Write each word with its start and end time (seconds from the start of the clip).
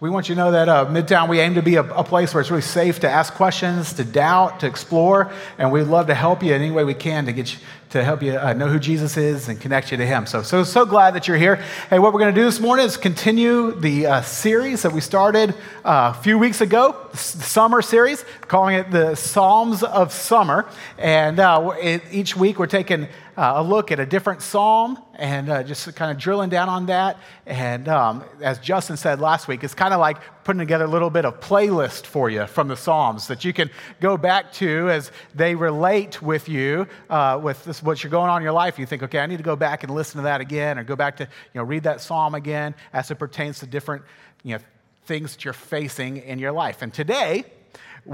We 0.00 0.08
want 0.08 0.30
you 0.30 0.34
to 0.34 0.40
know 0.40 0.52
that 0.52 0.66
uh, 0.70 0.86
Midtown, 0.86 1.28
we 1.28 1.40
aim 1.40 1.56
to 1.56 1.62
be 1.62 1.74
a, 1.74 1.82
a, 1.82 2.02
place 2.02 2.32
where 2.32 2.40
it's 2.40 2.50
really 2.50 2.62
safe 2.62 3.00
to 3.00 3.10
ask 3.10 3.34
questions, 3.34 3.92
to 3.92 4.02
doubt, 4.02 4.60
to 4.60 4.66
explore, 4.66 5.30
and 5.58 5.70
we'd 5.70 5.82
love 5.82 6.06
to 6.06 6.14
help 6.14 6.42
you 6.42 6.54
in 6.54 6.62
any 6.62 6.70
way 6.70 6.84
we 6.84 6.94
can 6.94 7.26
to 7.26 7.34
get 7.34 7.52
you, 7.52 7.58
to 7.90 8.02
help 8.02 8.22
you 8.22 8.38
uh, 8.38 8.54
know 8.54 8.66
who 8.66 8.78
Jesus 8.78 9.18
is 9.18 9.50
and 9.50 9.60
connect 9.60 9.90
you 9.90 9.98
to 9.98 10.06
Him. 10.06 10.24
So, 10.24 10.40
so, 10.40 10.64
so 10.64 10.86
glad 10.86 11.16
that 11.16 11.28
you're 11.28 11.36
here. 11.36 11.56
Hey, 11.90 11.98
what 11.98 12.14
we're 12.14 12.20
going 12.20 12.34
to 12.34 12.40
do 12.40 12.46
this 12.46 12.60
morning 12.60 12.86
is 12.86 12.96
continue 12.96 13.72
the 13.72 14.06
uh, 14.06 14.22
series 14.22 14.80
that 14.84 14.92
we 14.92 15.02
started 15.02 15.50
uh, 15.84 16.14
a 16.16 16.22
few 16.22 16.38
weeks 16.38 16.62
ago, 16.62 16.96
the 17.10 17.18
summer 17.18 17.82
series, 17.82 18.24
calling 18.48 18.76
it 18.76 18.90
the 18.90 19.16
Psalms 19.16 19.82
of 19.82 20.14
Summer. 20.14 20.66
And 20.96 21.38
uh, 21.38 21.74
it, 21.78 22.04
each 22.10 22.34
week 22.34 22.58
we're 22.58 22.68
taking 22.68 23.04
uh, 23.36 23.52
a 23.56 23.62
look 23.62 23.92
at 23.92 24.00
a 24.00 24.06
different 24.06 24.40
psalm 24.40 24.98
and 25.20 25.50
uh, 25.50 25.62
just 25.62 25.94
kind 25.94 26.10
of 26.10 26.16
drilling 26.16 26.48
down 26.48 26.70
on 26.70 26.86
that. 26.86 27.18
And 27.44 27.88
um, 27.88 28.24
as 28.40 28.58
Justin 28.58 28.96
said 28.96 29.20
last 29.20 29.48
week, 29.48 29.62
it's 29.62 29.74
kind 29.74 29.92
of 29.92 30.00
like 30.00 30.16
putting 30.44 30.58
together 30.58 30.86
a 30.86 30.88
little 30.88 31.10
bit 31.10 31.26
of 31.26 31.38
playlist 31.40 32.06
for 32.06 32.30
you 32.30 32.46
from 32.46 32.68
the 32.68 32.76
psalms 32.76 33.28
that 33.28 33.44
you 33.44 33.52
can 33.52 33.70
go 34.00 34.16
back 34.16 34.50
to 34.54 34.88
as 34.88 35.12
they 35.34 35.54
relate 35.54 36.22
with 36.22 36.48
you 36.48 36.86
uh, 37.10 37.38
with 37.40 37.62
this, 37.64 37.82
what 37.82 38.02
you're 38.02 38.10
going 38.10 38.30
on 38.30 38.38
in 38.38 38.42
your 38.42 38.52
life. 38.52 38.78
You 38.78 38.86
think, 38.86 39.02
okay, 39.02 39.18
I 39.18 39.26
need 39.26 39.36
to 39.36 39.42
go 39.42 39.56
back 39.56 39.84
and 39.84 39.94
listen 39.94 40.16
to 40.16 40.22
that 40.22 40.40
again, 40.40 40.78
or 40.78 40.84
go 40.84 40.96
back 40.96 41.18
to 41.18 41.24
you 41.24 41.28
know 41.54 41.64
read 41.64 41.82
that 41.82 42.00
psalm 42.00 42.34
again 42.34 42.74
as 42.94 43.10
it 43.10 43.16
pertains 43.16 43.58
to 43.58 43.66
different 43.66 44.02
you 44.42 44.54
know 44.54 44.60
things 45.04 45.34
that 45.34 45.44
you're 45.44 45.52
facing 45.52 46.16
in 46.16 46.38
your 46.38 46.52
life. 46.52 46.80
And 46.80 46.94
today 46.94 47.44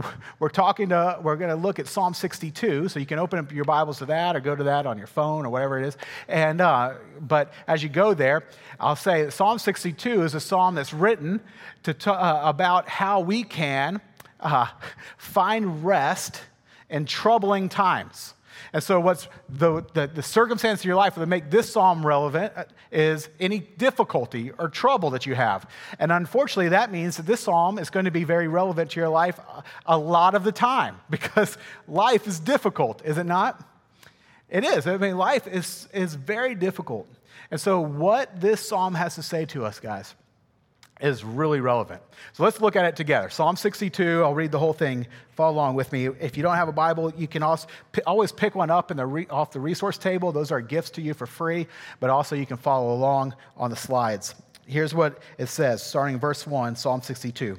we're 0.39 0.49
talking 0.49 0.89
to, 0.91 1.19
we're 1.23 1.37
going 1.37 1.51
to 1.51 1.57
look 1.57 1.79
at 1.79 1.87
Psalm 1.87 2.15
62. 2.15 2.89
So 2.89 3.01
you 3.01 3.07
can 3.07 3.19
open 3.19 3.39
up 3.39 3.53
your 3.53 3.65
Bibles 3.65 3.99
to 3.99 4.07
that 4.07 4.37
or 4.37 4.41
go 4.41 4.55
to 4.55 4.65
that 4.65 4.87
on 4.87 4.99
your 4.99 5.07
phone 5.07 5.47
or 5.47 5.51
whatever 5.51 5.81
it 5.81 5.87
is. 5.87 5.97
And, 6.29 6.61
uh, 6.61 6.95
but 7.21 7.53
as 7.67 7.83
you 7.83 7.89
go 7.89 8.15
there, 8.15 8.45
I'll 8.79 8.97
say 8.97 9.31
Psalm 9.31 9.59
62 9.59 10.23
is 10.23 10.35
a 10.35 10.41
psalm 10.41 10.75
that's 10.75 10.93
written 10.93 11.41
to 11.85 11.95
t- 11.95 12.11
uh, 12.11 12.49
about 12.49 12.89
how 12.89 13.21
we 13.21 13.43
can 13.43 14.01
uh, 14.41 14.67
find 15.17 15.85
rest 15.85 16.43
in 16.91 17.07
troubling 17.07 17.69
times. 17.69 18.35
And 18.77 18.83
so, 18.83 19.01
what's 19.01 19.27
the, 19.49 19.87
the, 19.95 20.07
the, 20.07 20.23
circumstance 20.23 20.81
of 20.81 20.85
your 20.85 20.97
life 20.97 21.15
that 21.15 21.27
make 21.27 21.51
this 21.51 21.73
psalm 21.73 22.05
relevant 22.05 22.53
uh, 22.55 22.65
is 22.93 23.31
any 23.41 23.59
difficulty 23.59 24.51
or 24.59 24.69
trouble 24.69 25.09
that 25.13 25.25
you 25.25 25.35
have. 25.35 25.67
And 25.99 26.13
unfortunately, 26.13 26.69
that 26.69 26.93
means 26.93 27.17
that 27.17 27.25
this 27.25 27.41
psalm 27.41 27.79
is 27.79 27.89
going 27.89 28.05
to 28.05 28.11
be 28.11 28.25
very 28.25 28.49
relevant 28.49 28.91
to 28.91 29.01
your 29.01 29.09
life 29.09 29.41
a 29.87 29.97
lot 29.97 30.35
of 30.35 30.45
the 30.45 30.53
time 30.53 31.01
because 31.09 31.57
life 31.89 32.27
is 32.27 32.39
difficult, 32.39 33.01
is 33.03 33.17
it 33.17 33.25
not? 33.25 33.67
It 34.51 34.63
is. 34.63 34.87
I 34.87 34.99
mean, 34.99 35.17
life 35.17 35.47
is, 35.47 35.89
is 35.95 36.15
very 36.15 36.55
difficult. 36.55 37.09
And 37.51 37.59
so, 37.59 37.81
what 37.81 38.39
this 38.43 38.61
psalm 38.61 38.95
has 38.95 39.15
to 39.15 39.23
say 39.23 39.47
to 39.47 39.65
us, 39.65 39.81
guys, 39.81 40.15
is 41.01 41.25
really 41.25 41.61
relevant. 41.61 42.01
So 42.33 42.43
let's 42.43 42.61
look 42.61 42.77
at 42.77 42.85
it 42.85 42.97
together. 42.97 43.29
Psalm 43.29 43.57
62, 43.57 44.23
I'll 44.23 44.35
read 44.35 44.51
the 44.51 44.59
whole 44.59 44.73
thing. 44.73 45.07
Follow 45.31 45.55
along 45.55 45.75
with 45.75 45.93
me. 45.93 46.07
If 46.07 46.37
you 46.37 46.43
don't 46.43 46.57
have 46.57 46.69
a 46.69 46.73
Bible, 46.73 47.13
you 47.17 47.29
can 47.29 47.43
also 47.43 47.69
always 48.07 48.33
pick 48.33 48.55
one 48.55 48.71
up 48.71 48.91
in 48.91 48.97
the 48.97 49.07
re, 49.07 49.27
off 49.29 49.53
the 49.53 49.61
resource 49.61 49.99
table. 49.99 50.33
Those 50.33 50.51
are 50.51 50.61
gifts 50.61 50.91
to 50.91 51.03
you 51.03 51.13
for 51.13 51.27
free, 51.27 51.67
but 52.01 52.09
also 52.09 52.35
you 52.35 52.47
can 52.47 52.57
follow 52.57 52.95
along 52.95 53.35
on 53.57 53.71
the 53.71 53.77
slides. 53.77 54.35
Here's 54.67 54.95
what 54.95 55.19
it 55.39 55.47
says, 55.47 55.83
starting 55.83 56.19
verse 56.19 56.47
1, 56.47 56.77
Psalm 56.77 57.03
62. 57.03 57.59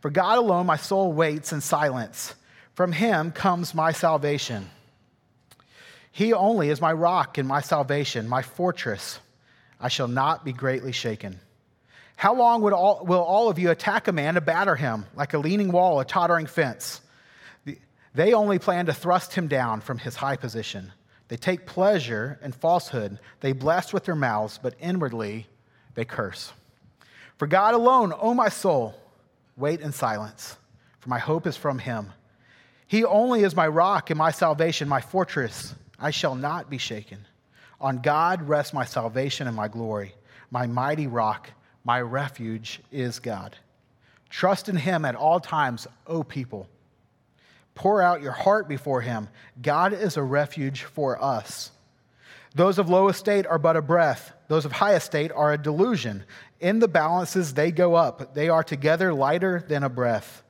For 0.00 0.10
God 0.10 0.38
alone 0.38 0.66
my 0.66 0.76
soul 0.76 1.12
waits 1.12 1.52
in 1.52 1.60
silence. 1.60 2.34
From 2.74 2.92
him 2.92 3.32
comes 3.32 3.74
my 3.74 3.92
salvation. 3.92 4.68
He 6.12 6.32
only 6.32 6.68
is 6.68 6.80
my 6.80 6.92
rock 6.92 7.38
and 7.38 7.48
my 7.48 7.60
salvation, 7.60 8.28
my 8.28 8.42
fortress. 8.42 9.20
I 9.80 9.88
shall 9.88 10.08
not 10.08 10.44
be 10.44 10.52
greatly 10.52 10.92
shaken. 10.92 11.40
How 12.18 12.34
long 12.34 12.64
all, 12.72 13.04
will 13.06 13.22
all 13.22 13.48
of 13.48 13.60
you 13.60 13.70
attack 13.70 14.08
a 14.08 14.12
man 14.12 14.34
to 14.34 14.40
batter 14.40 14.74
him 14.74 15.06
like 15.14 15.34
a 15.34 15.38
leaning 15.38 15.70
wall, 15.70 16.00
a 16.00 16.04
tottering 16.04 16.46
fence? 16.46 17.00
They 18.12 18.32
only 18.32 18.58
plan 18.58 18.86
to 18.86 18.92
thrust 18.92 19.34
him 19.34 19.46
down 19.46 19.82
from 19.82 19.98
his 19.98 20.16
high 20.16 20.34
position. 20.34 20.90
They 21.28 21.36
take 21.36 21.64
pleasure 21.64 22.36
in 22.42 22.50
falsehood. 22.50 23.20
They 23.38 23.52
bless 23.52 23.92
with 23.92 24.04
their 24.04 24.16
mouths, 24.16 24.58
but 24.60 24.74
inwardly 24.80 25.46
they 25.94 26.04
curse. 26.04 26.52
For 27.36 27.46
God 27.46 27.74
alone, 27.74 28.12
O 28.20 28.34
my 28.34 28.48
soul, 28.48 28.96
wait 29.56 29.80
in 29.80 29.92
silence, 29.92 30.56
for 30.98 31.10
my 31.10 31.20
hope 31.20 31.46
is 31.46 31.56
from 31.56 31.78
him. 31.78 32.12
He 32.88 33.04
only 33.04 33.44
is 33.44 33.54
my 33.54 33.68
rock 33.68 34.10
and 34.10 34.18
my 34.18 34.32
salvation, 34.32 34.88
my 34.88 35.02
fortress. 35.02 35.72
I 36.00 36.10
shall 36.10 36.34
not 36.34 36.68
be 36.68 36.78
shaken. 36.78 37.24
On 37.80 37.98
God 38.02 38.48
rests 38.48 38.74
my 38.74 38.86
salvation 38.86 39.46
and 39.46 39.54
my 39.54 39.68
glory, 39.68 40.16
my 40.50 40.66
mighty 40.66 41.06
rock 41.06 41.52
my 41.84 42.00
refuge 42.00 42.80
is 42.92 43.18
God. 43.18 43.56
Trust 44.30 44.68
in 44.68 44.76
him 44.76 45.04
at 45.04 45.14
all 45.14 45.40
times, 45.40 45.86
O 46.06 46.22
people. 46.22 46.68
Pour 47.74 48.02
out 48.02 48.22
your 48.22 48.32
heart 48.32 48.68
before 48.68 49.00
him. 49.00 49.28
God 49.62 49.92
is 49.92 50.16
a 50.16 50.22
refuge 50.22 50.82
for 50.82 51.22
us. 51.22 51.70
Those 52.54 52.78
of 52.78 52.88
low 52.88 53.08
estate 53.08 53.46
are 53.46 53.58
but 53.58 53.76
a 53.76 53.82
breath, 53.82 54.32
those 54.48 54.64
of 54.64 54.72
high 54.72 54.94
estate 54.94 55.30
are 55.32 55.52
a 55.52 55.58
delusion. 55.58 56.24
In 56.60 56.78
the 56.80 56.88
balances, 56.88 57.54
they 57.54 57.70
go 57.70 57.94
up. 57.94 58.34
They 58.34 58.48
are 58.48 58.64
together 58.64 59.14
lighter 59.14 59.64
than 59.68 59.84
a 59.84 59.88
breath. 59.88 60.42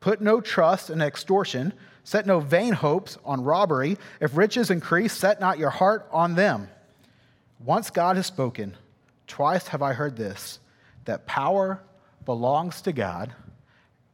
Put 0.00 0.20
no 0.20 0.40
trust 0.40 0.90
in 0.90 1.00
extortion. 1.00 1.72
Set 2.04 2.26
no 2.26 2.40
vain 2.40 2.72
hopes 2.72 3.18
on 3.24 3.42
robbery. 3.42 3.98
If 4.20 4.36
riches 4.36 4.70
increase, 4.70 5.12
set 5.12 5.40
not 5.40 5.58
your 5.58 5.70
heart 5.70 6.06
on 6.12 6.34
them. 6.36 6.68
Once 7.58 7.90
God 7.90 8.16
has 8.16 8.26
spoken, 8.26 8.76
twice 9.26 9.68
have 9.68 9.82
I 9.82 9.94
heard 9.94 10.16
this 10.16 10.60
that 11.08 11.24
power 11.24 11.82
belongs 12.26 12.82
to 12.82 12.92
God, 12.92 13.32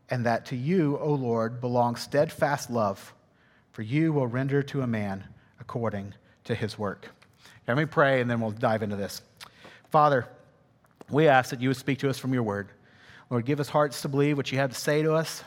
and 0.09 0.27
that 0.27 0.47
to 0.47 0.57
you, 0.57 0.97
O 0.99 1.13
Lord, 1.13 1.61
belongs 1.61 2.01
steadfast 2.01 2.71
love, 2.71 3.13
for 3.73 3.83
you 3.83 4.13
will 4.13 4.29
render 4.29 4.63
to 4.63 4.83
a 4.83 4.87
man 4.87 5.25
according 5.59 6.15
to 6.45 6.55
his 6.55 6.79
work. 6.79 7.09
Let 7.67 7.77
me 7.77 7.85
pray, 7.85 8.21
and 8.21 8.31
then 8.31 8.41
we'll 8.41 8.53
dive 8.53 8.85
into 8.85 8.95
this. 8.95 9.23
Father, 9.91 10.29
we 11.11 11.27
ask 11.27 11.51
that 11.51 11.61
you 11.61 11.69
would 11.69 11.77
speak 11.77 11.99
to 11.99 12.09
us 12.09 12.17
from 12.17 12.33
your 12.33 12.45
word. 12.45 12.69
Lord, 13.29 13.45
give 13.45 13.59
us 13.59 13.69
hearts 13.69 14.03
to 14.03 14.09
believe 14.09 14.37
what 14.37 14.53
you 14.53 14.59
have 14.59 14.71
to 14.71 14.79
say 14.79 15.03
to 15.03 15.15
us. 15.15 15.43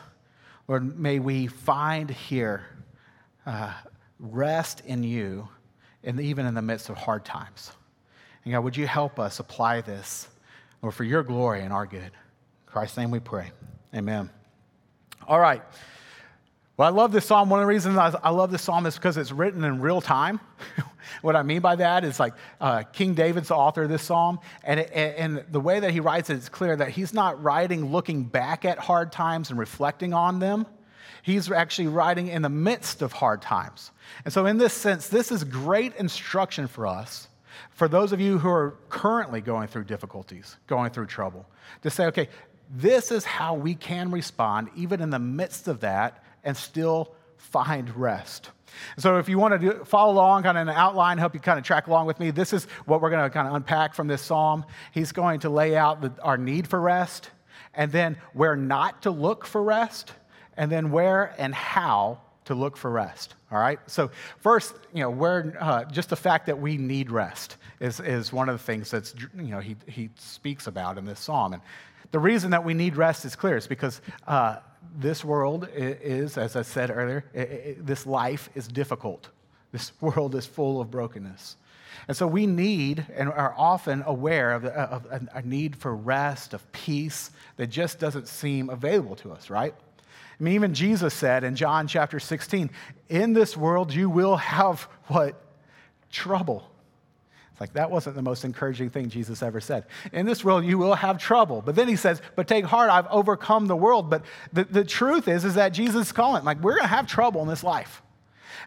Lord, 0.66 0.98
may 0.98 1.18
we 1.18 1.46
find 1.46 2.10
here 2.10 2.66
uh, 3.46 3.72
rest 4.20 4.82
in 4.84 5.02
you, 5.02 5.48
and 6.04 6.20
even 6.20 6.44
in 6.44 6.52
the 6.52 6.60
midst 6.60 6.90
of 6.90 6.98
hard 6.98 7.24
times. 7.24 7.72
And 8.44 8.52
God, 8.52 8.64
would 8.64 8.76
you 8.76 8.86
help 8.86 9.18
us 9.18 9.40
apply 9.40 9.80
this 9.80 10.28
Lord, 10.82 10.94
for 10.94 11.04
your 11.04 11.22
glory 11.22 11.62
and 11.62 11.72
our 11.72 11.86
good. 11.86 12.02
In 12.02 12.10
Christ's 12.66 12.96
name 12.96 13.10
we 13.10 13.20
pray. 13.20 13.50
Amen. 13.94 14.30
All 15.26 15.40
right. 15.40 15.62
Well, 16.76 16.86
I 16.86 16.92
love 16.92 17.10
this 17.10 17.26
psalm. 17.26 17.50
One 17.50 17.58
of 17.58 17.64
the 17.64 17.68
reasons 17.68 17.98
I 17.98 18.30
love 18.30 18.52
this 18.52 18.62
psalm 18.62 18.86
is 18.86 18.94
because 18.94 19.16
it's 19.16 19.32
written 19.32 19.64
in 19.64 19.80
real 19.80 20.00
time. 20.00 20.38
what 21.22 21.34
I 21.34 21.42
mean 21.42 21.60
by 21.60 21.74
that 21.74 22.04
is 22.04 22.20
like 22.20 22.34
uh, 22.60 22.84
King 22.84 23.14
David's 23.14 23.48
the 23.48 23.56
author 23.56 23.82
of 23.82 23.88
this 23.88 24.04
psalm, 24.04 24.38
and, 24.62 24.78
it, 24.78 24.92
and 24.92 25.44
the 25.50 25.58
way 25.58 25.80
that 25.80 25.90
he 25.90 25.98
writes 25.98 26.30
it, 26.30 26.34
it's 26.34 26.48
clear 26.48 26.76
that 26.76 26.90
he's 26.90 27.12
not 27.12 27.42
writing 27.42 27.90
looking 27.90 28.22
back 28.22 28.64
at 28.64 28.78
hard 28.78 29.10
times 29.10 29.50
and 29.50 29.58
reflecting 29.58 30.14
on 30.14 30.38
them. 30.38 30.66
He's 31.22 31.50
actually 31.50 31.88
writing 31.88 32.28
in 32.28 32.42
the 32.42 32.48
midst 32.48 33.02
of 33.02 33.12
hard 33.12 33.42
times. 33.42 33.90
And 34.24 34.32
so, 34.32 34.46
in 34.46 34.56
this 34.56 34.72
sense, 34.72 35.08
this 35.08 35.32
is 35.32 35.42
great 35.42 35.96
instruction 35.96 36.68
for 36.68 36.86
us 36.86 37.26
for 37.70 37.88
those 37.88 38.12
of 38.12 38.20
you 38.20 38.38
who 38.38 38.48
are 38.48 38.76
currently 38.88 39.40
going 39.40 39.68
through 39.68 39.84
difficulties, 39.84 40.56
going 40.66 40.90
through 40.90 41.06
trouble, 41.06 41.46
to 41.82 41.90
say, 41.90 42.06
okay, 42.06 42.28
this 42.70 43.10
is 43.10 43.24
how 43.24 43.54
we 43.54 43.74
can 43.74 44.10
respond 44.10 44.68
even 44.76 45.00
in 45.00 45.10
the 45.10 45.18
midst 45.18 45.68
of 45.68 45.80
that 45.80 46.22
and 46.44 46.56
still 46.56 47.14
find 47.36 47.94
rest. 47.96 48.50
So, 48.98 49.16
if 49.16 49.28
you 49.28 49.38
want 49.38 49.54
to 49.54 49.58
do, 49.58 49.84
follow 49.84 50.12
along 50.12 50.42
kind 50.42 50.58
of 50.58 50.68
an 50.68 50.74
outline, 50.74 51.18
help 51.18 51.34
you 51.34 51.40
kind 51.40 51.58
of 51.58 51.64
track 51.64 51.86
along 51.86 52.06
with 52.06 52.20
me, 52.20 52.30
this 52.30 52.52
is 52.52 52.66
what 52.84 53.00
we're 53.00 53.10
going 53.10 53.24
to 53.24 53.30
kind 53.30 53.48
of 53.48 53.54
unpack 53.54 53.94
from 53.94 54.08
this 54.08 54.20
psalm. 54.20 54.64
He's 54.92 55.10
going 55.10 55.40
to 55.40 55.50
lay 55.50 55.74
out 55.74 56.02
the, 56.02 56.12
our 56.22 56.36
need 56.36 56.68
for 56.68 56.80
rest, 56.80 57.30
and 57.74 57.90
then 57.90 58.18
where 58.34 58.56
not 58.56 59.02
to 59.02 59.10
look 59.10 59.46
for 59.46 59.62
rest, 59.62 60.12
and 60.56 60.70
then 60.70 60.90
where 60.90 61.34
and 61.38 61.54
how 61.54 62.20
to 62.48 62.54
look 62.54 62.76
for 62.78 62.90
rest. 62.90 63.34
All 63.52 63.58
right? 63.58 63.78
So, 63.86 64.10
first, 64.40 64.74
you 64.94 65.02
know, 65.02 65.10
where, 65.10 65.54
uh, 65.60 65.84
just 65.84 66.08
the 66.08 66.16
fact 66.16 66.46
that 66.46 66.58
we 66.58 66.78
need 66.78 67.10
rest 67.10 67.56
is, 67.78 68.00
is 68.00 68.32
one 68.32 68.48
of 68.48 68.58
the 68.58 68.64
things 68.64 68.90
that's, 68.90 69.14
you 69.36 69.48
know, 69.48 69.60
he, 69.60 69.76
he 69.86 70.08
speaks 70.16 70.66
about 70.66 70.96
in 70.96 71.04
this 71.04 71.20
psalm. 71.20 71.52
And 71.52 71.62
the 72.10 72.18
reason 72.18 72.50
that 72.52 72.64
we 72.64 72.72
need 72.72 72.96
rest 72.96 73.26
is 73.26 73.36
clear. 73.36 73.58
It's 73.58 73.66
because 73.66 74.00
uh, 74.26 74.56
this 74.98 75.22
world 75.24 75.68
is, 75.74 76.38
as 76.38 76.56
I 76.56 76.62
said 76.62 76.90
earlier, 76.90 77.22
it, 77.34 77.40
it, 77.40 77.86
this 77.86 78.06
life 78.06 78.48
is 78.54 78.66
difficult. 78.66 79.28
This 79.70 79.92
world 80.00 80.34
is 80.34 80.46
full 80.46 80.80
of 80.80 80.90
brokenness. 80.90 81.56
And 82.06 82.16
so 82.16 82.26
we 82.26 82.46
need 82.46 83.04
and 83.14 83.28
are 83.28 83.54
often 83.58 84.02
aware 84.06 84.52
of, 84.52 84.64
of 84.64 85.06
a 85.34 85.42
need 85.42 85.76
for 85.76 85.94
rest, 85.94 86.54
of 86.54 86.72
peace 86.72 87.30
that 87.58 87.66
just 87.66 87.98
doesn't 87.98 88.26
seem 88.26 88.70
available 88.70 89.16
to 89.16 89.32
us, 89.32 89.50
right? 89.50 89.74
I 90.38 90.44
mean, 90.44 90.54
even 90.54 90.74
Jesus 90.74 91.14
said 91.14 91.42
in 91.44 91.56
John 91.56 91.88
chapter 91.88 92.20
16, 92.20 92.70
in 93.08 93.32
this 93.32 93.56
world 93.56 93.92
you 93.92 94.08
will 94.08 94.36
have 94.36 94.82
what? 95.06 95.40
Trouble. 96.10 96.70
It's 97.52 97.60
like 97.60 97.72
that 97.72 97.90
wasn't 97.90 98.14
the 98.14 98.22
most 98.22 98.44
encouraging 98.44 98.90
thing 98.90 99.10
Jesus 99.10 99.42
ever 99.42 99.60
said. 99.60 99.84
In 100.12 100.26
this 100.26 100.44
world, 100.44 100.64
you 100.64 100.78
will 100.78 100.94
have 100.94 101.18
trouble. 101.18 101.60
But 101.60 101.74
then 101.74 101.88
he 101.88 101.96
says, 101.96 102.22
But 102.36 102.46
take 102.46 102.64
heart, 102.64 102.88
I've 102.88 103.08
overcome 103.08 103.66
the 103.66 103.74
world. 103.74 104.08
But 104.08 104.22
the, 104.52 104.62
the 104.62 104.84
truth 104.84 105.26
is, 105.26 105.44
is 105.44 105.54
that 105.54 105.70
Jesus 105.70 106.06
is 106.06 106.12
calling, 106.12 106.44
like, 106.44 106.60
we're 106.60 106.76
going 106.76 106.82
to 106.82 106.88
have 106.88 107.08
trouble 107.08 107.42
in 107.42 107.48
this 107.48 107.64
life. 107.64 108.00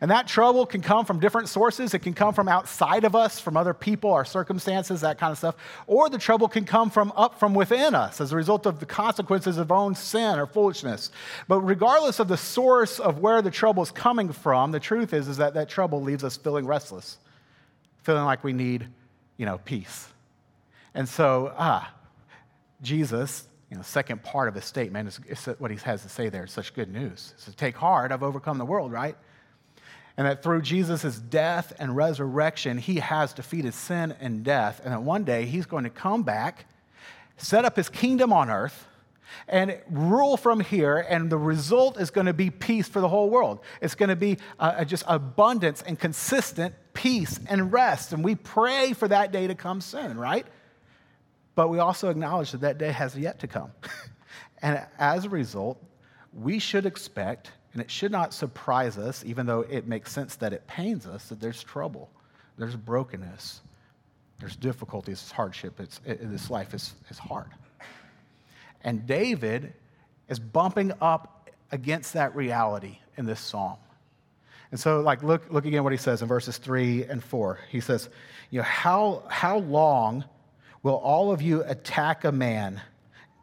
And 0.01 0.09
that 0.09 0.27
trouble 0.27 0.65
can 0.65 0.81
come 0.81 1.05
from 1.05 1.19
different 1.19 1.47
sources. 1.47 1.93
It 1.93 1.99
can 1.99 2.13
come 2.13 2.33
from 2.33 2.47
outside 2.47 3.03
of 3.03 3.15
us, 3.15 3.39
from 3.39 3.55
other 3.55 3.73
people, 3.73 4.11
our 4.11 4.25
circumstances, 4.25 5.01
that 5.01 5.19
kind 5.19 5.31
of 5.31 5.37
stuff. 5.37 5.55
Or 5.85 6.09
the 6.09 6.17
trouble 6.17 6.47
can 6.47 6.65
come 6.65 6.89
from 6.89 7.13
up 7.15 7.39
from 7.39 7.53
within 7.53 7.93
us 7.93 8.19
as 8.19 8.31
a 8.31 8.35
result 8.35 8.65
of 8.65 8.79
the 8.79 8.87
consequences 8.87 9.57
of 9.57 9.71
our 9.71 9.77
own 9.77 9.93
sin 9.93 10.39
or 10.39 10.47
foolishness. 10.47 11.11
But 11.47 11.61
regardless 11.61 12.19
of 12.19 12.27
the 12.27 12.37
source 12.37 12.99
of 12.99 13.19
where 13.19 13.43
the 13.43 13.51
trouble 13.51 13.83
is 13.83 13.91
coming 13.91 14.33
from, 14.33 14.71
the 14.71 14.79
truth 14.79 15.13
is, 15.13 15.27
is 15.27 15.37
that 15.37 15.53
that 15.53 15.69
trouble 15.69 16.01
leaves 16.01 16.23
us 16.23 16.35
feeling 16.35 16.65
restless 16.65 17.17
feeling 18.03 18.25
like 18.25 18.43
we 18.43 18.53
need, 18.53 18.87
you 19.37 19.45
know, 19.45 19.59
peace. 19.59 20.07
And 20.93 21.07
so, 21.07 21.53
ah, 21.57 21.93
Jesus, 22.81 23.47
you 23.69 23.77
know, 23.77 23.83
second 23.83 24.23
part 24.23 24.49
of 24.49 24.55
his 24.55 24.65
statement 24.65 25.07
is, 25.07 25.19
is 25.29 25.45
what 25.59 25.71
he 25.71 25.77
has 25.77 26.01
to 26.03 26.09
say 26.09 26.29
there. 26.29 26.43
It's 26.43 26.53
such 26.53 26.73
good 26.73 26.91
news. 26.91 27.33
So 27.37 27.51
take 27.55 27.75
heart, 27.75 28.11
I've 28.11 28.23
overcome 28.23 28.57
the 28.57 28.65
world, 28.65 28.91
right? 28.91 29.15
And 30.17 30.27
that 30.27 30.43
through 30.43 30.61
Jesus' 30.61 31.17
death 31.17 31.73
and 31.79 31.95
resurrection, 31.95 32.77
he 32.77 32.95
has 32.95 33.33
defeated 33.33 33.73
sin 33.73 34.15
and 34.19 34.43
death. 34.43 34.81
And 34.83 34.93
that 34.93 35.01
one 35.03 35.23
day 35.23 35.45
he's 35.45 35.65
going 35.65 35.85
to 35.85 35.89
come 35.89 36.23
back, 36.23 36.65
set 37.37 37.65
up 37.65 37.75
his 37.75 37.89
kingdom 37.89 38.33
on 38.33 38.49
earth, 38.49 38.87
and 39.47 39.77
rule 39.89 40.37
from 40.37 40.59
here, 40.59 40.97
and 40.97 41.29
the 41.29 41.37
result 41.37 41.99
is 41.99 42.09
going 42.09 42.27
to 42.27 42.33
be 42.33 42.49
peace 42.49 42.87
for 42.87 42.99
the 42.99 43.07
whole 43.07 43.29
world. 43.29 43.59
It's 43.81 43.95
going 43.95 44.09
to 44.09 44.15
be 44.15 44.37
uh, 44.59 44.83
just 44.85 45.03
abundance 45.07 45.81
and 45.81 45.97
consistent 45.97 46.75
peace 46.93 47.39
and 47.49 47.71
rest. 47.71 48.13
And 48.13 48.23
we 48.23 48.35
pray 48.35 48.93
for 48.93 49.07
that 49.07 49.31
day 49.31 49.47
to 49.47 49.55
come 49.55 49.81
soon, 49.81 50.17
right? 50.17 50.45
But 51.55 51.69
we 51.69 51.79
also 51.79 52.09
acknowledge 52.09 52.51
that 52.51 52.61
that 52.61 52.77
day 52.77 52.91
has 52.91 53.17
yet 53.17 53.39
to 53.39 53.47
come. 53.47 53.71
and 54.61 54.85
as 54.97 55.25
a 55.25 55.29
result, 55.29 55.83
we 56.33 56.59
should 56.59 56.85
expect, 56.85 57.51
and 57.73 57.81
it 57.81 57.89
should 57.89 58.11
not 58.11 58.33
surprise 58.33 58.97
us, 58.97 59.23
even 59.25 59.45
though 59.45 59.61
it 59.61 59.87
makes 59.87 60.11
sense 60.11 60.35
that 60.37 60.53
it 60.53 60.67
pains 60.67 61.05
us, 61.05 61.29
that 61.29 61.39
there's 61.39 61.63
trouble, 61.63 62.09
there's 62.57 62.75
brokenness, 62.75 63.61
there's 64.39 64.55
difficulties, 64.55 65.31
hardship. 65.31 65.79
It's, 65.79 66.01
it, 66.05 66.19
this 66.29 66.49
life 66.49 66.73
is, 66.73 66.93
is 67.09 67.17
hard. 67.17 67.47
And 68.83 69.05
David 69.05 69.73
is 70.27 70.39
bumping 70.39 70.91
up 70.99 71.49
against 71.71 72.13
that 72.13 72.35
reality 72.35 72.97
in 73.17 73.25
this 73.25 73.39
psalm. 73.39 73.77
And 74.71 74.79
so, 74.79 75.01
like, 75.01 75.21
look, 75.21 75.43
look 75.51 75.65
again 75.65 75.83
what 75.83 75.91
he 75.91 75.97
says 75.97 76.21
in 76.21 76.27
verses 76.27 76.57
three 76.57 77.03
and 77.03 77.23
four. 77.23 77.59
He 77.69 77.81
says, 77.81 78.09
you 78.49 78.59
know, 78.59 78.63
how, 78.63 79.23
how 79.27 79.57
long 79.59 80.23
will 80.81 80.95
all 80.95 81.31
of 81.31 81.41
you 81.41 81.63
attack 81.63 82.23
a 82.23 82.31
man 82.31 82.81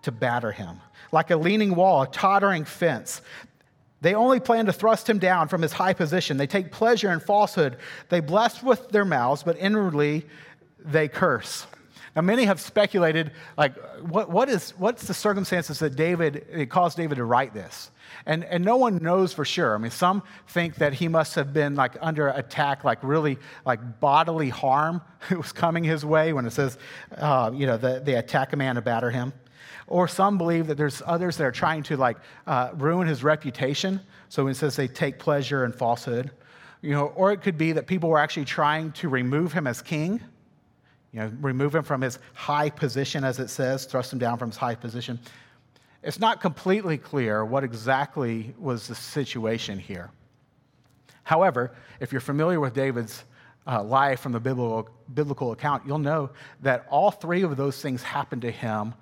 to 0.02 0.10
batter 0.10 0.50
him? 0.50 0.80
Like 1.12 1.30
a 1.30 1.36
leaning 1.36 1.74
wall, 1.74 2.02
a 2.02 2.06
tottering 2.06 2.64
fence. 2.64 3.22
They 4.00 4.14
only 4.14 4.38
plan 4.38 4.66
to 4.66 4.72
thrust 4.72 5.08
him 5.08 5.18
down 5.18 5.48
from 5.48 5.62
his 5.62 5.72
high 5.72 5.92
position. 5.92 6.36
They 6.36 6.46
take 6.46 6.70
pleasure 6.70 7.10
in 7.10 7.20
falsehood. 7.20 7.78
They 8.08 8.20
bless 8.20 8.62
with 8.62 8.90
their 8.90 9.04
mouths, 9.04 9.42
but 9.42 9.58
inwardly 9.58 10.26
they 10.78 11.08
curse. 11.08 11.66
Now, 12.18 12.22
many 12.22 12.46
have 12.46 12.60
speculated, 12.60 13.30
like, 13.56 13.76
what, 14.00 14.28
what 14.28 14.48
is, 14.48 14.72
what's 14.72 15.06
the 15.06 15.14
circumstances 15.14 15.78
that 15.78 15.94
David, 15.94 16.48
it 16.50 16.68
caused 16.68 16.96
David 16.96 17.14
to 17.14 17.24
write 17.24 17.54
this? 17.54 17.92
And, 18.26 18.42
and 18.46 18.64
no 18.64 18.76
one 18.76 18.96
knows 18.96 19.32
for 19.32 19.44
sure. 19.44 19.72
I 19.72 19.78
mean, 19.78 19.92
some 19.92 20.24
think 20.48 20.74
that 20.78 20.94
he 20.94 21.06
must 21.06 21.36
have 21.36 21.52
been 21.52 21.76
like 21.76 21.92
under 22.00 22.26
attack, 22.30 22.82
like 22.82 22.98
really 23.04 23.38
like 23.64 24.00
bodily 24.00 24.48
harm 24.48 25.00
was 25.30 25.52
coming 25.52 25.84
his 25.84 26.04
way 26.04 26.32
when 26.32 26.44
it 26.44 26.50
says, 26.50 26.76
uh, 27.16 27.52
you 27.54 27.66
know, 27.66 27.76
the, 27.76 28.02
they 28.04 28.16
attack 28.16 28.52
a 28.52 28.56
man 28.56 28.74
to 28.74 28.82
batter 28.82 29.12
him. 29.12 29.32
Or 29.86 30.08
some 30.08 30.38
believe 30.38 30.66
that 30.66 30.76
there's 30.76 31.00
others 31.06 31.36
that 31.36 31.44
are 31.44 31.52
trying 31.52 31.84
to 31.84 31.96
like 31.96 32.16
uh, 32.48 32.70
ruin 32.74 33.06
his 33.06 33.22
reputation. 33.22 34.00
So 34.28 34.42
when 34.42 34.50
it 34.50 34.56
says 34.56 34.74
they 34.74 34.88
take 34.88 35.20
pleasure 35.20 35.64
in 35.64 35.70
falsehood, 35.70 36.32
you 36.82 36.90
know, 36.90 37.12
or 37.14 37.30
it 37.30 37.42
could 37.42 37.56
be 37.56 37.70
that 37.70 37.86
people 37.86 38.10
were 38.10 38.18
actually 38.18 38.46
trying 38.46 38.90
to 38.94 39.08
remove 39.08 39.52
him 39.52 39.68
as 39.68 39.80
king. 39.82 40.20
You 41.12 41.20
know, 41.20 41.32
remove 41.40 41.74
him 41.74 41.84
from 41.84 42.02
his 42.02 42.18
high 42.34 42.70
position, 42.70 43.24
as 43.24 43.38
it 43.38 43.48
says, 43.48 43.86
thrust 43.86 44.12
him 44.12 44.18
down 44.18 44.38
from 44.38 44.50
his 44.50 44.58
high 44.58 44.74
position. 44.74 45.18
It's 46.02 46.18
not 46.18 46.40
completely 46.40 46.98
clear 46.98 47.44
what 47.44 47.64
exactly 47.64 48.54
was 48.58 48.88
the 48.88 48.94
situation 48.94 49.78
here. 49.78 50.10
However, 51.24 51.72
if 52.00 52.12
you're 52.12 52.20
familiar 52.20 52.60
with 52.60 52.74
David's 52.74 53.24
uh, 53.66 53.82
life 53.82 54.20
from 54.20 54.32
the 54.32 54.40
biblical, 54.40 54.88
biblical 55.12 55.52
account, 55.52 55.82
you'll 55.86 55.98
know 55.98 56.30
that 56.62 56.86
all 56.90 57.10
three 57.10 57.42
of 57.42 57.56
those 57.56 57.80
things 57.80 58.02
happened 58.02 58.42
to 58.42 58.50
him 58.50 58.94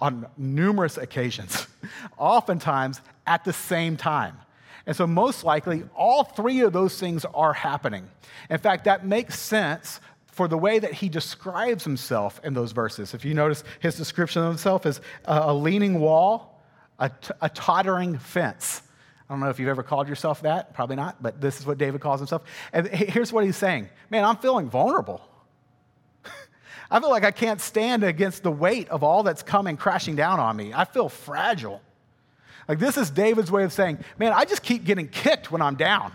on 0.00 0.26
numerous 0.36 0.96
occasions, 0.98 1.66
oftentimes 2.18 3.00
at 3.26 3.44
the 3.44 3.52
same 3.52 3.96
time. 3.96 4.36
And 4.86 4.96
so, 4.96 5.06
most 5.06 5.44
likely, 5.44 5.84
all 5.94 6.24
three 6.24 6.60
of 6.60 6.72
those 6.72 6.98
things 6.98 7.24
are 7.24 7.52
happening. 7.52 8.08
In 8.50 8.58
fact, 8.58 8.84
that 8.84 9.06
makes 9.06 9.38
sense 9.38 10.00
for 10.32 10.48
the 10.48 10.58
way 10.58 10.78
that 10.78 10.94
he 10.94 11.08
describes 11.08 11.84
himself 11.84 12.40
in 12.42 12.54
those 12.54 12.72
verses. 12.72 13.14
If 13.14 13.24
you 13.24 13.34
notice, 13.34 13.62
his 13.80 13.96
description 13.96 14.42
of 14.42 14.48
himself 14.48 14.86
is 14.86 15.00
a 15.26 15.52
leaning 15.52 16.00
wall, 16.00 16.60
a, 16.98 17.10
t- 17.10 17.34
a 17.40 17.50
tottering 17.50 18.18
fence. 18.18 18.82
I 19.28 19.34
don't 19.34 19.40
know 19.40 19.50
if 19.50 19.60
you've 19.60 19.68
ever 19.68 19.82
called 19.82 20.08
yourself 20.08 20.42
that, 20.42 20.74
probably 20.74 20.96
not, 20.96 21.22
but 21.22 21.40
this 21.40 21.60
is 21.60 21.66
what 21.66 21.76
David 21.76 22.00
calls 22.00 22.18
himself. 22.18 22.44
And 22.72 22.86
here's 22.88 23.32
what 23.32 23.44
he's 23.44 23.56
saying 23.56 23.90
Man, 24.10 24.24
I'm 24.24 24.36
feeling 24.36 24.70
vulnerable. 24.70 25.20
I 26.90 26.98
feel 26.98 27.10
like 27.10 27.24
I 27.24 27.30
can't 27.30 27.60
stand 27.60 28.02
against 28.02 28.42
the 28.42 28.50
weight 28.50 28.88
of 28.88 29.02
all 29.02 29.22
that's 29.22 29.42
coming 29.42 29.76
crashing 29.76 30.16
down 30.16 30.40
on 30.40 30.56
me. 30.56 30.72
I 30.74 30.86
feel 30.86 31.10
fragile. 31.10 31.82
Like, 32.68 32.78
this 32.78 32.96
is 32.96 33.10
David's 33.10 33.50
way 33.50 33.64
of 33.64 33.72
saying, 33.72 33.98
Man, 34.18 34.32
I 34.32 34.46
just 34.46 34.62
keep 34.62 34.84
getting 34.84 35.08
kicked 35.08 35.50
when 35.50 35.60
I'm 35.60 35.74
down. 35.74 36.12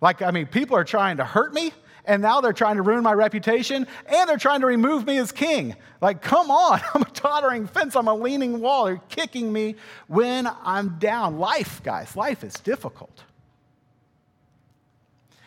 Like, 0.00 0.22
I 0.22 0.32
mean, 0.32 0.46
people 0.46 0.76
are 0.76 0.84
trying 0.84 1.18
to 1.18 1.24
hurt 1.24 1.54
me, 1.54 1.72
and 2.06 2.22
now 2.22 2.40
they're 2.40 2.52
trying 2.52 2.76
to 2.76 2.82
ruin 2.82 3.02
my 3.02 3.12
reputation 3.12 3.86
and 4.06 4.28
they're 4.28 4.36
trying 4.36 4.60
to 4.60 4.66
remove 4.66 5.06
me 5.06 5.18
as 5.18 5.32
king. 5.32 5.74
Like, 6.00 6.22
come 6.22 6.50
on, 6.50 6.80
I'm 6.94 7.02
a 7.02 7.06
tottering 7.06 7.66
fence, 7.66 7.96
I'm 7.96 8.08
a 8.08 8.14
leaning 8.14 8.60
wall. 8.60 8.86
They're 8.86 9.00
kicking 9.08 9.52
me 9.52 9.76
when 10.06 10.48
I'm 10.62 10.98
down. 10.98 11.38
Life, 11.38 11.82
guys, 11.82 12.14
life 12.16 12.44
is 12.44 12.54
difficult. 12.54 13.22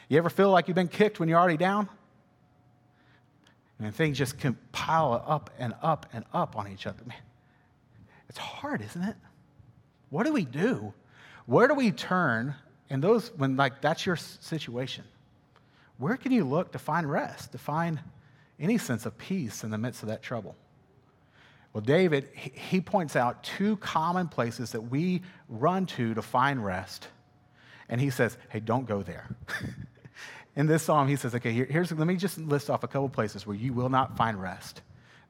You 0.10 0.18
ever 0.18 0.30
feel 0.30 0.52
like 0.52 0.68
you've 0.68 0.76
been 0.76 0.88
kicked 0.88 1.20
when 1.20 1.28
you're 1.30 1.40
already 1.40 1.58
down? 1.58 1.90
And 3.80 3.94
things 3.94 4.18
just 4.18 4.40
can 4.40 4.58
pile 4.72 5.24
up 5.28 5.52
and 5.60 5.76
up 5.84 6.08
and 6.14 6.26
up 6.34 6.58
on 6.58 6.68
each 6.68 6.88
other. 6.88 7.04
Man, 7.06 7.18
it's 8.30 8.38
hard, 8.38 8.82
isn't 8.82 9.04
it? 9.04 9.16
What 10.10 10.26
do 10.26 10.34
we 10.34 10.46
do? 10.46 10.94
Where 11.46 11.68
do 11.68 11.74
we 11.76 11.92
turn 11.92 12.56
And 12.90 13.04
those 13.04 13.32
when 13.38 13.58
like 13.58 13.82
that's 13.82 14.06
your 14.06 14.16
situation? 14.16 15.04
Where 15.98 16.18
can 16.18 16.32
you 16.32 16.44
look 16.44 16.72
to 16.74 16.80
find 16.80 17.10
rest, 17.10 17.52
to 17.54 17.58
find 17.58 18.00
any 18.60 18.78
sense 18.78 19.06
of 19.06 19.18
peace 19.18 19.64
in 19.64 19.70
the 19.70 19.78
midst 19.78 20.04
of 20.04 20.10
that 20.10 20.22
trouble? 20.22 20.56
Well, 21.74 21.82
David, 21.82 22.30
he 22.34 22.82
points 22.82 23.16
out 23.16 23.44
two 23.44 23.78
common 23.78 24.28
places 24.28 24.72
that 24.72 24.82
we 24.82 25.22
run 25.48 25.86
to 25.88 26.14
to 26.14 26.22
find 26.22 26.64
rest. 26.64 27.08
And 27.90 28.02
he 28.02 28.10
says, 28.10 28.38
hey, 28.50 28.60
don't 28.60 28.88
go 28.88 29.04
there. 29.04 29.28
in 30.56 30.66
this 30.66 30.84
psalm, 30.84 31.08
he 31.08 31.16
says, 31.16 31.36
okay, 31.36 31.52
here, 31.52 31.68
here's, 31.70 31.92
let 31.92 32.08
me 32.08 32.16
just 32.16 32.38
list 32.40 32.70
off 32.70 32.84
a 32.84 32.88
couple 32.88 33.10
places 33.10 33.46
where 33.46 33.56
you 33.56 33.74
will 33.74 33.90
not 33.90 34.18
find 34.18 34.42
rest, 34.42 34.82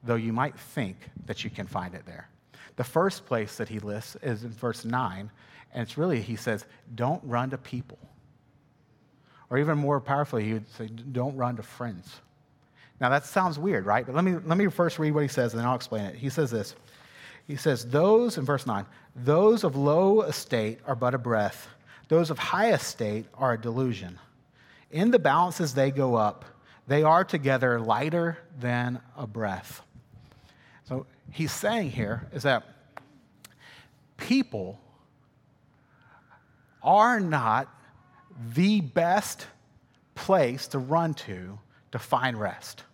though 0.02 0.14
you 0.14 0.32
might 0.32 0.58
think 0.58 0.96
that 1.26 1.44
you 1.44 1.50
can 1.50 1.66
find 1.66 1.94
it 1.94 2.06
there. 2.06 2.28
The 2.76 2.84
first 2.84 3.26
place 3.26 3.56
that 3.56 3.68
he 3.68 3.78
lists 3.78 4.16
is 4.22 4.44
in 4.44 4.50
verse 4.50 4.84
9, 4.84 5.30
and 5.74 5.82
it's 5.82 5.98
really, 5.98 6.22
he 6.22 6.36
says, 6.36 6.64
don't 6.94 7.22
run 7.24 7.50
to 7.50 7.58
people. 7.58 7.98
Or 9.50 9.58
even 9.58 9.78
more 9.78 10.00
powerfully, 10.00 10.44
he 10.44 10.52
would 10.54 10.70
say, 10.74 10.88
don't 10.88 11.36
run 11.36 11.56
to 11.56 11.62
friends. 11.62 12.20
Now 13.00 13.08
that 13.10 13.24
sounds 13.24 13.58
weird, 13.58 13.86
right? 13.86 14.04
But 14.04 14.14
let 14.14 14.24
me, 14.24 14.36
let 14.44 14.58
me 14.58 14.66
first 14.68 14.98
read 14.98 15.12
what 15.12 15.22
he 15.22 15.28
says 15.28 15.52
and 15.52 15.60
then 15.60 15.68
I'll 15.68 15.76
explain 15.76 16.04
it. 16.04 16.16
He 16.16 16.28
says 16.28 16.50
this. 16.50 16.74
He 17.46 17.56
says, 17.56 17.86
Those, 17.86 18.36
in 18.36 18.44
verse 18.44 18.66
9, 18.66 18.84
those 19.16 19.64
of 19.64 19.74
low 19.74 20.22
estate 20.22 20.80
are 20.86 20.94
but 20.94 21.14
a 21.14 21.18
breath, 21.18 21.68
those 22.08 22.30
of 22.30 22.38
high 22.38 22.72
estate 22.72 23.26
are 23.34 23.54
a 23.54 23.60
delusion. 23.60 24.18
In 24.90 25.10
the 25.10 25.18
balances 25.18 25.74
they 25.74 25.90
go 25.90 26.14
up, 26.14 26.44
they 26.86 27.02
are 27.02 27.24
together 27.24 27.80
lighter 27.80 28.38
than 28.58 29.00
a 29.16 29.26
breath. 29.26 29.82
So 30.84 31.06
he's 31.30 31.52
saying 31.52 31.90
here 31.90 32.26
is 32.32 32.42
that 32.44 32.64
people 34.16 34.80
are 36.82 37.20
not 37.20 37.68
the 38.54 38.80
best 38.80 39.46
place 40.14 40.68
to 40.68 40.78
run 40.78 41.14
to 41.14 41.58
to 41.92 41.98
find 41.98 42.38
rest 42.38 42.84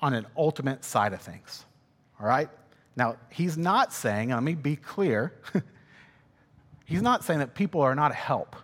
on 0.00 0.14
an 0.14 0.26
ultimate 0.36 0.84
side 0.84 1.12
of 1.12 1.20
things. 1.20 1.64
All 2.20 2.26
right? 2.26 2.48
Now, 2.96 3.16
he's 3.30 3.58
not 3.58 3.92
saying, 3.92 4.30
let 4.30 4.42
me 4.42 4.54
be 4.54 4.76
clear, 4.76 5.32
he's 6.84 7.02
not 7.02 7.24
saying 7.24 7.40
that 7.40 7.54
people 7.54 7.80
are 7.82 7.94
not 7.94 8.10
a 8.10 8.14
help. 8.14 8.56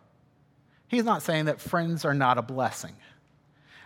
He's 0.88 1.04
not 1.04 1.22
saying 1.22 1.46
that 1.46 1.60
friends 1.60 2.04
are 2.04 2.14
not 2.14 2.38
a 2.38 2.42
blessing. 2.42 2.94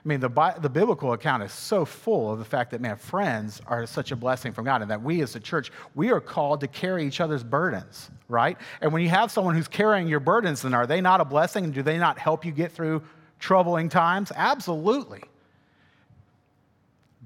I 0.06 0.08
mean, 0.08 0.20
the, 0.20 0.54
the 0.60 0.68
biblical 0.68 1.14
account 1.14 1.42
is 1.42 1.50
so 1.50 1.84
full 1.84 2.32
of 2.32 2.38
the 2.38 2.44
fact 2.44 2.70
that, 2.70 2.80
man, 2.80 2.96
friends 2.96 3.60
are 3.66 3.84
such 3.86 4.12
a 4.12 4.16
blessing 4.16 4.52
from 4.52 4.64
God, 4.64 4.80
and 4.80 4.88
that 4.88 5.02
we 5.02 5.20
as 5.20 5.34
a 5.34 5.40
church, 5.40 5.72
we 5.96 6.12
are 6.12 6.20
called 6.20 6.60
to 6.60 6.68
carry 6.68 7.04
each 7.04 7.20
other's 7.20 7.42
burdens, 7.42 8.08
right? 8.28 8.56
And 8.80 8.92
when 8.92 9.02
you 9.02 9.08
have 9.08 9.32
someone 9.32 9.56
who's 9.56 9.66
carrying 9.66 10.06
your 10.06 10.20
burdens, 10.20 10.62
then 10.62 10.74
are 10.74 10.86
they 10.86 11.00
not 11.00 11.20
a 11.20 11.24
blessing? 11.24 11.64
And 11.64 11.74
do 11.74 11.82
they 11.82 11.98
not 11.98 12.20
help 12.20 12.44
you 12.44 12.52
get 12.52 12.70
through 12.70 13.02
troubling 13.40 13.88
times? 13.88 14.30
Absolutely. 14.36 15.24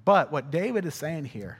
But 0.06 0.32
what 0.32 0.50
David 0.50 0.86
is 0.86 0.94
saying 0.94 1.26
here 1.26 1.58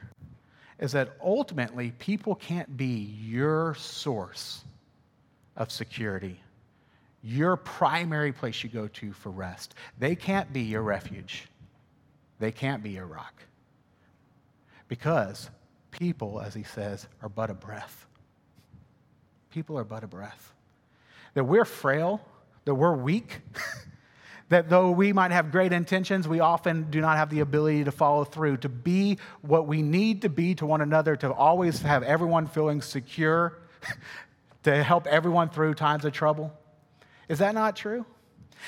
is 0.79 0.91
that 0.93 1.09
ultimately 1.23 1.91
people 1.99 2.33
can't 2.33 2.75
be 2.75 3.15
your 3.21 3.75
source 3.75 4.63
of 5.55 5.71
security 5.71 6.41
your 7.23 7.55
primary 7.55 8.31
place 8.31 8.63
you 8.63 8.69
go 8.69 8.87
to 8.87 9.13
for 9.13 9.29
rest. 9.29 9.75
They 9.99 10.15
can't 10.15 10.51
be 10.51 10.61
your 10.61 10.81
refuge, 10.81 11.47
they 12.39 12.51
can't 12.51 12.83
be 12.83 12.91
your 12.91 13.05
rock. 13.05 13.43
Because 14.87 15.49
people, 15.91 16.41
as 16.41 16.53
he 16.53 16.63
says, 16.63 17.07
are 17.21 17.29
but 17.29 17.49
a 17.49 17.53
breath. 17.53 18.07
People 19.51 19.77
are 19.77 19.83
but 19.83 20.03
a 20.03 20.07
breath. 20.07 20.53
That 21.33 21.45
we're 21.45 21.65
frail, 21.65 22.21
that 22.65 22.75
we're 22.75 22.95
weak, 22.95 23.39
that 24.49 24.69
though 24.69 24.91
we 24.91 25.13
might 25.13 25.31
have 25.31 25.49
great 25.49 25.71
intentions, 25.71 26.27
we 26.27 26.41
often 26.41 26.89
do 26.91 26.99
not 26.99 27.15
have 27.15 27.29
the 27.29 27.39
ability 27.39 27.85
to 27.85 27.91
follow 27.91 28.25
through, 28.25 28.57
to 28.57 28.69
be 28.69 29.17
what 29.41 29.65
we 29.65 29.81
need 29.81 30.23
to 30.23 30.29
be 30.29 30.55
to 30.55 30.65
one 30.65 30.81
another, 30.81 31.15
to 31.15 31.31
always 31.31 31.81
have 31.81 32.03
everyone 32.03 32.47
feeling 32.47 32.81
secure, 32.81 33.59
to 34.63 34.83
help 34.83 35.07
everyone 35.07 35.47
through 35.47 35.73
times 35.73 36.03
of 36.03 36.11
trouble. 36.11 36.51
Is 37.31 37.39
that 37.39 37.55
not 37.55 37.77
true? 37.77 38.05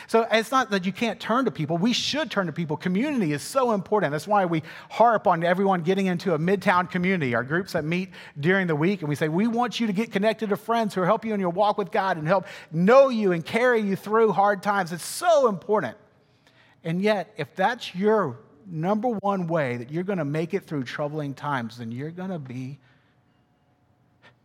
So 0.07 0.25
it's 0.31 0.49
not 0.49 0.71
that 0.71 0.85
you 0.85 0.93
can't 0.93 1.19
turn 1.19 1.43
to 1.45 1.51
people. 1.51 1.77
We 1.77 1.91
should 1.91 2.31
turn 2.31 2.47
to 2.47 2.53
people. 2.53 2.77
Community 2.77 3.33
is 3.33 3.41
so 3.41 3.73
important. 3.73 4.13
That's 4.13 4.25
why 4.25 4.45
we 4.45 4.63
harp 4.89 5.27
on 5.27 5.43
everyone 5.43 5.81
getting 5.81 6.05
into 6.05 6.33
a 6.33 6.39
midtown 6.39 6.89
community, 6.89 7.35
our 7.35 7.43
groups 7.43 7.73
that 7.73 7.83
meet 7.83 8.11
during 8.39 8.67
the 8.67 8.75
week. 8.75 9.01
And 9.01 9.09
we 9.09 9.15
say, 9.15 9.27
we 9.27 9.47
want 9.47 9.81
you 9.81 9.87
to 9.87 9.91
get 9.91 10.13
connected 10.13 10.47
to 10.49 10.55
friends 10.55 10.95
who 10.95 11.01
help 11.01 11.25
you 11.25 11.33
in 11.33 11.41
your 11.41 11.49
walk 11.49 11.77
with 11.77 11.91
God 11.91 12.15
and 12.15 12.25
help 12.25 12.45
know 12.71 13.09
you 13.09 13.33
and 13.33 13.45
carry 13.45 13.81
you 13.81 13.97
through 13.97 14.31
hard 14.31 14.63
times. 14.63 14.93
It's 14.93 15.05
so 15.05 15.49
important. 15.49 15.97
And 16.85 17.01
yet, 17.01 17.33
if 17.35 17.53
that's 17.53 17.93
your 17.93 18.39
number 18.65 19.09
one 19.09 19.47
way 19.47 19.75
that 19.75 19.91
you're 19.91 20.05
going 20.05 20.19
to 20.19 20.25
make 20.25 20.53
it 20.53 20.63
through 20.63 20.85
troubling 20.85 21.33
times, 21.33 21.79
then 21.79 21.91
you're 21.91 22.11
going 22.11 22.31
to 22.31 22.39
be 22.39 22.79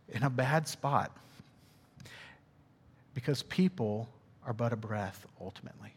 in 0.09 0.23
a 0.23 0.29
bad 0.29 0.67
spot 0.67 1.15
because 3.13 3.43
people 3.43 4.09
are 4.45 4.53
but 4.53 4.73
a 4.73 4.75
breath 4.75 5.25
ultimately. 5.39 5.93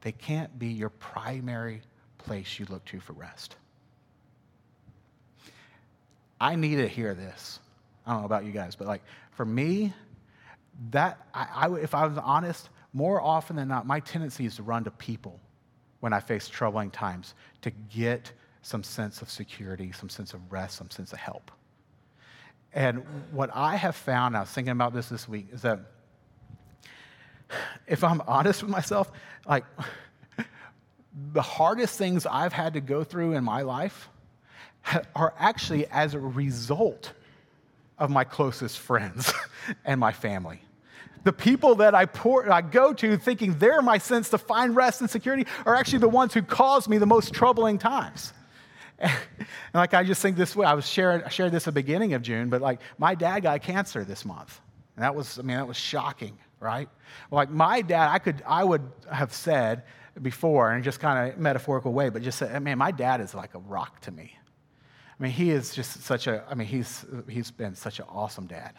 They 0.00 0.12
can't 0.12 0.58
be 0.58 0.68
your 0.68 0.90
primary 0.90 1.80
place 2.18 2.58
you 2.58 2.66
look 2.68 2.84
to 2.86 3.00
for 3.00 3.12
rest. 3.14 3.56
I 6.40 6.56
need 6.56 6.76
to 6.76 6.88
hear 6.88 7.14
this. 7.14 7.60
I 8.06 8.12
don't 8.12 8.20
know 8.20 8.26
about 8.26 8.44
you 8.44 8.52
guys, 8.52 8.76
but 8.76 8.86
like 8.86 9.02
for 9.32 9.44
me, 9.44 9.92
that 10.90 11.26
I, 11.32 11.46
I, 11.54 11.74
if 11.76 11.94
I 11.94 12.06
was 12.06 12.18
honest, 12.18 12.68
more 12.92 13.20
often 13.20 13.56
than 13.56 13.68
not, 13.68 13.86
my 13.86 14.00
tendency 14.00 14.44
is 14.44 14.56
to 14.56 14.62
run 14.62 14.84
to 14.84 14.90
people 14.90 15.40
when 16.00 16.12
I 16.12 16.20
face 16.20 16.48
troubling 16.48 16.90
times 16.90 17.34
to 17.62 17.70
get 17.70 18.30
some 18.62 18.82
sense 18.82 19.22
of 19.22 19.30
security, 19.30 19.92
some 19.92 20.08
sense 20.08 20.34
of 20.34 20.52
rest, 20.52 20.76
some 20.76 20.90
sense 20.90 21.12
of 21.12 21.18
help. 21.18 21.50
And 22.74 23.04
what 23.30 23.50
I 23.54 23.76
have 23.76 23.94
found, 23.94 24.36
I 24.36 24.40
was 24.40 24.50
thinking 24.50 24.72
about 24.72 24.92
this 24.92 25.08
this 25.08 25.28
week, 25.28 25.46
is 25.52 25.62
that 25.62 25.80
if 27.86 28.04
I'm 28.04 28.20
honest 28.26 28.62
with 28.62 28.70
myself, 28.70 29.10
like 29.46 29.64
the 31.32 31.42
hardest 31.42 31.96
things 31.98 32.26
I've 32.26 32.52
had 32.52 32.74
to 32.74 32.80
go 32.80 33.04
through 33.04 33.34
in 33.34 33.44
my 33.44 33.62
life 33.62 34.08
are 35.14 35.34
actually 35.38 35.86
as 35.86 36.14
a 36.14 36.20
result 36.20 37.12
of 37.98 38.10
my 38.10 38.24
closest 38.24 38.78
friends 38.78 39.32
and 39.84 40.00
my 40.00 40.12
family. 40.12 40.60
The 41.22 41.32
people 41.32 41.76
that 41.76 41.94
I, 41.94 42.04
pour, 42.04 42.50
I 42.50 42.60
go 42.60 42.92
to 42.92 43.16
thinking 43.16 43.58
they're 43.58 43.80
my 43.80 43.96
sense 43.96 44.30
to 44.30 44.38
find 44.38 44.76
rest 44.76 45.00
and 45.00 45.08
security 45.08 45.46
are 45.64 45.74
actually 45.74 46.00
the 46.00 46.08
ones 46.08 46.34
who 46.34 46.42
cause 46.42 46.86
me 46.86 46.98
the 46.98 47.06
most 47.06 47.32
troubling 47.32 47.78
times. 47.78 48.32
And 49.72 49.80
like 49.80 49.92
I 49.92 50.04
just 50.04 50.22
think 50.22 50.36
this 50.36 50.54
way, 50.54 50.64
I 50.64 50.74
was 50.74 50.88
sharing, 50.88 51.24
I 51.24 51.28
shared 51.28 51.50
this 51.50 51.64
at 51.64 51.74
the 51.74 51.80
beginning 51.80 52.14
of 52.14 52.22
June, 52.22 52.48
but 52.48 52.62
like 52.62 52.80
my 52.96 53.16
dad 53.16 53.40
got 53.40 53.60
cancer 53.60 54.04
this 54.04 54.24
month. 54.24 54.60
And 54.94 55.02
that 55.02 55.16
was, 55.16 55.36
I 55.36 55.42
mean, 55.42 55.56
that 55.56 55.66
was 55.66 55.76
shocking 55.76 56.38
right? 56.60 56.88
Like 57.30 57.50
my 57.50 57.82
dad, 57.82 58.10
I 58.10 58.18
could, 58.18 58.42
I 58.46 58.64
would 58.64 58.82
have 59.10 59.32
said 59.32 59.84
before 60.20 60.74
in 60.74 60.82
just 60.82 61.00
kind 61.00 61.32
of 61.32 61.38
metaphorical 61.38 61.92
way, 61.92 62.08
but 62.08 62.22
just 62.22 62.38
said, 62.38 62.62
man, 62.62 62.78
my 62.78 62.90
dad 62.90 63.20
is 63.20 63.34
like 63.34 63.54
a 63.54 63.58
rock 63.58 64.00
to 64.02 64.10
me. 64.10 64.36
I 65.18 65.22
mean, 65.22 65.32
he 65.32 65.50
is 65.50 65.74
just 65.74 66.02
such 66.02 66.26
a, 66.26 66.44
I 66.50 66.54
mean, 66.54 66.66
he's, 66.66 67.04
he's 67.28 67.50
been 67.50 67.74
such 67.74 68.00
an 68.00 68.06
awesome 68.08 68.46
dad. 68.46 68.74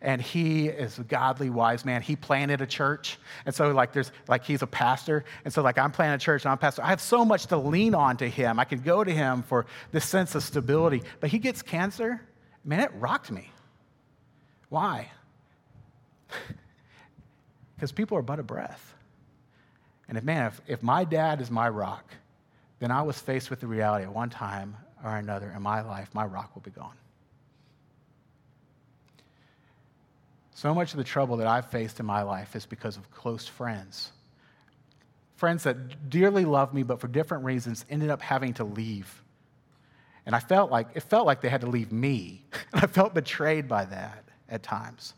And 0.00 0.20
he 0.20 0.68
is 0.68 0.98
a 0.98 1.04
godly, 1.04 1.50
wise 1.50 1.84
man. 1.84 2.02
He 2.02 2.16
planted 2.16 2.60
a 2.60 2.66
church. 2.66 3.18
And 3.46 3.54
so, 3.54 3.70
like, 3.70 3.92
there's, 3.92 4.12
like, 4.28 4.44
he's 4.44 4.62
a 4.62 4.66
pastor. 4.66 5.24
And 5.44 5.52
so, 5.52 5.62
like, 5.62 5.78
I'm 5.78 5.90
planting 5.90 6.16
a 6.16 6.18
church 6.18 6.44
and 6.44 6.50
I'm 6.50 6.58
a 6.58 6.60
pastor. 6.60 6.82
I 6.82 6.88
have 6.88 7.00
so 7.00 7.24
much 7.24 7.46
to 7.46 7.56
lean 7.56 7.94
on 7.94 8.16
to 8.18 8.28
him. 8.28 8.58
I 8.58 8.64
can 8.64 8.80
go 8.80 9.02
to 9.02 9.10
him 9.10 9.42
for 9.42 9.66
this 9.92 10.04
sense 10.04 10.34
of 10.34 10.42
stability. 10.42 11.02
But 11.20 11.30
he 11.30 11.38
gets 11.38 11.62
cancer. 11.62 12.20
Man, 12.64 12.80
it 12.80 12.90
rocked 12.94 13.30
me. 13.30 13.50
Why? 14.68 15.10
Because 17.74 17.92
people 17.92 18.16
are 18.16 18.22
but 18.22 18.38
a 18.38 18.42
breath. 18.42 18.94
And 20.08 20.18
if, 20.18 20.24
man, 20.24 20.46
if, 20.46 20.60
if 20.66 20.82
my 20.82 21.04
dad 21.04 21.40
is 21.40 21.50
my 21.50 21.68
rock, 21.68 22.14
then 22.78 22.90
I 22.90 23.02
was 23.02 23.18
faced 23.18 23.50
with 23.50 23.60
the 23.60 23.66
reality 23.66 24.04
at 24.04 24.12
one 24.12 24.30
time 24.30 24.76
or 25.02 25.16
another 25.16 25.52
in 25.54 25.62
my 25.62 25.80
life, 25.80 26.08
my 26.12 26.24
rock 26.24 26.54
will 26.54 26.62
be 26.62 26.70
gone. 26.70 26.96
So 30.54 30.74
much 30.74 30.92
of 30.92 30.98
the 30.98 31.04
trouble 31.04 31.36
that 31.38 31.46
I've 31.46 31.66
faced 31.66 32.00
in 32.00 32.06
my 32.06 32.22
life 32.22 32.54
is 32.54 32.64
because 32.64 32.96
of 32.96 33.10
close 33.10 33.46
friends. 33.46 34.12
Friends 35.36 35.64
that 35.64 36.08
dearly 36.08 36.44
love 36.44 36.72
me, 36.72 36.84
but 36.84 37.00
for 37.00 37.08
different 37.08 37.44
reasons 37.44 37.84
ended 37.90 38.08
up 38.08 38.22
having 38.22 38.54
to 38.54 38.64
leave. 38.64 39.22
And 40.26 40.34
I 40.34 40.38
felt 40.38 40.70
like, 40.70 40.88
it 40.94 41.02
felt 41.02 41.26
like 41.26 41.40
they 41.40 41.48
had 41.48 41.60
to 41.62 41.66
leave 41.66 41.92
me. 41.92 42.44
And 42.72 42.82
I 42.82 42.86
felt 42.88 43.14
betrayed 43.14 43.68
by 43.68 43.84
that 43.84 44.24
at 44.48 44.64
times 44.64 45.14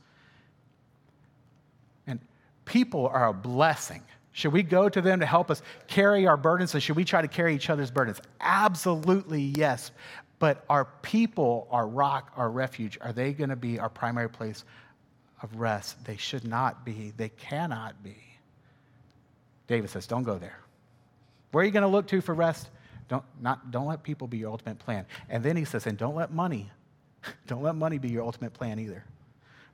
people 2.66 3.08
are 3.08 3.28
a 3.28 3.32
blessing. 3.32 4.02
Should 4.32 4.52
we 4.52 4.62
go 4.62 4.90
to 4.90 5.00
them 5.00 5.20
to 5.20 5.26
help 5.26 5.50
us 5.50 5.62
carry 5.86 6.26
our 6.26 6.36
burdens? 6.36 6.74
And 6.74 6.82
should 6.82 6.96
we 6.96 7.06
try 7.06 7.22
to 7.22 7.28
carry 7.28 7.54
each 7.54 7.70
other's 7.70 7.90
burdens? 7.90 8.20
Absolutely, 8.38 9.54
yes. 9.56 9.92
But 10.38 10.66
our 10.68 10.84
people, 11.00 11.66
our 11.70 11.86
rock, 11.86 12.32
our 12.36 12.50
refuge, 12.50 12.98
are 13.00 13.14
they 13.14 13.32
going 13.32 13.48
to 13.48 13.56
be 13.56 13.78
our 13.78 13.88
primary 13.88 14.28
place 14.28 14.64
of 15.42 15.56
rest? 15.56 16.04
They 16.04 16.18
should 16.18 16.46
not 16.46 16.84
be. 16.84 17.14
They 17.16 17.30
cannot 17.30 18.02
be. 18.02 18.16
David 19.68 19.88
says, 19.88 20.06
don't 20.06 20.22
go 20.22 20.36
there. 20.36 20.58
Where 21.52 21.62
are 21.62 21.64
you 21.64 21.72
going 21.72 21.82
to 21.82 21.88
look 21.88 22.06
to 22.08 22.20
for 22.20 22.34
rest? 22.34 22.68
Don't, 23.08 23.24
not, 23.40 23.70
don't 23.70 23.86
let 23.86 24.02
people 24.02 24.26
be 24.26 24.36
your 24.36 24.50
ultimate 24.50 24.78
plan. 24.78 25.06
And 25.30 25.42
then 25.42 25.56
he 25.56 25.64
says, 25.64 25.86
and 25.86 25.96
don't 25.96 26.14
let 26.14 26.32
money, 26.32 26.70
don't 27.46 27.62
let 27.62 27.74
money 27.74 27.96
be 27.96 28.10
your 28.10 28.24
ultimate 28.24 28.52
plan 28.52 28.78
either. 28.78 29.04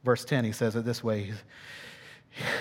Verse 0.04 0.24
10, 0.24 0.44
he 0.44 0.52
says 0.52 0.76
it 0.76 0.84
this 0.84 1.02
way 1.02 1.32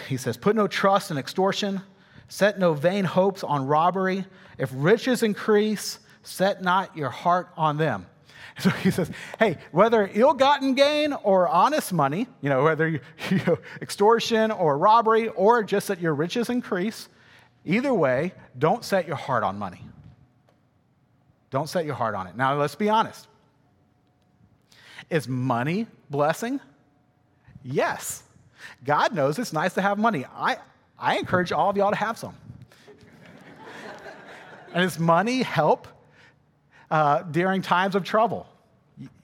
he 0.07 0.17
says, 0.17 0.37
Put 0.37 0.55
no 0.55 0.67
trust 0.67 1.11
in 1.11 1.17
extortion, 1.17 1.81
set 2.27 2.59
no 2.59 2.73
vain 2.73 3.05
hopes 3.05 3.43
on 3.43 3.67
robbery. 3.67 4.25
If 4.57 4.69
riches 4.73 5.23
increase, 5.23 5.99
set 6.23 6.61
not 6.61 6.95
your 6.95 7.09
heart 7.09 7.49
on 7.57 7.77
them. 7.77 8.05
So 8.59 8.69
he 8.69 8.91
says, 8.91 9.09
hey, 9.39 9.57
whether 9.71 10.09
ill 10.13 10.33
gotten 10.33 10.75
gain 10.75 11.13
or 11.13 11.47
honest 11.47 11.93
money, 11.93 12.27
you 12.41 12.49
know, 12.49 12.63
whether 12.63 12.87
you, 12.87 12.99
you 13.31 13.39
know, 13.47 13.57
extortion 13.81 14.51
or 14.51 14.77
robbery 14.77 15.29
or 15.29 15.63
just 15.63 15.87
that 15.87 15.99
your 15.99 16.13
riches 16.13 16.49
increase, 16.49 17.07
either 17.65 17.93
way, 17.93 18.33
don't 18.59 18.83
set 18.83 19.07
your 19.07 19.15
heart 19.15 19.43
on 19.43 19.57
money. 19.57 19.81
Don't 21.49 21.69
set 21.69 21.85
your 21.85 21.95
heart 21.95 22.13
on 22.13 22.27
it. 22.27 22.35
Now, 22.35 22.55
let's 22.55 22.75
be 22.75 22.89
honest. 22.89 23.27
Is 25.09 25.27
money 25.27 25.87
blessing? 26.09 26.59
Yes. 27.63 28.23
God 28.83 29.13
knows 29.13 29.39
it's 29.39 29.53
nice 29.53 29.73
to 29.73 29.81
have 29.81 29.97
money. 29.97 30.25
I, 30.35 30.57
I 30.97 31.17
encourage 31.17 31.51
all 31.51 31.69
of 31.69 31.77
y'all 31.77 31.91
to 31.91 31.97
have 31.97 32.17
some. 32.17 32.35
and 34.73 34.83
does 34.83 34.99
money 34.99 35.41
help 35.41 35.87
uh, 36.89 37.23
during 37.23 37.61
times 37.61 37.95
of 37.95 38.03
trouble? 38.03 38.47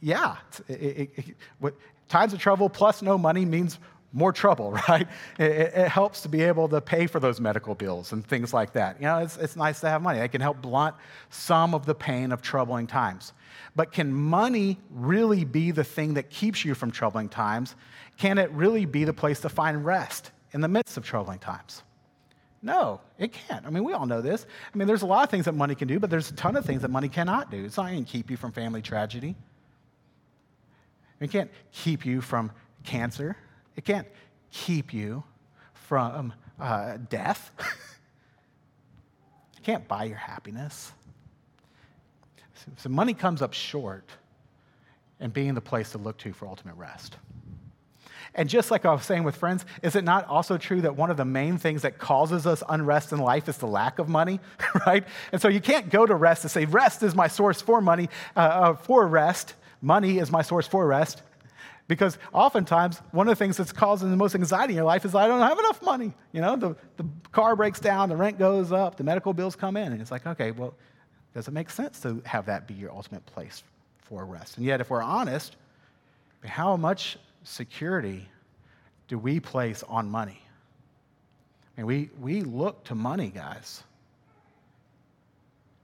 Yeah. 0.02 0.38
It, 0.68 0.74
it, 1.18 1.36
it, 1.62 1.76
times 2.08 2.34
of 2.34 2.40
trouble 2.40 2.70
plus 2.70 3.02
no 3.02 3.18
money 3.18 3.46
means 3.46 3.80
more 4.14 4.32
trouble, 4.32 4.72
right? 4.90 5.08
It, 5.38 5.88
helps 5.88 6.22
to 6.22 6.30
be 6.30 6.42
able 6.42 6.70
to 6.70 6.82
pay 6.82 7.08
for 7.08 7.20
those 7.20 7.40
medical 7.40 7.76
bills 7.76 8.12
and 8.12 8.26
things 8.26 8.54
like 8.54 8.74
that. 8.74 9.00
You 9.00 9.08
know, 9.08 9.20
it's, 9.20 9.38
it's 9.38 9.56
nice 9.56 9.80
to 9.82 9.90
have 9.90 10.02
money. 10.02 10.20
It 10.20 10.30
can 10.30 10.42
help 10.42 10.62
blunt 10.62 10.96
some 11.30 11.74
of 11.74 11.86
the 11.86 11.96
pain 11.96 12.32
of 12.32 12.42
troubling 12.42 12.88
times. 12.88 13.34
But 13.76 13.92
can 13.92 14.14
money 14.14 14.80
really 14.90 15.46
be 15.46 15.72
the 15.72 15.84
thing 15.84 16.16
that 16.16 16.30
keeps 16.30 16.66
you 16.66 16.74
from 16.74 16.92
troubling 16.92 17.30
times? 17.30 17.76
Can 18.18 18.38
it 18.38 18.50
really 18.52 18.86
be 18.86 19.04
the 19.04 19.14
place 19.14 19.40
to 19.42 19.50
find 19.50 19.86
rest 19.86 20.32
in 20.54 20.62
the 20.62 20.68
midst 20.68 20.98
of 20.98 21.06
troubling 21.06 21.40
times? 21.40 21.84
No, 22.62 23.02
it 23.20 23.34
can't. 23.34 23.66
I 23.66 23.70
mean, 23.70 23.84
we 23.84 23.94
all 23.94 24.08
know 24.08 24.22
this. 24.22 24.46
I 24.74 24.78
mean, 24.78 24.88
there's 24.88 25.04
a 25.04 25.06
lot 25.06 25.24
of 25.24 25.30
things 25.30 25.46
that 25.46 25.54
money 25.54 25.76
can 25.76 25.88
do, 25.88 26.00
but 26.00 26.10
there's 26.10 26.32
a 26.32 26.34
ton 26.34 26.56
of 26.56 26.66
things 26.66 26.82
that 26.82 26.90
money 26.90 27.08
cannot 27.08 27.52
do. 27.52 27.64
It's 27.64 27.78
not 27.78 27.92
going 27.92 28.04
to 28.04 28.12
keep 28.12 28.32
you 28.32 28.38
from 28.38 28.52
family 28.52 28.82
tragedy. 28.82 29.36
It 31.20 31.32
can't 31.32 31.52
keep 31.72 32.06
you 32.06 32.22
from 32.22 32.52
cancer. 32.84 33.38
It 33.78 33.86
can't 33.86 34.08
keep 34.52 34.94
you 34.94 35.24
from 35.74 36.34
uh, 36.60 36.98
death. 37.10 37.52
it 39.58 39.64
can't 39.64 39.88
buy 39.88 40.04
your 40.04 40.18
happiness. 40.18 40.92
So 42.76 42.90
money 42.90 43.14
comes 43.14 43.42
up 43.42 43.54
short 43.54 44.10
in 45.20 45.30
being 45.30 45.54
the 45.54 45.62
place 45.62 45.92
to 45.92 45.98
look 45.98 46.18
to 46.18 46.34
for 46.34 46.48
ultimate 46.48 46.76
rest. 46.76 47.18
And 48.36 48.50
just 48.50 48.70
like 48.70 48.86
I 48.86 48.94
was 48.94 49.04
saying 49.04 49.24
with 49.24 49.36
friends, 49.36 49.66
is 49.82 49.96
it 49.96 50.04
not 50.04 50.28
also 50.28 50.58
true 50.58 50.82
that 50.82 50.96
one 50.96 51.10
of 51.10 51.18
the 51.18 51.26
main 51.26 51.58
things 51.58 51.82
that 51.84 51.98
causes 51.98 52.46
us 52.46 52.62
unrest 52.68 53.12
in 53.12 53.20
life 53.20 53.48
is 53.48 53.58
the 53.58 53.68
lack 53.68 54.00
of 54.00 54.10
money, 54.10 54.40
right? 54.86 55.06
And 55.32 55.42
so 55.42 55.48
you 55.48 55.62
can't 55.62 55.90
go 55.90 56.06
to 56.06 56.14
rest 56.14 56.44
and 56.44 56.52
say, 56.52 56.66
rest 56.66 57.04
is 57.04 57.16
my 57.16 57.28
source 57.28 57.62
for 57.62 57.82
money, 57.82 58.10
uh, 58.36 58.40
uh, 58.40 58.74
for 58.76 59.08
rest. 59.08 59.56
Money 59.82 60.20
is 60.20 60.30
my 60.30 60.42
source 60.42 60.68
for 60.68 60.86
rest. 60.86 61.24
Because 61.88 62.18
oftentimes, 62.34 63.02
one 63.12 63.28
of 63.28 63.32
the 63.32 63.44
things 63.44 63.56
that's 63.56 63.72
causing 63.72 64.12
the 64.12 64.18
most 64.18 64.36
anxiety 64.36 64.74
in 64.74 64.78
your 64.78 64.86
life 64.86 65.06
is 65.06 65.16
I 65.16 65.28
don't 65.28 65.40
have 65.40 65.58
enough 65.58 65.82
money. 65.82 66.14
You 66.34 66.42
know, 66.42 66.56
the, 66.58 66.76
the 66.98 67.06
car 67.32 67.56
breaks 67.56 67.80
down, 67.80 68.10
the 68.10 68.18
rent 68.18 68.38
goes 68.38 68.74
up, 68.74 68.98
the 68.98 69.06
medical 69.06 69.34
bills 69.34 69.56
come 69.56 69.78
in. 69.78 69.94
And 69.94 70.02
it's 70.02 70.12
like, 70.12 70.28
okay, 70.28 70.52
well, 70.52 70.74
does 71.34 71.48
it 71.48 71.52
make 71.52 71.70
sense 71.70 72.02
to 72.02 72.22
have 72.26 72.46
that 72.48 72.68
be 72.68 72.74
your 72.74 72.92
ultimate 72.92 73.26
place 73.26 73.64
for 74.00 74.26
rest? 74.26 74.58
And 74.58 74.66
yet, 74.66 74.82
if 74.82 74.90
we're 74.90 75.02
honest, 75.02 75.56
how 76.44 76.76
much 76.76 77.18
security 77.44 78.28
do 79.08 79.18
we 79.18 79.40
place 79.40 79.84
on 79.88 80.10
money? 80.10 80.42
I 81.78 81.82
mean, 81.82 81.88
we, 81.88 82.10
we 82.20 82.42
look 82.42 82.84
to 82.86 82.96
money, 82.96 83.30
guys, 83.30 83.84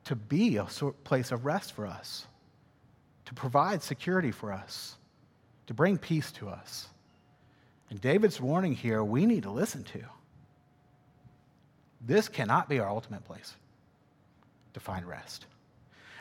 to 0.06 0.16
be 0.16 0.58
a 0.58 0.66
place 0.66 1.32
of 1.32 1.46
rest 1.46 1.72
for 1.74 1.88
us, 1.88 2.28
to 3.26 3.34
provide 3.34 3.82
security 3.82 4.32
for 4.32 4.52
us, 4.52 4.98
to 5.68 5.74
bring 5.74 5.98
peace 5.98 6.32
to 6.34 6.50
us. 6.50 6.88
And 7.90 8.02
David's 8.02 8.42
warning 8.42 8.74
here, 8.74 9.04
we 9.04 9.26
need 9.26 9.44
to 9.44 9.52
listen 9.52 9.84
to. 9.86 10.00
This 12.06 12.28
cannot 12.28 12.68
be 12.68 12.80
our 12.80 12.90
ultimate 12.90 13.24
place 13.24 13.54
to 14.74 14.80
find 14.80 15.06
rest. 15.08 15.46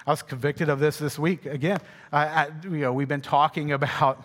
I 0.06 0.10
was 0.10 0.22
convicted 0.22 0.68
of 0.68 0.80
this 0.80 0.98
this 0.98 1.18
week. 1.18 1.46
Again, 1.46 1.78
I, 2.12 2.26
I, 2.26 2.48
you 2.64 2.70
know, 2.70 2.92
we've 2.92 3.08
been 3.08 3.20
talking 3.20 3.72
about 3.72 4.22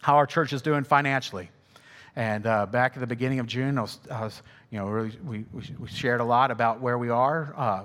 how 0.00 0.16
our 0.16 0.26
church 0.26 0.52
is 0.52 0.62
doing 0.62 0.84
financially. 0.84 1.50
And 2.14 2.46
uh, 2.46 2.66
back 2.66 2.94
at 2.94 3.00
the 3.00 3.06
beginning 3.06 3.40
of 3.40 3.46
June, 3.46 3.78
I 3.78 3.82
was, 3.82 3.98
I 4.10 4.20
was 4.22 4.42
you 4.70 4.78
know, 4.78 4.86
really, 4.86 5.12
we, 5.24 5.44
we 5.52 5.88
shared 5.88 6.20
a 6.20 6.24
lot 6.24 6.50
about 6.50 6.80
where 6.80 6.96
we 6.98 7.10
are. 7.10 7.54
Uh, 7.56 7.82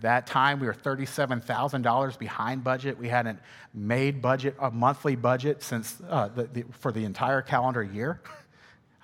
that 0.00 0.26
time, 0.26 0.60
we 0.60 0.66
were 0.66 0.74
$37,000 0.74 2.18
behind 2.18 2.64
budget. 2.64 2.98
We 2.98 3.08
hadn't 3.08 3.38
made 3.72 4.20
budget, 4.20 4.56
a 4.60 4.70
monthly 4.70 5.16
budget 5.16 5.62
since 5.62 6.00
uh, 6.08 6.28
the, 6.28 6.44
the, 6.44 6.64
for 6.80 6.92
the 6.92 7.04
entire 7.04 7.42
calendar 7.42 7.82
year. 7.82 8.20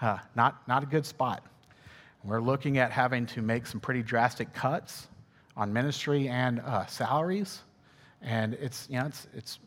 Uh, 0.01 0.17
not, 0.37 0.63
not 0.69 0.85
a 0.85 0.87
good 0.87 1.05
spot. 1.05 1.45
We're 2.23 2.41
looking 2.41 2.79
at 2.79 2.93
having 2.93 3.27
to 3.27 3.43
make 3.43 3.67
some 3.67 3.81
pretty 3.81 4.05
drastic 4.05 4.53
cuts 4.53 5.09
on 5.57 5.73
ministry 5.73 6.29
and 6.29 6.61
uh, 6.61 6.87
salaries. 6.87 7.63
And 8.23 8.55
it's, 8.55 8.87
you 8.89 9.01
know, 9.01 9.07
it's, 9.07 9.27
it's, 9.35 9.59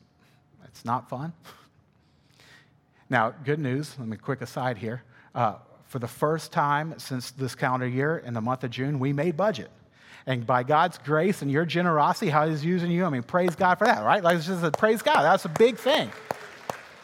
it's 0.64 0.86
not 0.86 1.10
fun. 1.10 1.34
Now, 3.10 3.34
good 3.44 3.60
news, 3.60 3.94
let 4.00 4.08
me 4.08 4.16
quick 4.16 4.42
aside 4.42 4.78
here. 4.78 5.04
Uh, 5.36 5.56
for 5.88 6.00
the 6.00 6.08
first 6.08 6.54
time 6.54 6.94
since 6.98 7.32
this 7.32 7.56
calendar 7.56 7.86
year, 7.86 8.20
in 8.20 8.34
the 8.34 8.40
month 8.40 8.64
of 8.64 8.72
June, 8.72 9.00
we 9.00 9.12
made 9.12 9.36
budget. 9.36 9.70
And 10.26 10.46
by 10.46 10.64
God's 10.64 10.98
grace 11.00 11.42
and 11.42 11.52
your 11.52 11.66
generosity, 11.66 12.30
how 12.30 12.48
He's 12.48 12.64
using 12.64 12.92
you, 12.92 13.06
I 13.06 13.10
mean, 13.10 13.24
praise 13.24 13.56
God 13.56 13.76
for 13.76 13.86
that, 13.86 14.04
right? 14.04 14.24
Like, 14.24 14.38
it's 14.38 14.48
just 14.48 14.64
a 14.64 14.72
praise 14.72 15.02
God. 15.02 15.24
That's 15.24 15.46
a 15.46 15.50
big 15.50 15.78
thing. 15.78 16.12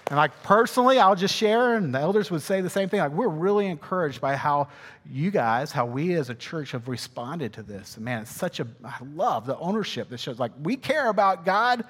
And 0.09 0.15
like 0.15 0.43
personally, 0.43 0.99
I'll 0.99 1.15
just 1.15 1.35
share, 1.35 1.75
and 1.75 1.93
the 1.93 1.99
elders 1.99 2.31
would 2.31 2.41
say 2.41 2.61
the 2.61 2.69
same 2.69 2.87
thing. 2.87 2.99
Like, 2.99 3.11
we're 3.11 3.27
really 3.27 3.67
encouraged 3.67 4.21
by 4.21 4.35
how 4.35 4.69
you 5.09 5.31
guys, 5.31 5.71
how 5.71 5.85
we 5.85 6.13
as 6.13 6.29
a 6.29 6.35
church 6.35 6.71
have 6.71 6.87
responded 6.87 7.53
to 7.53 7.63
this. 7.63 7.97
And 7.97 8.05
man, 8.05 8.21
it's 8.21 8.31
such 8.31 8.59
a, 8.59 8.67
I 8.85 8.97
love 9.13 9.45
the 9.45 9.57
ownership 9.57 10.09
that 10.09 10.19
shows 10.19 10.39
like 10.39 10.51
we 10.61 10.77
care 10.77 11.09
about 11.09 11.45
God 11.45 11.83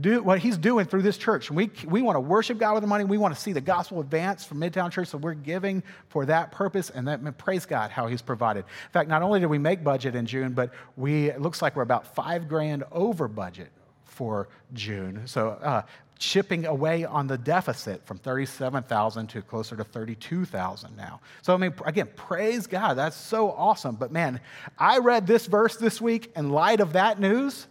do 0.00 0.22
what 0.22 0.38
he's 0.38 0.58
doing 0.58 0.86
through 0.86 1.02
this 1.02 1.16
church. 1.16 1.50
We, 1.50 1.70
we 1.86 2.02
want 2.02 2.16
to 2.16 2.20
worship 2.20 2.58
God 2.58 2.74
with 2.74 2.82
the 2.82 2.86
money. 2.86 3.04
We 3.04 3.18
want 3.18 3.34
to 3.34 3.40
see 3.40 3.52
the 3.52 3.60
gospel 3.60 4.00
advance 4.00 4.44
from 4.44 4.60
Midtown 4.60 4.90
Church. 4.90 5.08
So 5.08 5.18
we're 5.18 5.34
giving 5.34 5.82
for 6.08 6.26
that 6.26 6.52
purpose. 6.52 6.90
And 6.90 7.08
that, 7.08 7.38
praise 7.38 7.64
God 7.66 7.90
how 7.90 8.06
he's 8.06 8.22
provided. 8.22 8.60
In 8.60 8.92
fact, 8.92 9.08
not 9.08 9.22
only 9.22 9.40
did 9.40 9.46
we 9.46 9.58
make 9.58 9.82
budget 9.82 10.14
in 10.14 10.26
June, 10.26 10.52
but 10.52 10.72
we, 10.96 11.28
it 11.30 11.40
looks 11.40 11.62
like 11.62 11.74
we're 11.74 11.82
about 11.82 12.14
five 12.14 12.48
grand 12.48 12.84
over 12.92 13.28
budget 13.28 13.70
for 14.04 14.48
June. 14.74 15.22
So 15.26 15.50
uh, 15.50 15.82
chipping 16.18 16.66
away 16.66 17.04
on 17.04 17.28
the 17.28 17.38
deficit 17.38 18.04
from 18.04 18.18
37,000 18.18 19.28
to 19.28 19.42
closer 19.42 19.76
to 19.76 19.84
32,000 19.84 20.96
now. 20.96 21.20
So, 21.42 21.54
I 21.54 21.56
mean, 21.56 21.72
again, 21.84 22.08
praise 22.16 22.66
God. 22.66 22.94
That's 22.94 23.16
so 23.16 23.52
awesome. 23.52 23.94
But 23.94 24.10
man, 24.12 24.40
I 24.76 24.98
read 24.98 25.26
this 25.26 25.46
verse 25.46 25.76
this 25.76 26.00
week 26.00 26.32
in 26.36 26.50
light 26.50 26.80
of 26.80 26.94
that 26.94 27.20
news. 27.20 27.66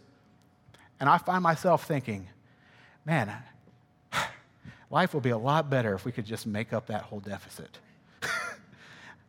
And 1.00 1.10
I 1.10 1.18
find 1.18 1.44
myself 1.44 1.86
thinking, 1.86 2.28
man, 3.06 3.32
life 4.90 5.14
would 5.14 5.24
be 5.24 5.30
a 5.30 5.38
lot 5.38 5.70
better 5.70 5.94
if 5.94 6.06
we 6.06 6.12
could 6.12 6.26
just 6.26 6.48
make 6.48 6.74
up 6.74 6.88
that 6.88 7.04
whole 7.04 7.20
deficit. 7.20 7.78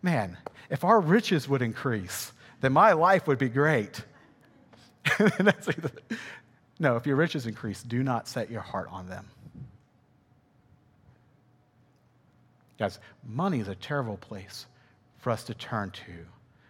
man, 0.02 0.38
if 0.70 0.84
our 0.84 1.00
riches 1.00 1.48
would 1.48 1.60
increase, 1.60 2.32
then 2.60 2.72
my 2.72 2.92
life 2.92 3.26
would 3.26 3.38
be 3.38 3.48
great. 3.48 4.00
no, 6.78 6.96
if 6.96 7.06
your 7.06 7.16
riches 7.16 7.46
increase, 7.46 7.82
do 7.82 8.02
not 8.02 8.28
set 8.28 8.50
your 8.50 8.60
heart 8.60 8.88
on 8.90 9.08
them. 9.08 9.26
Guys, 12.78 13.00
money 13.26 13.58
is 13.58 13.68
a 13.68 13.74
terrible 13.74 14.16
place 14.16 14.66
for 15.18 15.30
us 15.30 15.42
to 15.44 15.54
turn 15.54 15.90
to 15.90 16.12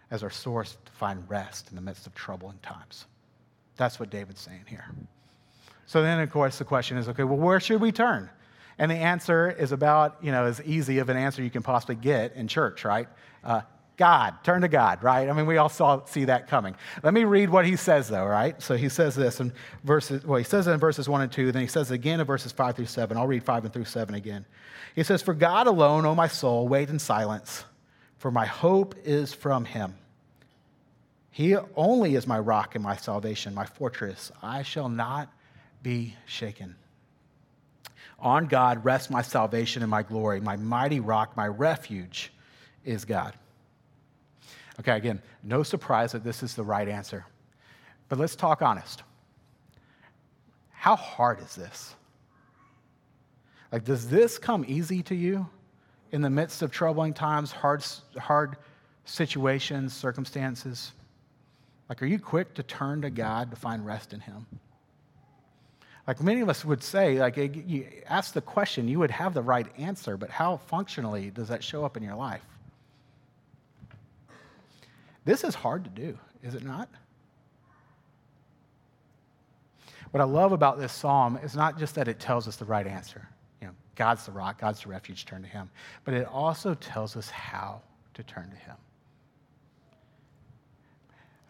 as 0.09 0.23
our 0.23 0.31
source 0.31 0.77
to 0.85 0.91
find 0.91 1.23
rest 1.29 1.69
in 1.69 1.75
the 1.75 1.81
midst 1.81 2.07
of 2.07 2.15
troubling 2.15 2.57
times. 2.63 3.05
That's 3.77 3.99
what 3.99 4.09
David's 4.09 4.41
saying 4.41 4.65
here. 4.67 4.85
So 5.85 6.01
then, 6.01 6.19
of 6.19 6.31
course, 6.31 6.57
the 6.57 6.65
question 6.65 6.97
is 6.97 7.07
okay, 7.09 7.23
well, 7.23 7.37
where 7.37 7.59
should 7.59 7.79
we 7.79 7.91
turn? 7.91 8.29
And 8.79 8.89
the 8.89 8.95
answer 8.95 9.51
is 9.51 9.71
about, 9.71 10.17
you 10.21 10.31
know, 10.31 10.45
as 10.45 10.61
easy 10.63 10.99
of 10.99 11.09
an 11.09 11.17
answer 11.17 11.43
you 11.43 11.49
can 11.49 11.61
possibly 11.61 11.95
get 11.95 12.35
in 12.35 12.47
church, 12.47 12.85
right? 12.85 13.07
Uh, 13.43 13.61
God, 13.99 14.35
turn 14.45 14.61
to 14.61 14.69
God, 14.69 15.03
right? 15.03 15.27
I 15.27 15.33
mean, 15.33 15.45
we 15.45 15.57
all 15.57 15.67
saw, 15.67 16.05
see 16.05 16.23
that 16.23 16.47
coming. 16.47 16.73
Let 17.03 17.13
me 17.13 17.25
read 17.25 17.49
what 17.49 17.65
he 17.65 17.75
says, 17.75 18.07
though, 18.07 18.25
right? 18.25 18.59
So 18.61 18.77
he 18.77 18.87
says 18.87 19.13
this 19.13 19.41
in 19.41 19.51
verses, 19.83 20.23
well, 20.25 20.37
he 20.37 20.45
says 20.45 20.67
it 20.67 20.71
in 20.71 20.79
verses 20.79 21.09
1 21.09 21.19
and 21.19 21.29
2, 21.29 21.51
then 21.51 21.61
he 21.61 21.67
says 21.67 21.91
it 21.91 21.95
again 21.95 22.21
in 22.21 22.25
verses 22.25 22.53
5 22.53 22.77
through 22.77 22.85
7. 22.85 23.17
I'll 23.17 23.27
read 23.27 23.43
5 23.43 23.65
and 23.65 23.73
through 23.73 23.83
7 23.83 24.15
again. 24.15 24.45
He 24.95 25.03
says, 25.03 25.21
For 25.21 25.33
God 25.33 25.67
alone, 25.67 26.05
O 26.05 26.15
my 26.15 26.29
soul, 26.29 26.65
wait 26.69 26.87
in 26.87 26.97
silence, 26.97 27.65
for 28.19 28.31
my 28.31 28.45
hope 28.45 28.95
is 29.03 29.33
from 29.33 29.65
him. 29.65 29.93
He 31.29 31.57
only 31.75 32.15
is 32.15 32.25
my 32.25 32.39
rock 32.39 32.75
and 32.75 32.83
my 32.83 32.95
salvation, 32.95 33.53
my 33.53 33.65
fortress. 33.65 34.31
I 34.41 34.63
shall 34.63 34.87
not 34.87 35.29
be 35.83 36.15
shaken. 36.25 36.77
On 38.17 38.45
God 38.45 38.85
rests 38.85 39.09
my 39.09 39.23
salvation 39.23 39.81
and 39.81 39.91
my 39.91 40.03
glory. 40.03 40.39
My 40.39 40.55
mighty 40.55 41.01
rock, 41.01 41.35
my 41.35 41.47
refuge 41.47 42.31
is 42.85 43.03
God. 43.03 43.33
Okay, 44.79 44.95
again, 44.95 45.21
no 45.43 45.63
surprise 45.63 46.13
that 46.13 46.23
this 46.23 46.41
is 46.41 46.55
the 46.55 46.63
right 46.63 46.87
answer. 46.87 47.25
But 48.07 48.17
let's 48.17 48.35
talk 48.35 48.61
honest. 48.61 49.03
How 50.71 50.95
hard 50.95 51.41
is 51.41 51.55
this? 51.55 51.95
Like, 53.71 53.83
does 53.83 54.09
this 54.09 54.37
come 54.37 54.63
easy 54.67 55.03
to 55.03 55.15
you 55.15 55.47
in 56.11 56.21
the 56.21 56.29
midst 56.29 56.61
of 56.61 56.71
troubling 56.71 57.13
times, 57.13 57.51
hard, 57.51 57.85
hard 58.17 58.55
situations, 59.05 59.93
circumstances? 59.93 60.93
Like, 61.89 62.01
are 62.01 62.07
you 62.07 62.19
quick 62.19 62.53
to 62.55 62.63
turn 62.63 63.01
to 63.01 63.09
God 63.09 63.51
to 63.51 63.57
find 63.57 63.85
rest 63.85 64.13
in 64.13 64.21
Him? 64.21 64.45
Like 66.07 66.23
many 66.23 66.41
of 66.41 66.49
us 66.49 66.65
would 66.65 66.81
say, 66.81 67.19
like, 67.19 67.37
you 67.37 67.85
ask 68.07 68.33
the 68.33 68.41
question, 68.41 68.87
you 68.87 68.97
would 68.97 69.11
have 69.11 69.35
the 69.35 69.43
right 69.43 69.67
answer, 69.77 70.17
but 70.17 70.31
how 70.31 70.57
functionally 70.57 71.29
does 71.29 71.49
that 71.49 71.63
show 71.63 71.85
up 71.85 71.97
in 71.97 72.01
your 72.01 72.15
life? 72.15 72.41
This 75.25 75.43
is 75.43 75.55
hard 75.55 75.83
to 75.83 75.89
do, 75.89 76.17
is 76.43 76.55
it 76.55 76.63
not? 76.63 76.89
What 80.11 80.21
I 80.21 80.23
love 80.23 80.51
about 80.51 80.79
this 80.79 80.91
psalm 80.91 81.37
is 81.43 81.55
not 81.55 81.77
just 81.77 81.95
that 81.95 82.07
it 82.07 82.19
tells 82.19 82.47
us 82.47 82.55
the 82.55 82.65
right 82.65 82.87
answer. 82.87 83.27
You 83.61 83.67
know, 83.67 83.73
God's 83.95 84.25
the 84.25 84.31
rock, 84.31 84.59
God's 84.59 84.81
the 84.81 84.89
refuge, 84.89 85.25
turn 85.25 85.43
to 85.43 85.47
Him. 85.47 85.69
But 86.03 86.15
it 86.15 86.27
also 86.27 86.73
tells 86.73 87.15
us 87.15 87.29
how 87.29 87.81
to 88.15 88.23
turn 88.23 88.49
to 88.49 88.55
Him. 88.55 88.75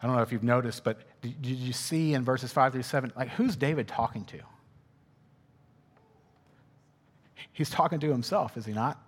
I 0.02 0.08
don't 0.08 0.16
know 0.16 0.22
if 0.22 0.32
you've 0.32 0.44
noticed, 0.44 0.84
but 0.84 1.00
did 1.22 1.46
you 1.46 1.74
see 1.74 2.14
in 2.14 2.24
verses 2.24 2.54
5 2.54 2.74
through 2.74 2.84
7, 2.84 3.12
like, 3.16 3.30
who's 3.30 3.56
David 3.56 3.88
talking 3.88 4.24
to? 4.26 4.40
He's 7.52 7.70
talking 7.70 8.00
to 8.00 8.10
himself, 8.10 8.56
is 8.56 8.66
he 8.66 8.72
not? 8.72 9.02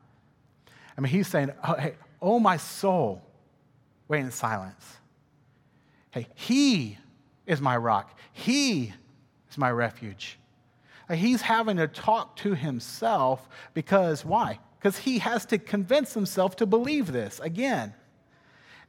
I 0.97 1.01
mean, 1.01 1.09
he's 1.09 1.27
saying, 1.27 1.51
oh, 1.65 1.75
hey, 1.75 1.93
oh, 2.21 2.39
my 2.39 2.57
soul, 2.57 3.21
wait 4.11 4.19
in 4.19 4.29
silence. 4.29 4.97
Hey, 6.11 6.27
He 6.35 6.97
is 7.47 7.61
my 7.61 7.77
rock. 7.77 8.19
He 8.33 8.93
is 9.49 9.57
my 9.57 9.71
refuge. 9.71 10.37
Uh, 11.09 11.15
he's 11.15 11.41
having 11.41 11.77
to 11.77 11.87
talk 11.87 12.35
to 12.35 12.53
himself 12.53 13.47
because 13.73 14.25
why? 14.25 14.59
Because 14.77 14.97
he 14.97 15.19
has 15.19 15.45
to 15.45 15.57
convince 15.57 16.13
himself 16.13 16.57
to 16.57 16.65
believe 16.65 17.11
this 17.13 17.39
again. 17.39 17.93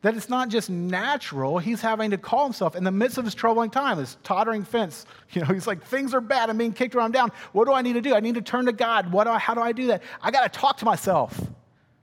That 0.01 0.17
it's 0.17 0.29
not 0.29 0.49
just 0.49 0.69
natural, 0.69 1.59
he's 1.59 1.81
having 1.81 2.11
to 2.11 2.19
call 2.19 2.43
himself 2.43 2.75
in 2.75 2.83
the 2.83 2.91
midst 2.91 3.17
of 3.17 3.25
his 3.25 3.37
troubling 3.37 3.71
time, 3.71 3.99
his 3.99 4.17
tottering 4.25 4.65
fence. 4.65 5.07
You 5.31 5.43
know, 5.43 5.55
he's 5.55 5.69
like, 5.69 5.85
things 5.85 6.15
are 6.15 6.21
bad, 6.21 6.51
I'm 6.51 6.59
being 6.59 6.73
kicked 6.73 6.97
around 6.97 7.13
down. 7.13 7.31
What 7.53 7.67
do 7.67 7.73
I 7.73 7.81
need 7.81 7.93
to 7.93 8.01
do? 8.01 8.13
I 8.13 8.21
need 8.21 8.35
to 8.35 8.43
turn 8.43 8.67
to 8.67 8.73
God. 8.73 9.13
What 9.13 9.25
do 9.25 9.31
I, 9.31 9.39
how 9.39 9.55
do 9.55 9.61
I 9.61 9.71
do 9.71 9.87
that? 9.87 10.03
I 10.21 10.33
got 10.33 10.53
to 10.53 10.59
talk 10.59 10.79
to 10.79 10.85
myself. 10.85 11.41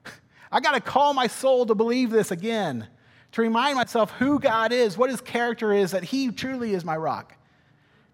I 0.52 0.62
got 0.62 0.74
to 0.74 0.80
call 0.80 1.14
my 1.14 1.28
soul 1.28 1.66
to 1.66 1.76
believe 1.76 2.10
this 2.10 2.32
again, 2.32 2.88
to 3.34 3.42
remind 3.42 3.76
myself 3.76 4.12
who 4.12 4.40
God 4.40 4.72
is, 4.72 4.98
what 4.98 5.10
his 5.10 5.22
character 5.22 5.72
is, 5.72 5.92
that 5.92 6.04
he 6.04 6.32
truly 6.32 6.74
is 6.74 6.84
my 6.84 6.98
rock, 6.98 7.36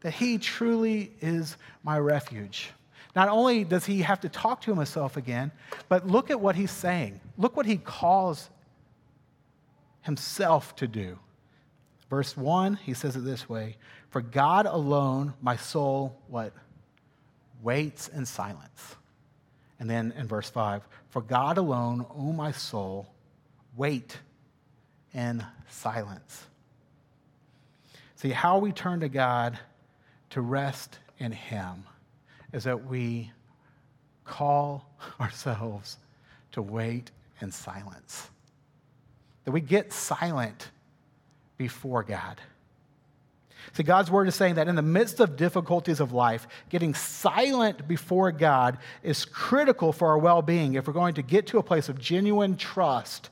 that 0.01 0.13
he 0.13 0.37
truly 0.37 1.13
is 1.21 1.57
my 1.83 1.97
refuge. 1.97 2.71
Not 3.15 3.29
only 3.29 3.63
does 3.63 3.85
he 3.85 4.01
have 4.01 4.19
to 4.21 4.29
talk 4.29 4.61
to 4.61 4.73
himself 4.75 5.15
again, 5.15 5.51
but 5.87 6.05
look 6.05 6.29
at 6.29 6.39
what 6.39 6.55
he's 6.55 6.71
saying. 6.71 7.21
Look 7.37 7.55
what 7.55 7.65
he 7.65 7.77
calls 7.77 8.49
himself 10.01 10.75
to 10.77 10.87
do. 10.87 11.17
Verse 12.09 12.35
1, 12.35 12.75
he 12.75 12.93
says 12.93 13.15
it 13.15 13.21
this 13.21 13.47
way 13.47 13.77
For 14.09 14.21
God 14.21 14.65
alone, 14.65 15.33
my 15.41 15.55
soul, 15.55 16.21
what? 16.27 16.53
Waits 17.63 18.09
in 18.09 18.25
silence. 18.25 18.95
And 19.79 19.89
then 19.89 20.13
in 20.17 20.27
verse 20.27 20.49
5, 20.49 20.87
For 21.09 21.21
God 21.21 21.57
alone, 21.57 22.05
O 22.15 22.33
my 22.33 22.51
soul, 22.51 23.07
wait 23.75 24.19
in 25.15 25.43
silence. 25.69 26.45
See, 28.17 28.29
how 28.29 28.59
we 28.59 28.71
turn 28.71 28.99
to 28.99 29.09
God 29.09 29.57
to 30.31 30.41
rest 30.41 30.99
in 31.17 31.31
Him 31.31 31.85
is 32.53 32.65
that 32.65 32.85
we 32.85 33.31
call 34.25 34.89
ourselves 35.19 35.97
to 36.51 36.61
wait 36.61 37.09
in 37.41 37.51
silence 37.51 38.29
that 39.45 39.51
we 39.51 39.61
get 39.61 39.93
silent 39.93 40.69
before 41.57 42.03
God. 42.03 42.41
See, 43.73 43.83
God's 43.83 44.11
word 44.11 44.27
is 44.27 44.35
saying 44.35 44.55
that 44.55 44.67
in 44.67 44.75
the 44.75 44.81
midst 44.81 45.19
of 45.19 45.37
difficulties 45.37 45.99
of 45.99 46.11
life, 46.11 46.47
getting 46.69 46.93
silent 46.93 47.87
before 47.87 48.31
God 48.31 48.77
is 49.01 49.25
critical 49.25 49.91
for 49.91 50.09
our 50.09 50.17
well 50.17 50.41
being 50.41 50.73
if 50.73 50.87
we're 50.87 50.93
going 50.93 51.15
to 51.15 51.21
get 51.21 51.47
to 51.47 51.57
a 51.57 51.63
place 51.63 51.89
of 51.89 51.99
genuine 51.99 52.57
trust 52.57 53.29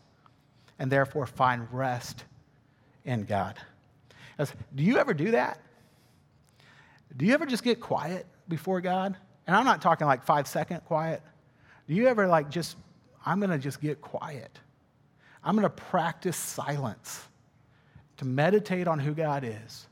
and 0.80 0.92
therefore 0.92 1.26
find 1.26 1.68
rest 1.72 2.26
in 3.06 3.26
God. 3.26 3.58
As, 4.38 4.54
do 4.76 4.84
you 4.84 4.98
ever 4.98 5.14
do 5.14 5.32
that? 5.32 5.60
Do 7.16 7.26
you 7.26 7.34
ever 7.34 7.46
just 7.46 7.64
get 7.64 7.80
quiet 7.80 8.26
before 8.48 8.82
God? 8.82 9.16
And 9.46 9.56
I'm 9.56 9.66
not 9.66 9.82
talking 9.82 10.08
like 10.08 10.24
five 10.24 10.48
second 10.48 10.82
quiet. 10.86 11.22
Do 11.88 11.94
you 11.94 12.08
ever 12.08 12.28
like 12.28 12.50
just, 12.50 12.78
I'm 13.26 13.42
to 13.42 13.58
just 13.58 13.82
get 13.82 14.02
quiet? 14.02 14.60
I'm 15.44 15.60
to 15.60 15.70
practice 15.70 16.38
silence 16.38 17.28
to 18.18 18.26
meditate 18.26 18.88
on 18.88 19.00
who 19.00 19.14
God 19.14 19.44
is, 19.44 19.88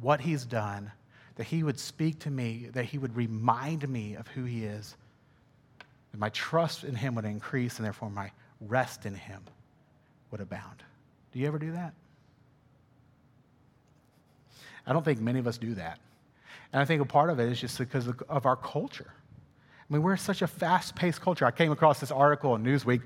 what 0.00 0.20
He's 0.20 0.44
done, 0.44 0.90
that 1.36 1.44
He 1.44 1.62
would 1.62 1.78
speak 1.78 2.18
to 2.20 2.30
me, 2.30 2.68
that 2.72 2.84
He 2.84 2.98
would 2.98 3.16
remind 3.16 3.88
me 3.88 4.14
of 4.16 4.28
who 4.28 4.44
He 4.44 4.64
is, 4.64 4.96
that 6.10 6.18
my 6.18 6.28
trust 6.30 6.84
in 6.84 6.94
Him 6.94 7.14
would 7.14 7.24
increase, 7.24 7.76
and 7.76 7.86
therefore 7.86 8.10
my 8.10 8.30
rest 8.60 9.06
in 9.06 9.14
Him 9.14 9.42
would 10.32 10.40
abound. 10.40 10.82
Do 11.32 11.38
you 11.38 11.46
ever 11.46 11.58
do 11.58 11.72
that? 11.72 11.92
I 14.86 14.92
don't 14.92 15.04
think 15.04 15.20
many 15.20 15.38
of 15.38 15.46
us 15.46 15.58
do 15.58 15.74
that. 15.74 16.00
And 16.72 16.82
I 16.82 16.84
think 16.84 17.00
a 17.00 17.04
part 17.04 17.30
of 17.30 17.38
it 17.38 17.52
is 17.52 17.60
just 17.60 17.78
because 17.78 18.08
of 18.08 18.46
our 18.46 18.56
culture. 18.56 19.12
I 19.12 19.92
mean, 19.92 20.02
we're 20.02 20.16
such 20.16 20.42
a 20.42 20.46
fast 20.46 20.96
paced 20.96 21.20
culture. 21.20 21.44
I 21.44 21.50
came 21.50 21.70
across 21.70 22.00
this 22.00 22.10
article 22.10 22.56
in 22.56 22.64
Newsweek 22.64 23.02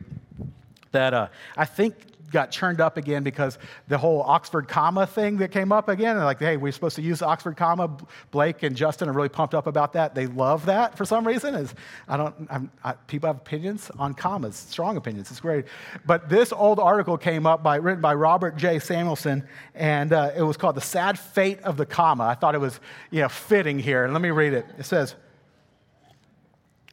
that 0.92 1.12
uh, 1.12 1.28
I 1.56 1.64
think 1.64 1.96
got 2.30 2.50
churned 2.50 2.80
up 2.80 2.96
again 2.96 3.22
because 3.22 3.58
the 3.88 3.98
whole 3.98 4.22
Oxford 4.22 4.68
comma 4.68 5.06
thing 5.06 5.36
that 5.38 5.50
came 5.50 5.72
up 5.72 5.88
again. 5.88 6.16
And 6.16 6.24
like, 6.24 6.38
hey, 6.38 6.56
we're 6.56 6.72
supposed 6.72 6.96
to 6.96 7.02
use 7.02 7.22
Oxford 7.22 7.56
comma. 7.56 7.96
Blake 8.30 8.62
and 8.62 8.76
Justin 8.76 9.08
are 9.08 9.12
really 9.12 9.28
pumped 9.28 9.54
up 9.54 9.66
about 9.66 9.92
that. 9.94 10.14
They 10.14 10.26
love 10.26 10.66
that 10.66 10.96
for 10.96 11.04
some 11.04 11.26
reason. 11.26 11.54
Is 11.54 11.74
I 12.08 12.16
don't. 12.16 12.68
I, 12.84 12.92
people 13.06 13.28
have 13.28 13.36
opinions 13.36 13.90
on 13.98 14.14
commas, 14.14 14.56
strong 14.56 14.96
opinions. 14.96 15.30
It's 15.30 15.40
great. 15.40 15.66
But 16.04 16.28
this 16.28 16.52
old 16.52 16.78
article 16.78 17.16
came 17.18 17.46
up 17.46 17.62
by 17.62 17.76
written 17.76 18.00
by 18.00 18.14
Robert 18.14 18.56
J. 18.56 18.78
Samuelson, 18.78 19.46
and 19.74 20.12
uh, 20.12 20.32
it 20.36 20.42
was 20.42 20.56
called 20.56 20.76
"The 20.76 20.80
Sad 20.80 21.18
Fate 21.18 21.60
of 21.62 21.76
the 21.76 21.86
Comma." 21.86 22.24
I 22.24 22.34
thought 22.34 22.54
it 22.54 22.60
was 22.60 22.80
you 23.10 23.20
know 23.20 23.28
fitting 23.28 23.78
here. 23.78 24.04
And 24.04 24.12
let 24.12 24.22
me 24.22 24.30
read 24.30 24.52
it. 24.52 24.66
It 24.78 24.84
says, 24.84 25.14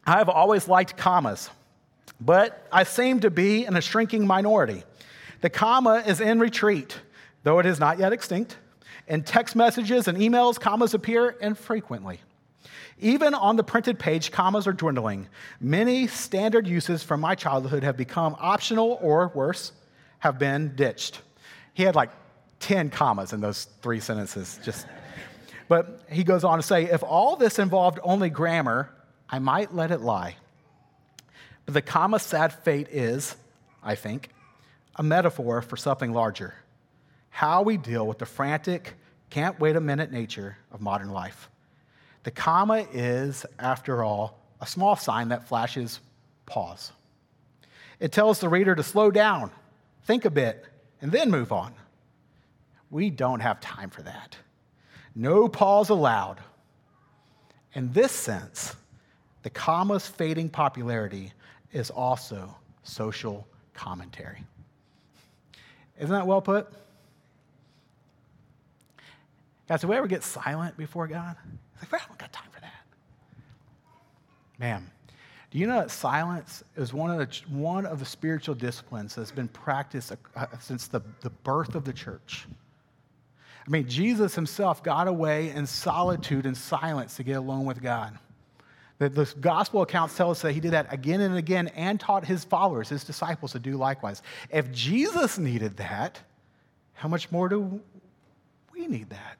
"I 0.06 0.18
have 0.18 0.28
always 0.28 0.68
liked 0.68 0.96
commas." 0.96 1.50
But 2.20 2.66
I 2.72 2.84
seem 2.84 3.20
to 3.20 3.30
be 3.30 3.66
in 3.66 3.76
a 3.76 3.80
shrinking 3.80 4.26
minority. 4.26 4.84
The 5.44 5.50
comma 5.50 6.02
is 6.06 6.22
in 6.22 6.40
retreat, 6.40 6.98
though 7.42 7.58
it 7.58 7.66
is 7.66 7.78
not 7.78 7.98
yet 7.98 8.14
extinct. 8.14 8.56
In 9.06 9.22
text 9.22 9.54
messages 9.54 10.08
and 10.08 10.16
emails, 10.16 10.58
commas 10.58 10.94
appear 10.94 11.36
infrequently. 11.38 12.20
Even 12.98 13.34
on 13.34 13.56
the 13.56 13.62
printed 13.62 13.98
page, 13.98 14.32
commas 14.32 14.66
are 14.66 14.72
dwindling. 14.72 15.28
Many 15.60 16.06
standard 16.06 16.66
uses 16.66 17.02
from 17.02 17.20
my 17.20 17.34
childhood 17.34 17.82
have 17.82 17.94
become 17.94 18.34
optional 18.38 18.98
or 19.02 19.32
worse, 19.34 19.72
have 20.20 20.38
been 20.38 20.74
ditched. 20.76 21.20
He 21.74 21.82
had 21.82 21.94
like 21.94 22.08
10 22.60 22.88
commas 22.88 23.34
in 23.34 23.42
those 23.42 23.64
three 23.82 24.00
sentences. 24.00 24.58
Just 24.64 24.86
but 25.68 26.04
he 26.08 26.24
goes 26.24 26.44
on 26.44 26.56
to 26.56 26.62
say, 26.62 26.84
if 26.84 27.02
all 27.02 27.36
this 27.36 27.58
involved 27.58 28.00
only 28.02 28.30
grammar, 28.30 28.88
I 29.28 29.40
might 29.40 29.74
let 29.74 29.90
it 29.90 30.00
lie. 30.00 30.36
But 31.66 31.74
the 31.74 31.82
comma 31.82 32.18
sad 32.18 32.54
fate 32.54 32.88
is, 32.88 33.36
I 33.82 33.94
think, 33.94 34.30
a 34.96 35.02
metaphor 35.02 35.62
for 35.62 35.76
something 35.76 36.12
larger 36.12 36.54
how 37.34 37.62
we 37.62 37.76
deal 37.76 38.06
with 38.06 38.18
the 38.18 38.26
frantic, 38.26 38.94
can't 39.28 39.58
wait 39.58 39.74
a 39.74 39.80
minute 39.80 40.12
nature 40.12 40.56
of 40.70 40.80
modern 40.80 41.10
life. 41.10 41.50
The 42.22 42.30
comma 42.30 42.86
is, 42.92 43.44
after 43.58 44.04
all, 44.04 44.38
a 44.60 44.66
small 44.68 44.94
sign 44.94 45.30
that 45.30 45.48
flashes 45.48 45.98
pause. 46.46 46.92
It 47.98 48.12
tells 48.12 48.38
the 48.38 48.48
reader 48.48 48.76
to 48.76 48.84
slow 48.84 49.10
down, 49.10 49.50
think 50.04 50.24
a 50.24 50.30
bit, 50.30 50.64
and 51.00 51.10
then 51.10 51.28
move 51.28 51.50
on. 51.50 51.74
We 52.88 53.10
don't 53.10 53.40
have 53.40 53.60
time 53.60 53.90
for 53.90 54.02
that. 54.02 54.36
No 55.16 55.48
pause 55.48 55.88
allowed. 55.88 56.38
In 57.72 57.92
this 57.92 58.12
sense, 58.12 58.76
the 59.42 59.50
comma's 59.50 60.06
fading 60.06 60.50
popularity 60.50 61.32
is 61.72 61.90
also 61.90 62.54
social 62.84 63.44
commentary. 63.72 64.44
Isn't 65.98 66.14
that 66.14 66.26
well 66.26 66.40
put? 66.40 66.68
Guys, 69.68 69.80
do 69.80 69.88
we 69.88 69.96
ever 69.96 70.06
get 70.06 70.22
silent 70.22 70.76
before 70.76 71.06
God? 71.06 71.36
It's 71.80 71.90
like, 71.90 72.02
I 72.02 72.06
don't 72.06 72.18
got 72.18 72.32
time 72.32 72.48
for 72.52 72.60
that. 72.60 72.84
Man, 74.58 74.90
do 75.50 75.58
you 75.58 75.66
know 75.66 75.78
that 75.78 75.90
silence 75.90 76.64
is 76.76 76.92
one 76.92 77.10
of 77.10 77.18
the, 77.18 77.42
one 77.48 77.86
of 77.86 77.98
the 77.98 78.04
spiritual 78.04 78.54
disciplines 78.54 79.14
that's 79.14 79.30
been 79.30 79.48
practiced 79.48 80.12
uh, 80.36 80.46
since 80.60 80.88
the, 80.88 81.00
the 81.20 81.30
birth 81.30 81.74
of 81.74 81.84
the 81.84 81.92
church? 81.92 82.46
I 83.66 83.70
mean, 83.70 83.88
Jesus 83.88 84.34
himself 84.34 84.82
got 84.82 85.08
away 85.08 85.50
in 85.50 85.66
solitude 85.66 86.44
and 86.44 86.56
silence 86.56 87.16
to 87.16 87.22
get 87.22 87.34
alone 87.38 87.64
with 87.64 87.80
God. 87.80 88.18
The, 88.98 89.34
gospel 89.40 89.82
accounts 89.82 90.16
tell 90.16 90.30
us 90.30 90.42
that 90.42 90.52
he 90.52 90.60
did 90.60 90.72
that 90.72 90.92
again 90.92 91.20
and 91.20 91.36
again 91.36 91.68
and 91.68 91.98
taught 91.98 92.24
his 92.24 92.44
followers, 92.44 92.88
his 92.88 93.02
disciples, 93.02 93.52
to 93.52 93.58
do 93.58 93.76
likewise. 93.76 94.22
If 94.50 94.70
Jesus 94.70 95.36
needed 95.36 95.76
that, 95.78 96.20
how 96.92 97.08
much 97.08 97.30
more 97.32 97.48
do 97.48 97.80
we 98.72 98.86
need 98.86 99.10
that? 99.10 99.36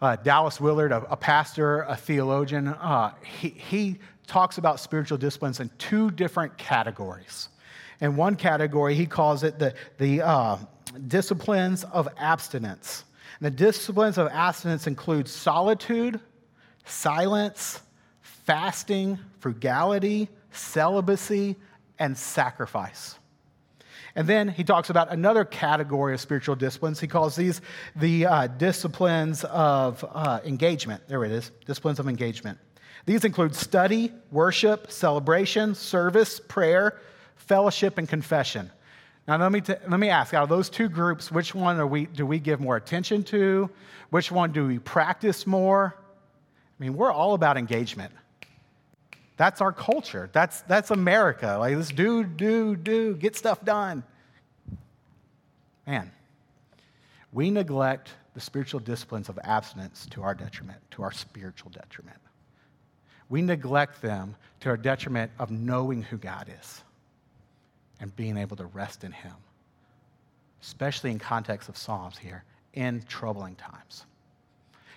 Uh, 0.00 0.16
Dallas 0.16 0.60
Willard, 0.60 0.92
a, 0.92 1.10
a, 1.10 1.16
pastor, 1.16 1.82
a 1.82 1.96
theologian, 1.96 2.68
uh, 2.68 3.14
he, 3.22 3.48
he 3.48 3.98
talks 4.26 4.58
about 4.58 4.78
spiritual 4.78 5.16
disciplines 5.16 5.60
in 5.60 5.70
two 5.78 6.10
different 6.10 6.56
categories. 6.58 7.48
In 8.00 8.16
one 8.16 8.36
category, 8.36 8.94
he 8.94 9.06
calls 9.06 9.42
it 9.42 9.58
the, 9.58 9.74
the 9.96 10.20
uh, 10.20 10.58
disciplines 11.08 11.84
of 11.84 12.08
abstinence. 12.18 13.04
And 13.40 13.46
the 13.46 13.50
disciplines 13.50 14.18
of 14.18 14.28
abstinence 14.28 14.86
include 14.86 15.28
solitude, 15.28 16.20
silence, 16.84 17.80
fasting, 18.20 19.18
frugality, 19.40 20.28
celibacy, 20.52 21.56
and 21.98 22.16
sacrifice. 22.16 23.18
And 24.16 24.28
then 24.28 24.48
he 24.48 24.62
talks 24.62 24.90
about 24.90 25.10
another 25.10 25.44
category 25.44 26.14
of 26.14 26.20
spiritual 26.20 26.54
disciplines. 26.54 27.00
He 27.00 27.08
calls 27.08 27.34
these 27.34 27.60
the 27.96 28.26
uh, 28.26 28.46
disciplines 28.46 29.42
of 29.44 30.04
uh, 30.12 30.40
engagement. 30.44 31.02
There 31.08 31.24
it 31.24 31.32
is 31.32 31.50
disciplines 31.66 31.98
of 31.98 32.08
engagement. 32.08 32.58
These 33.06 33.24
include 33.24 33.54
study, 33.54 34.12
worship, 34.30 34.90
celebration, 34.90 35.74
service, 35.74 36.40
prayer, 36.40 37.00
fellowship 37.36 37.98
and 37.98 38.08
confession. 38.08 38.70
Now, 39.26 39.38
let 39.38 39.52
me, 39.52 39.60
t- 39.60 39.74
let 39.88 39.98
me 39.98 40.10
ask 40.10 40.32
out 40.32 40.42
of 40.42 40.48
those 40.48 40.70
two 40.70 40.88
groups, 40.88 41.32
which 41.32 41.54
one 41.54 41.78
are 41.80 41.86
we, 41.86 42.06
do 42.06 42.24
we 42.24 42.38
give 42.38 42.60
more 42.60 42.76
attention 42.76 43.24
to? 43.24 43.68
Which 44.10 44.30
one 44.30 44.52
do 44.52 44.66
we 44.66 44.78
practice 44.78 45.46
more? 45.46 45.96
I 46.78 46.82
mean, 46.82 46.94
we're 46.94 47.12
all 47.12 47.34
about 47.34 47.56
engagement. 47.56 48.12
That's 49.36 49.60
our 49.60 49.72
culture. 49.72 50.30
That's, 50.32 50.62
that's 50.62 50.90
America. 50.90 51.56
Like, 51.58 51.76
let's 51.76 51.90
do, 51.90 52.24
do, 52.24 52.76
do, 52.76 53.16
get 53.16 53.36
stuff 53.36 53.64
done. 53.64 54.04
Man, 55.86 56.10
we 57.32 57.50
neglect 57.50 58.10
the 58.34 58.40
spiritual 58.40 58.80
disciplines 58.80 59.28
of 59.28 59.38
abstinence 59.44 60.06
to 60.10 60.22
our 60.22 60.34
detriment, 60.34 60.78
to 60.92 61.02
our 61.02 61.12
spiritual 61.12 61.70
detriment. 61.70 62.18
We 63.28 63.42
neglect 63.42 64.02
them 64.02 64.36
to 64.60 64.70
our 64.70 64.76
detriment 64.76 65.32
of 65.38 65.50
knowing 65.50 66.02
who 66.02 66.16
God 66.16 66.52
is 66.60 66.82
and 68.00 68.14
being 68.16 68.36
able 68.36 68.56
to 68.56 68.66
rest 68.66 69.04
in 69.04 69.12
Him, 69.12 69.34
especially 70.62 71.10
in 71.10 71.18
context 71.18 71.68
of 71.68 71.76
Psalms 71.76 72.18
here, 72.18 72.44
in 72.74 73.02
troubling 73.08 73.54
times. 73.56 74.04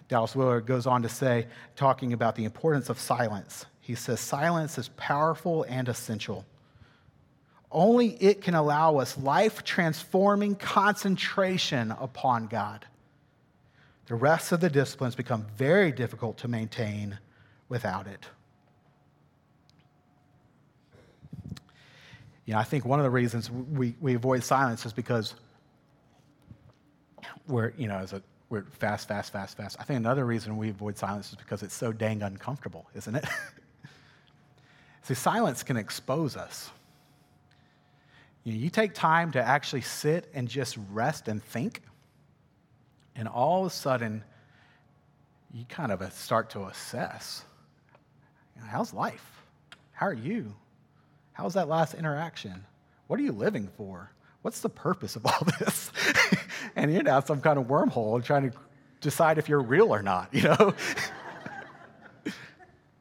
Dallas 0.08 0.36
Willard 0.36 0.66
goes 0.66 0.88
on 0.88 1.02
to 1.02 1.10
say, 1.10 1.48
talking 1.76 2.14
about 2.14 2.36
the 2.36 2.46
importance 2.46 2.90
of 2.90 3.00
silence, 3.00 3.66
he 3.82 3.96
says, 3.96 4.20
Silence 4.20 4.78
is 4.78 4.90
powerful 4.90 5.66
and 5.68 5.90
essential. 5.90 6.46
Only 7.72 8.10
it 8.22 8.42
can 8.42 8.56
allow 8.56 8.98
us 8.98 9.18
life 9.18 9.64
transforming 9.64 10.56
concentration 10.56 11.92
upon 11.92 12.48
God. 12.48 12.86
The 14.06 14.16
rest 14.16 14.54
of 14.54 14.62
the 14.62 14.70
disciplines 14.70 15.16
become 15.16 15.46
very 15.58 15.92
difficult 15.92 16.38
to 16.40 16.48
maintain 16.48 17.20
without 17.68 18.08
it. 18.08 18.26
You 22.46 22.54
know, 22.54 22.60
I 22.60 22.64
think 22.64 22.86
one 22.86 23.00
of 23.00 23.04
the 23.04 23.10
reasons 23.10 23.52
we, 23.52 23.96
we 24.00 24.16
avoid 24.16 24.42
silence 24.42 24.86
is 24.86 24.94
because 24.94 25.36
we're, 27.46 27.74
you 27.78 27.90
know, 27.90 27.98
as 27.98 28.14
a, 28.14 28.22
we're 28.50 28.64
fast, 28.64 29.08
fast, 29.08 29.34
fast, 29.34 29.58
fast. 29.58 29.78
I 29.80 29.84
think 29.84 29.98
another 29.98 30.26
reason 30.26 30.58
we 30.58 30.70
avoid 30.70 30.98
silence 30.98 31.30
is 31.30 31.36
because 31.36 31.64
it's 31.64 31.74
so 31.74 31.92
dang 31.92 32.24
uncomfortable, 32.24 32.88
isn't 32.96 33.16
it? 33.16 33.26
See, 35.04 35.14
silence 35.14 35.64
can 35.64 35.78
expose 35.78 36.38
us. 36.38 36.70
You, 38.44 38.54
know, 38.54 38.60
you 38.60 38.70
take 38.70 38.94
time 38.94 39.32
to 39.34 39.44
actually 39.44 39.82
sit 39.82 40.30
and 40.34 40.48
just 40.48 40.78
rest 40.92 41.28
and 41.28 41.44
think, 41.44 41.82
and 43.16 43.28
all 43.28 43.66
of 43.66 43.68
a 43.68 43.76
sudden, 43.76 44.24
you 45.54 45.66
kind 45.68 45.92
of 45.92 46.02
uh, 46.02 46.10
start 46.10 46.50
to 46.52 46.66
assess 46.66 47.44
you 48.56 48.62
know, 48.62 48.68
how's 48.70 48.94
life? 48.94 49.44
How 49.92 50.08
are 50.08 50.14
you? 50.14 50.56
How's 51.34 51.54
that 51.54 51.68
last 51.68 51.94
interaction? 51.94 52.66
What 53.08 53.20
are 53.20 53.24
you 53.24 53.32
living 53.32 53.70
for? 53.78 54.12
What's 54.42 54.62
the 54.62 54.70
purpose 54.70 55.16
of 55.16 55.26
all 55.26 55.48
this? 55.60 55.92
and 56.76 56.94
you're 56.94 57.04
down 57.04 57.26
some 57.26 57.42
kind 57.42 57.60
of 57.60 57.66
wormhole 57.66 58.24
trying 58.24 58.52
to 58.52 58.58
decide 59.02 59.38
if 59.38 59.50
you're 59.50 59.62
real 59.62 59.94
or 59.94 60.02
not, 60.02 60.34
you 60.34 60.44
know? 60.44 60.74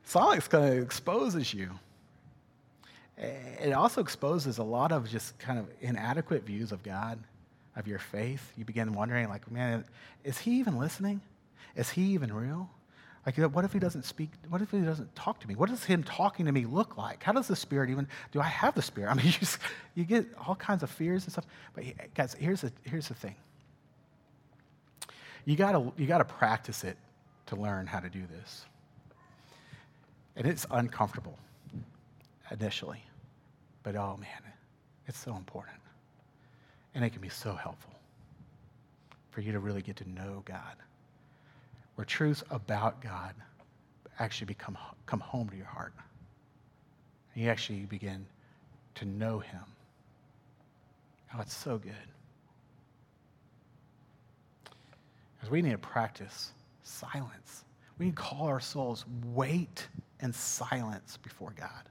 Silence 0.04 0.48
kind 0.48 0.72
of 0.72 0.82
exposes 0.82 1.52
you. 1.52 1.70
It 3.18 3.72
also 3.72 4.00
exposes 4.00 4.58
a 4.58 4.62
lot 4.62 4.92
of 4.92 5.08
just 5.08 5.38
kind 5.38 5.58
of 5.58 5.68
inadequate 5.80 6.44
views 6.44 6.70
of 6.70 6.82
God, 6.82 7.18
of 7.74 7.86
your 7.88 7.98
faith. 7.98 8.52
You 8.56 8.64
begin 8.64 8.92
wondering, 8.92 9.28
like, 9.28 9.50
man, 9.50 9.84
is 10.22 10.38
he 10.38 10.52
even 10.58 10.78
listening? 10.78 11.20
Is 11.74 11.90
he 11.90 12.02
even 12.12 12.32
real? 12.32 12.70
Like, 13.26 13.36
what 13.38 13.64
if 13.64 13.72
he 13.72 13.80
doesn't 13.80 14.04
speak? 14.04 14.30
What 14.48 14.62
if 14.62 14.70
he 14.70 14.78
doesn't 14.78 15.12
talk 15.16 15.40
to 15.40 15.48
me? 15.48 15.56
What 15.56 15.68
does 15.68 15.82
him 15.82 16.04
talking 16.04 16.46
to 16.46 16.52
me 16.52 16.64
look 16.64 16.96
like? 16.96 17.24
How 17.24 17.32
does 17.32 17.48
the 17.48 17.56
Spirit 17.56 17.90
even, 17.90 18.06
do 18.30 18.40
I 18.40 18.44
have 18.44 18.76
the 18.76 18.82
Spirit? 18.82 19.10
I 19.10 19.14
mean, 19.14 19.26
you, 19.26 19.32
just, 19.32 19.58
you 19.96 20.04
get 20.04 20.26
all 20.46 20.54
kinds 20.54 20.84
of 20.84 20.90
fears 20.90 21.24
and 21.24 21.32
stuff. 21.32 21.46
But 21.74 21.84
guys, 22.14 22.34
here's 22.38 22.60
the, 22.60 22.72
here's 22.84 23.08
the 23.08 23.14
thing. 23.14 23.34
You 25.44 25.56
gotta, 25.56 25.92
you 25.96 26.06
gotta 26.06 26.24
practice 26.24 26.84
it 26.84 26.96
to 27.46 27.56
learn 27.56 27.86
how 27.86 27.98
to 27.98 28.08
do 28.08 28.22
this. 28.38 28.64
And 30.36 30.46
it's 30.46 30.66
uncomfortable 30.70 31.38
initially, 32.50 33.02
but 33.82 33.96
oh 33.96 34.16
man, 34.20 34.52
it's 35.06 35.18
so 35.18 35.34
important. 35.34 35.78
And 36.94 37.04
it 37.04 37.10
can 37.10 37.22
be 37.22 37.28
so 37.28 37.54
helpful 37.54 37.92
for 39.30 39.40
you 39.40 39.52
to 39.52 39.58
really 39.58 39.82
get 39.82 39.96
to 39.96 40.08
know 40.10 40.42
God 40.44 40.76
where 41.96 42.04
truths 42.04 42.44
about 42.50 43.00
God 43.02 43.34
actually 44.18 44.46
become 44.46 44.78
come 45.06 45.20
home 45.20 45.48
to 45.48 45.56
your 45.56 45.66
heart. 45.66 45.92
And 47.34 47.44
you 47.44 47.50
actually 47.50 47.80
begin 47.80 48.24
to 48.96 49.04
know 49.04 49.40
Him. 49.40 49.62
Oh, 51.34 51.40
it's 51.40 51.56
so 51.56 51.78
good. 51.78 51.92
Because 55.34 55.50
we 55.50 55.60
need 55.60 55.72
to 55.72 55.78
practice 55.78 56.52
silence. 56.82 57.64
We 57.98 58.06
need 58.06 58.16
to 58.16 58.22
call 58.22 58.46
our 58.46 58.60
souls 58.60 59.04
wait 59.34 59.88
and 60.20 60.34
silence 60.34 61.18
before 61.22 61.52
God. 61.58 61.88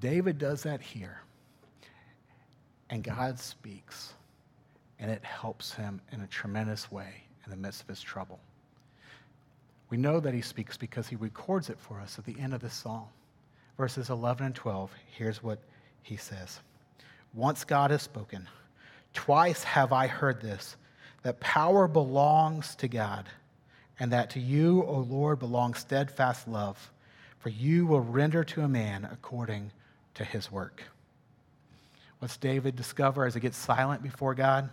David 0.00 0.38
does 0.38 0.62
that 0.62 0.80
here. 0.80 1.20
And 2.90 3.02
God 3.02 3.38
speaks, 3.38 4.14
and 5.00 5.10
it 5.10 5.24
helps 5.24 5.74
him 5.74 6.00
in 6.12 6.20
a 6.20 6.26
tremendous 6.28 6.92
way 6.92 7.25
in 7.46 7.50
the 7.50 7.56
midst 7.56 7.82
of 7.82 7.88
his 7.88 8.02
trouble. 8.02 8.38
We 9.88 9.96
know 9.96 10.20
that 10.20 10.34
he 10.34 10.42
speaks 10.42 10.76
because 10.76 11.06
he 11.08 11.16
records 11.16 11.70
it 11.70 11.78
for 11.78 12.00
us 12.00 12.18
at 12.18 12.24
the 12.24 12.38
end 12.38 12.52
of 12.52 12.60
this 12.60 12.74
psalm. 12.74 13.06
Verses 13.76 14.10
11 14.10 14.46
and 14.46 14.54
12, 14.54 14.90
here's 15.16 15.42
what 15.42 15.58
he 16.02 16.16
says 16.16 16.60
Once 17.34 17.64
God 17.64 17.90
has 17.90 18.02
spoken, 18.02 18.48
twice 19.14 19.62
have 19.62 19.92
I 19.92 20.06
heard 20.06 20.40
this, 20.40 20.76
that 21.22 21.40
power 21.40 21.86
belongs 21.86 22.74
to 22.76 22.88
God, 22.88 23.28
and 23.98 24.12
that 24.12 24.30
to 24.30 24.40
you, 24.40 24.82
O 24.84 24.98
Lord, 25.00 25.38
belongs 25.38 25.78
steadfast 25.78 26.48
love, 26.48 26.90
for 27.38 27.48
you 27.50 27.86
will 27.86 28.00
render 28.00 28.44
to 28.44 28.62
a 28.62 28.68
man 28.68 29.08
according 29.10 29.70
to 30.14 30.24
his 30.24 30.50
work. 30.50 30.82
What's 32.18 32.36
David 32.36 32.76
discover 32.76 33.26
as 33.26 33.34
he 33.34 33.40
gets 33.40 33.56
silent 33.56 34.02
before 34.02 34.34
God? 34.34 34.70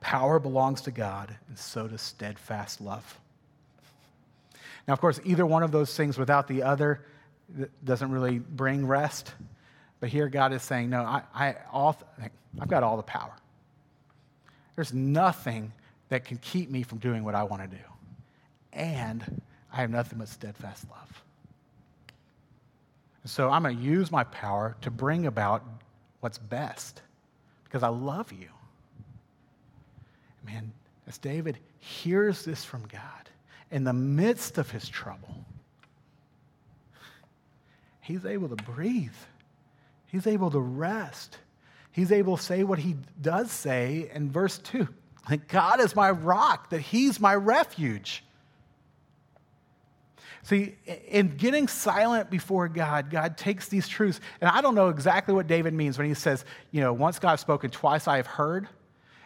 Power 0.00 0.38
belongs 0.38 0.80
to 0.82 0.90
God, 0.90 1.36
and 1.48 1.58
so 1.58 1.86
does 1.86 2.00
steadfast 2.00 2.80
love. 2.80 3.18
Now, 4.88 4.94
of 4.94 5.00
course, 5.00 5.20
either 5.24 5.44
one 5.44 5.62
of 5.62 5.72
those 5.72 5.94
things 5.94 6.18
without 6.18 6.48
the 6.48 6.62
other 6.62 7.04
doesn't 7.84 8.10
really 8.10 8.38
bring 8.38 8.86
rest. 8.86 9.32
But 10.00 10.08
here 10.08 10.28
God 10.28 10.52
is 10.52 10.62
saying, 10.62 10.90
no, 10.90 11.02
I, 11.02 11.22
I 11.34 11.56
all, 11.70 12.00
I've 12.60 12.68
got 12.68 12.82
all 12.82 12.96
the 12.96 13.02
power. 13.02 13.32
There's 14.74 14.94
nothing 14.94 15.72
that 16.08 16.24
can 16.24 16.38
keep 16.38 16.70
me 16.70 16.82
from 16.82 16.98
doing 16.98 17.22
what 17.22 17.34
I 17.34 17.42
want 17.42 17.62
to 17.62 17.68
do. 17.68 17.82
And 18.72 19.42
I 19.72 19.76
have 19.76 19.90
nothing 19.90 20.18
but 20.18 20.28
steadfast 20.28 20.86
love. 20.90 21.22
So 23.26 23.50
I'm 23.50 23.62
going 23.62 23.76
to 23.76 23.82
use 23.82 24.10
my 24.10 24.24
power 24.24 24.76
to 24.80 24.90
bring 24.90 25.26
about 25.26 25.62
what's 26.20 26.38
best 26.38 27.02
because 27.64 27.82
I 27.82 27.88
love 27.88 28.32
you. 28.32 28.48
Man, 30.44 30.72
as 31.06 31.18
David 31.18 31.58
hears 31.78 32.44
this 32.44 32.64
from 32.64 32.86
God 32.86 33.30
in 33.70 33.84
the 33.84 33.92
midst 33.92 34.58
of 34.58 34.70
his 34.70 34.88
trouble, 34.88 35.44
he's 38.00 38.24
able 38.24 38.48
to 38.48 38.56
breathe. 38.56 39.10
He's 40.06 40.26
able 40.26 40.50
to 40.50 40.60
rest. 40.60 41.38
He's 41.92 42.12
able 42.12 42.36
to 42.36 42.42
say 42.42 42.64
what 42.64 42.78
he 42.78 42.96
does 43.20 43.50
say 43.50 44.10
in 44.12 44.30
verse 44.30 44.58
2 44.58 44.88
that 45.28 45.46
God 45.48 45.80
is 45.80 45.94
my 45.94 46.10
rock, 46.10 46.70
that 46.70 46.80
he's 46.80 47.20
my 47.20 47.34
refuge. 47.34 48.24
See, 50.42 50.74
in 51.08 51.36
getting 51.36 51.68
silent 51.68 52.30
before 52.30 52.68
God, 52.68 53.10
God 53.10 53.36
takes 53.36 53.68
these 53.68 53.86
truths, 53.86 54.20
and 54.40 54.48
I 54.48 54.62
don't 54.62 54.74
know 54.74 54.88
exactly 54.88 55.34
what 55.34 55.46
David 55.46 55.74
means 55.74 55.98
when 55.98 56.08
he 56.08 56.14
says, 56.14 56.44
you 56.70 56.80
know, 56.80 56.92
once 56.92 57.18
God 57.18 57.30
has 57.30 57.40
spoken, 57.40 57.70
twice 57.70 58.08
I 58.08 58.16
have 58.16 58.26
heard. 58.26 58.66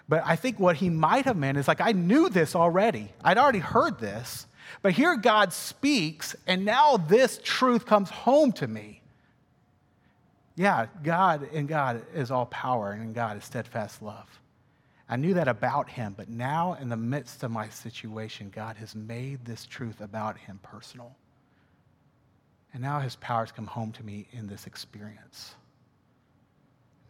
But 0.08 0.22
I 0.26 0.36
think 0.36 0.60
what 0.60 0.76
he 0.76 0.90
might 0.90 1.24
have 1.24 1.36
meant 1.36 1.58
is 1.58 1.66
like, 1.66 1.80
I 1.80 1.92
knew 1.92 2.28
this 2.28 2.54
already. 2.54 3.12
I'd 3.22 3.38
already 3.38 3.60
heard 3.60 3.98
this. 3.98 4.46
But 4.82 4.92
here 4.92 5.16
God 5.16 5.52
speaks, 5.52 6.36
and 6.46 6.64
now 6.64 6.96
this 6.96 7.40
truth 7.42 7.86
comes 7.86 8.10
home 8.10 8.52
to 8.52 8.66
me. 8.66 9.00
Yeah, 10.56 10.86
God 11.02 11.48
and 11.52 11.66
God 11.66 12.02
is 12.14 12.30
all 12.30 12.46
power, 12.46 12.92
and 12.92 13.14
God 13.14 13.38
is 13.38 13.44
steadfast 13.44 14.02
love. 14.02 14.28
I 15.08 15.16
knew 15.16 15.34
that 15.34 15.48
about 15.48 15.88
him, 15.88 16.14
but 16.16 16.28
now 16.28 16.74
in 16.80 16.88
the 16.88 16.96
midst 16.96 17.42
of 17.42 17.50
my 17.50 17.68
situation, 17.68 18.50
God 18.54 18.76
has 18.76 18.94
made 18.94 19.44
this 19.44 19.66
truth 19.66 20.00
about 20.00 20.38
him 20.38 20.60
personal. 20.62 21.14
And 22.72 22.82
now 22.82 23.00
his 23.00 23.16
power 23.16 23.40
has 23.40 23.52
come 23.52 23.66
home 23.66 23.92
to 23.92 24.02
me 24.02 24.26
in 24.32 24.46
this 24.46 24.66
experience. 24.66 25.54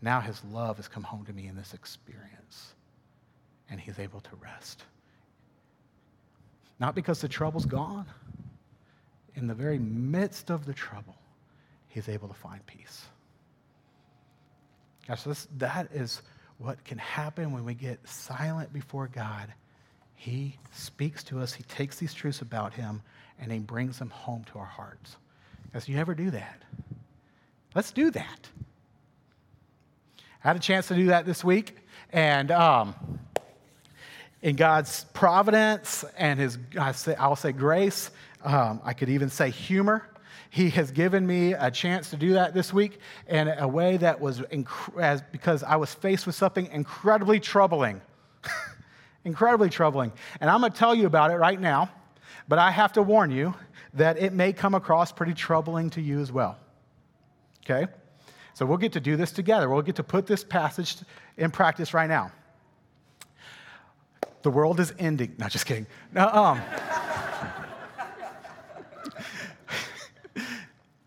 Now 0.03 0.21
his 0.21 0.43
love 0.45 0.77
has 0.77 0.89
come 0.89 1.05
home 1.05 1.25
to 1.27 1.33
me 1.33 1.47
in 1.47 1.57
this 1.57 1.73
experience 1.73 2.74
and 3.71 3.81
he's 3.81 3.99
able 3.99 4.21
to 4.21 4.31
rest. 4.43 4.85
Not 6.81 6.95
because 6.95 7.21
the 7.21 7.29
trouble's 7.29 7.67
gone. 7.67 8.07
In 9.37 9.47
the 9.47 9.55
very 9.55 9.79
midst 9.79 10.51
of 10.51 10.65
the 10.65 10.75
trouble, 10.75 11.17
he's 11.89 12.09
able 12.09 12.29
to 12.29 12.35
find 12.35 12.65
peace. 12.67 13.07
Gosh, 15.07 15.23
this, 15.25 15.49
that 15.59 15.91
is 15.93 16.23
what 16.59 16.83
can 16.85 16.99
happen 16.99 17.53
when 17.53 17.65
we 17.65 17.75
get 17.75 17.99
silent 18.09 18.73
before 18.73 19.09
God. 19.09 19.53
He 20.15 20.57
speaks 20.73 21.23
to 21.25 21.41
us, 21.41 21.53
He 21.53 21.63
takes 21.65 21.99
these 21.99 22.15
truths 22.15 22.41
about 22.41 22.73
Him, 22.73 23.03
and 23.39 23.53
He 23.53 23.59
brings 23.59 23.99
them 23.99 24.11
home 24.11 24.45
to 24.53 24.59
our 24.59 24.65
hearts. 24.65 25.17
Because 25.65 25.89
you 25.89 25.97
never 25.97 26.15
do 26.15 26.31
that. 26.31 26.63
Let's 27.75 27.91
do 27.91 28.11
that. 28.13 28.49
I 30.43 30.49
had 30.49 30.57
a 30.57 30.61
chance 30.61 30.89
to 30.89 30.95
do 30.95 31.07
that 31.07 31.27
this 31.27 31.43
week, 31.43 31.77
and 32.11 32.51
um, 32.51 32.95
in 34.45 34.57
God's 34.57 35.05
providence 35.15 36.05
and 36.19 36.39
His, 36.39 36.59
I'll 36.79 37.35
say 37.35 37.53
grace, 37.53 38.11
um, 38.45 38.79
I 38.85 38.93
could 38.93 39.09
even 39.09 39.31
say 39.31 39.49
humor. 39.49 40.07
He 40.51 40.69
has 40.71 40.91
given 40.91 41.27
me 41.27 41.55
a 41.55 41.71
chance 41.71 42.11
to 42.11 42.17
do 42.17 42.35
that 42.35 42.53
this 42.53 42.71
week 42.71 42.99
in 43.27 43.49
a 43.49 43.67
way 43.67 43.97
that 43.97 44.21
was 44.21 44.41
inc- 44.43 45.01
as, 45.01 45.23
because 45.33 45.63
I 45.63 45.77
was 45.77 45.95
faced 45.95 46.27
with 46.27 46.35
something 46.35 46.67
incredibly 46.67 47.41
troubling. 47.41 48.03
incredibly 49.25 49.71
troubling. 49.71 50.13
And 50.43 50.51
I'm 50.51 50.61
going 50.61 50.73
to 50.73 50.79
tell 50.79 50.95
you 50.95 51.07
about 51.07 51.31
it 51.31 51.37
right 51.37 51.59
now, 51.59 51.89
but 52.47 52.59
I 52.59 52.71
have 52.71 52.93
to 52.93 53.03
warn 53.03 53.31
you 53.31 53.55
that 53.95 54.19
it 54.19 54.35
may 54.35 54.53
come 54.53 54.75
across 54.75 55.11
pretty 55.11 55.33
troubling 55.33 55.89
to 55.91 56.03
you 56.03 56.21
as 56.21 56.31
well. 56.31 56.59
Okay? 57.65 57.91
So 58.53 58.67
we'll 58.67 58.77
get 58.77 58.93
to 58.93 59.01
do 59.01 59.17
this 59.17 59.33
together. 59.33 59.71
We'll 59.71 59.81
get 59.81 59.97
to 59.97 60.05
put 60.05 60.27
this 60.27 60.45
passage 60.45 60.99
in 61.39 61.51
practice 61.51 61.95
right 61.95 62.09
now. 62.09 62.31
The 64.45 64.51
world 64.51 64.79
is 64.79 64.93
ending. 64.99 65.35
No, 65.39 65.49
just 65.49 65.65
kidding. 65.65 65.87
No, 66.13 66.29
um, 66.29 66.61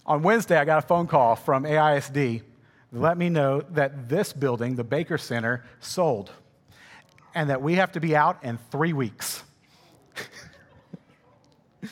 On 0.08 0.24
Wednesday, 0.24 0.58
I 0.58 0.66
got 0.66 0.80
a 0.84 0.88
phone 0.88 1.06
call 1.06 1.36
from 1.36 1.64
AISD 1.64 2.40
to 2.40 2.44
let 2.92 3.16
me 3.16 3.30
know 3.30 3.62
that 3.72 4.10
this 4.10 4.34
building, 4.34 4.76
the 4.76 4.84
Baker 4.84 5.20
Center, 5.20 5.64
sold 5.80 6.32
and 7.36 7.52
that 7.52 7.62
we 7.62 7.76
have 7.76 7.92
to 7.92 8.00
be 8.00 8.16
out 8.16 8.44
in 8.44 8.58
three 8.72 8.94
weeks. 8.94 9.44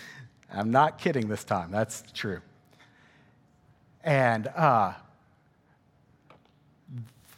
I'm 0.51 0.71
not 0.71 0.97
kidding 0.97 1.27
this 1.27 1.43
time, 1.43 1.69
that's 1.69 2.03
true. 2.11 2.41
And 4.03 4.47
uh, 4.47 4.93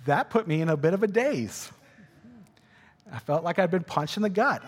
that 0.06 0.30
put 0.30 0.48
me 0.48 0.62
in 0.62 0.70
a 0.70 0.78
bit 0.78 0.94
of 0.94 1.04
a 1.04 1.08
daze. 1.08 1.74
I 3.12 3.20
felt 3.20 3.44
like 3.44 3.60
I'd 3.60 3.72
been 3.72 3.84
punched 3.84 4.18
in 4.18 4.24
the 4.24 4.30
gut. 4.30 4.64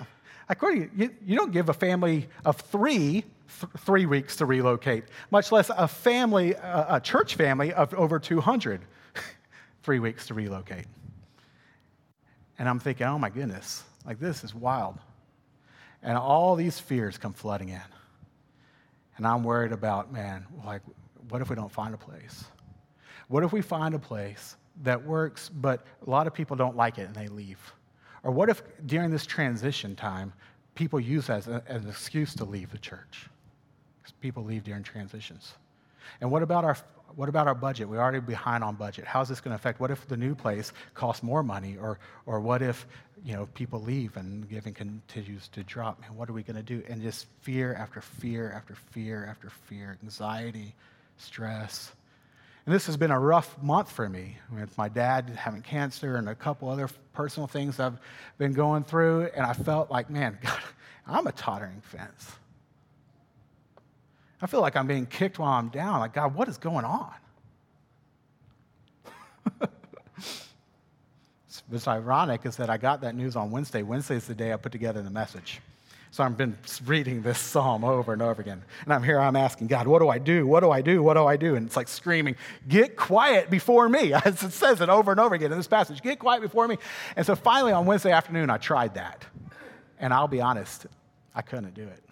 According, 0.47 0.91
you, 0.95 1.11
you 1.25 1.37
don't 1.37 1.51
give 1.51 1.69
a 1.69 1.73
family 1.73 2.27
of 2.43 2.57
three 2.57 3.23
th- 3.59 3.71
three 3.79 4.05
weeks 4.05 4.35
to 4.37 4.45
relocate, 4.45 5.05
much 5.31 5.51
less 5.51 5.69
a 5.69 5.87
family, 5.87 6.53
a, 6.53 6.85
a 6.89 6.99
church 6.99 7.35
family 7.35 7.73
of 7.73 7.93
over 7.93 8.19
200, 8.19 8.81
three 9.83 9.99
weeks 9.99 10.27
to 10.27 10.33
relocate. 10.33 10.85
And 12.57 12.67
I'm 12.67 12.79
thinking, 12.79 13.07
oh 13.07 13.17
my 13.17 13.29
goodness, 13.29 13.83
like 14.05 14.19
this 14.19 14.43
is 14.43 14.53
wild. 14.53 14.97
And 16.01 16.17
all 16.17 16.55
these 16.55 16.79
fears 16.79 17.17
come 17.17 17.33
flooding 17.33 17.69
in. 17.69 17.81
And 19.17 19.27
I'm 19.27 19.43
worried 19.43 19.71
about, 19.71 20.13
man, 20.13 20.45
like, 20.65 20.81
what 21.29 21.41
if 21.41 21.49
we 21.49 21.55
don't 21.55 21.71
find 21.71 21.93
a 21.93 21.97
place? 21.97 22.45
What 23.27 23.43
if 23.43 23.51
we 23.51 23.61
find 23.61 23.93
a 23.93 23.99
place 23.99 24.55
that 24.83 25.05
works, 25.05 25.49
but 25.49 25.85
a 26.05 26.09
lot 26.09 26.25
of 26.25 26.33
people 26.33 26.55
don't 26.55 26.75
like 26.75 26.97
it 26.97 27.07
and 27.07 27.15
they 27.15 27.27
leave? 27.27 27.59
Or 28.23 28.31
what 28.31 28.49
if 28.49 28.61
during 28.85 29.11
this 29.11 29.25
transition 29.25 29.95
time, 29.95 30.33
people 30.75 30.99
use 30.99 31.29
as, 31.29 31.47
a, 31.47 31.63
as 31.67 31.83
an 31.83 31.89
excuse 31.89 32.33
to 32.35 32.45
leave 32.45 32.71
the 32.71 32.77
church? 32.77 33.27
Because 34.01 34.13
people 34.19 34.43
leave 34.43 34.63
during 34.63 34.83
transitions. 34.83 35.53
And 36.21 36.31
what 36.31 36.43
about 36.43 36.63
our 36.63 36.77
what 37.15 37.27
about 37.27 37.47
our 37.47 37.55
budget? 37.55 37.89
We're 37.89 37.99
already 37.99 38.19
behind 38.19 38.63
on 38.63 38.75
budget. 38.75 39.05
How's 39.05 39.29
this 39.29 39.41
going 39.41 39.51
to 39.51 39.55
affect? 39.55 39.79
What 39.79 39.91
if 39.91 40.07
the 40.07 40.15
new 40.15 40.35
place 40.35 40.71
costs 40.93 41.23
more 41.23 41.41
money, 41.43 41.75
or 41.75 41.99
or 42.25 42.39
what 42.39 42.61
if 42.61 42.87
you 43.23 43.33
know 43.33 43.47
people 43.55 43.81
leave 43.81 44.15
and 44.15 44.47
giving 44.49 44.73
continues 44.73 45.47
to 45.49 45.63
drop? 45.63 45.99
Man, 46.01 46.15
what 46.15 46.29
are 46.29 46.33
we 46.33 46.43
going 46.43 46.55
to 46.55 46.63
do? 46.63 46.83
And 46.87 47.01
just 47.01 47.27
fear 47.41 47.73
after 47.73 48.01
fear 48.01 48.51
after 48.51 48.75
fear 48.75 49.25
after 49.25 49.49
fear, 49.49 49.97
anxiety, 50.03 50.75
stress. 51.17 51.91
And 52.65 52.75
this 52.75 52.85
has 52.85 52.97
been 52.97 53.11
a 53.11 53.19
rough 53.19 53.61
month 53.61 53.91
for 53.91 54.07
me 54.09 54.37
with 54.53 54.77
my 54.77 54.89
dad 54.89 55.29
having 55.29 55.61
cancer 55.61 56.17
and 56.17 56.29
a 56.29 56.35
couple 56.35 56.69
other 56.69 56.89
personal 57.13 57.47
things 57.47 57.79
I've 57.79 57.97
been 58.37 58.53
going 58.53 58.83
through. 58.83 59.29
And 59.35 59.45
I 59.45 59.53
felt 59.53 59.89
like, 59.89 60.09
man, 60.09 60.37
God, 60.43 60.59
I'm 61.07 61.27
a 61.27 61.31
tottering 61.31 61.81
fence. 61.81 62.31
I 64.41 64.47
feel 64.47 64.61
like 64.61 64.75
I'm 64.75 64.87
being 64.87 65.05
kicked 65.05 65.39
while 65.39 65.53
I'm 65.53 65.69
down. 65.69 65.99
Like, 65.99 66.13
God, 66.13 66.33
what 66.33 66.47
is 66.47 66.57
going 66.57 66.85
on? 66.85 67.13
What's 71.67 71.87
ironic 71.87 72.45
is 72.45 72.55
that 72.57 72.69
I 72.69 72.77
got 72.77 73.01
that 73.01 73.15
news 73.15 73.35
on 73.35 73.51
Wednesday. 73.51 73.83
Wednesday 73.83 74.15
is 74.15 74.25
the 74.25 74.35
day 74.35 74.53
I 74.53 74.57
put 74.57 74.71
together 74.71 75.01
the 75.01 75.09
message. 75.09 75.59
So 76.11 76.23
I've 76.23 76.37
been 76.37 76.57
reading 76.85 77.21
this 77.21 77.37
psalm 77.37 77.83
over 77.83 78.13
and 78.13 78.21
over 78.21 78.41
again. 78.41 78.63
And 78.83 78.93
I'm 78.93 79.03
here, 79.03 79.19
I'm 79.19 79.35
asking 79.35 79.67
God, 79.67 79.87
what 79.87 79.99
do 79.99 80.09
I 80.09 80.17
do? 80.17 80.47
What 80.47 80.61
do 80.61 80.71
I 80.71 80.81
do? 80.81 81.03
What 81.03 81.13
do 81.13 81.25
I 81.25 81.37
do? 81.37 81.55
And 81.55 81.67
it's 81.67 81.75
like 81.75 81.87
screaming, 81.87 82.35
get 82.67 82.95
quiet 82.95 83.49
before 83.49 83.87
me. 83.87 84.13
As 84.25 84.41
it 84.41 84.51
says 84.51 84.81
it 84.81 84.89
over 84.89 85.11
and 85.11 85.19
over 85.19 85.35
again 85.35 85.51
in 85.51 85.57
this 85.57 85.67
passage, 85.67 86.01
get 86.01 86.17
quiet 86.17 86.41
before 86.41 86.67
me. 86.67 86.77
And 87.15 87.25
so 87.25 87.35
finally 87.35 87.73
on 87.73 87.85
Wednesday 87.85 88.11
afternoon, 88.11 88.49
I 88.49 88.57
tried 88.57 88.95
that. 88.95 89.23
And 89.99 90.13
I'll 90.13 90.27
be 90.27 90.41
honest, 90.41 90.87
I 91.35 91.41
couldn't 91.41 91.75
do 91.75 91.83
it. 91.83 92.03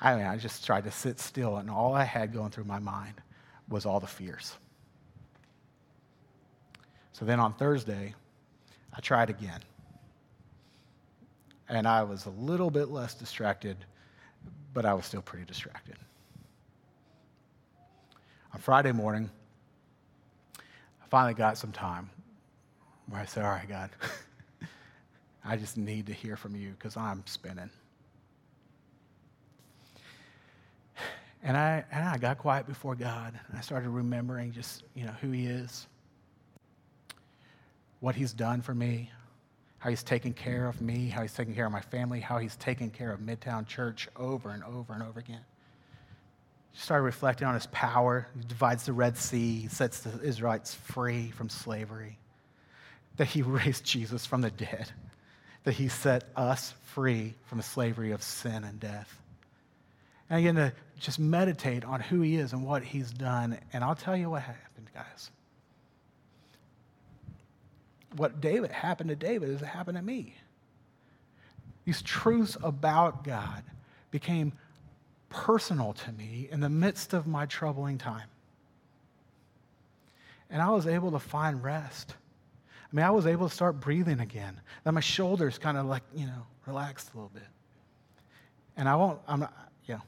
I 0.00 0.16
mean, 0.16 0.26
I 0.26 0.36
just 0.36 0.64
tried 0.64 0.84
to 0.84 0.90
sit 0.90 1.20
still, 1.20 1.58
and 1.58 1.70
all 1.70 1.94
I 1.94 2.04
had 2.04 2.32
going 2.32 2.50
through 2.50 2.64
my 2.64 2.78
mind 2.78 3.14
was 3.68 3.84
all 3.84 4.00
the 4.00 4.06
fears. 4.06 4.56
So 7.12 7.24
then 7.24 7.38
on 7.38 7.52
Thursday, 7.52 8.14
I 8.94 9.00
tried 9.00 9.28
again. 9.30 9.60
And 11.70 11.86
I 11.86 12.02
was 12.02 12.26
a 12.26 12.30
little 12.30 12.68
bit 12.68 12.90
less 12.90 13.14
distracted, 13.14 13.76
but 14.74 14.84
I 14.84 14.92
was 14.92 15.06
still 15.06 15.22
pretty 15.22 15.44
distracted. 15.44 15.94
On 18.52 18.60
Friday 18.60 18.90
morning, 18.90 19.30
I 20.58 21.06
finally 21.08 21.32
got 21.34 21.56
some 21.56 21.70
time 21.70 22.10
where 23.08 23.20
I 23.20 23.24
said, 23.24 23.44
All 23.44 23.52
right, 23.52 23.68
God, 23.68 23.90
I 25.44 25.56
just 25.56 25.76
need 25.76 26.06
to 26.06 26.12
hear 26.12 26.36
from 26.36 26.56
you 26.56 26.70
because 26.70 26.96
I'm 26.96 27.22
spinning. 27.26 27.70
And 31.44 31.56
I, 31.56 31.84
and 31.92 32.06
I 32.06 32.18
got 32.18 32.38
quiet 32.38 32.66
before 32.66 32.96
God. 32.96 33.38
And 33.48 33.56
I 33.56 33.60
started 33.60 33.90
remembering 33.90 34.50
just, 34.50 34.82
you 34.94 35.04
know, 35.04 35.14
who 35.20 35.30
he 35.30 35.46
is, 35.46 35.86
what 38.00 38.16
he's 38.16 38.32
done 38.32 38.60
for 38.60 38.74
me, 38.74 39.10
how 39.80 39.88
he's 39.88 40.02
taken 40.02 40.34
care 40.34 40.66
of 40.66 40.80
me, 40.80 41.08
how 41.08 41.22
he's 41.22 41.32
taken 41.32 41.54
care 41.54 41.66
of 41.66 41.72
my 41.72 41.80
family, 41.80 42.20
how 42.20 42.38
he's 42.38 42.54
taken 42.56 42.90
care 42.90 43.10
of 43.10 43.20
Midtown 43.20 43.66
Church 43.66 44.08
over 44.14 44.50
and 44.50 44.62
over 44.62 44.92
and 44.92 45.02
over 45.02 45.18
again. 45.18 45.40
Just 46.74 46.84
started 46.84 47.02
reflecting 47.02 47.48
on 47.48 47.54
his 47.54 47.66
power. 47.66 48.28
He 48.36 48.44
divides 48.46 48.84
the 48.84 48.92
Red 48.92 49.16
Sea, 49.16 49.68
sets 49.68 50.00
the 50.00 50.20
Israelites 50.22 50.74
free 50.74 51.30
from 51.30 51.48
slavery, 51.48 52.18
that 53.16 53.24
he 53.24 53.40
raised 53.42 53.84
Jesus 53.84 54.26
from 54.26 54.42
the 54.42 54.50
dead, 54.50 54.90
that 55.64 55.72
he 55.72 55.88
set 55.88 56.24
us 56.36 56.74
free 56.94 57.34
from 57.46 57.58
the 57.58 57.64
slavery 57.64 58.12
of 58.12 58.22
sin 58.22 58.64
and 58.64 58.78
death. 58.78 59.18
And 60.28 60.46
I 60.46 60.52
to 60.52 60.72
just 61.00 61.18
meditate 61.18 61.86
on 61.86 62.00
who 62.00 62.20
he 62.20 62.36
is 62.36 62.52
and 62.52 62.64
what 62.64 62.84
he's 62.84 63.10
done. 63.10 63.58
And 63.72 63.82
I'll 63.82 63.96
tell 63.96 64.16
you 64.16 64.28
what 64.28 64.42
happened, 64.42 64.88
guys. 64.94 65.30
What 68.16 68.40
David 68.40 68.70
happened 68.70 69.10
to 69.10 69.16
David 69.16 69.50
is 69.50 69.60
happened 69.60 69.96
to 69.96 70.02
me. 70.02 70.34
These 71.84 72.02
truths 72.02 72.56
about 72.62 73.24
God 73.24 73.62
became 74.10 74.52
personal 75.28 75.92
to 75.92 76.12
me 76.12 76.48
in 76.50 76.60
the 76.60 76.68
midst 76.68 77.12
of 77.12 77.26
my 77.26 77.46
troubling 77.46 77.98
time. 77.98 78.28
And 80.50 80.60
I 80.60 80.70
was 80.70 80.86
able 80.86 81.12
to 81.12 81.20
find 81.20 81.62
rest. 81.62 82.14
I 82.92 82.96
mean, 82.96 83.06
I 83.06 83.10
was 83.10 83.26
able 83.26 83.48
to 83.48 83.54
start 83.54 83.78
breathing 83.80 84.18
again. 84.18 84.60
Then 84.84 84.94
my 84.94 85.00
shoulders 85.00 85.58
kind 85.58 85.78
of 85.78 85.86
like, 85.86 86.02
you 86.14 86.26
know, 86.26 86.46
relaxed 86.66 87.10
a 87.14 87.16
little 87.16 87.30
bit. 87.32 87.46
And 88.76 88.88
I 88.88 88.96
won't, 88.96 89.20
I'm 89.28 89.40
not, 89.40 89.70
you 89.86 89.94
know, 89.94 90.02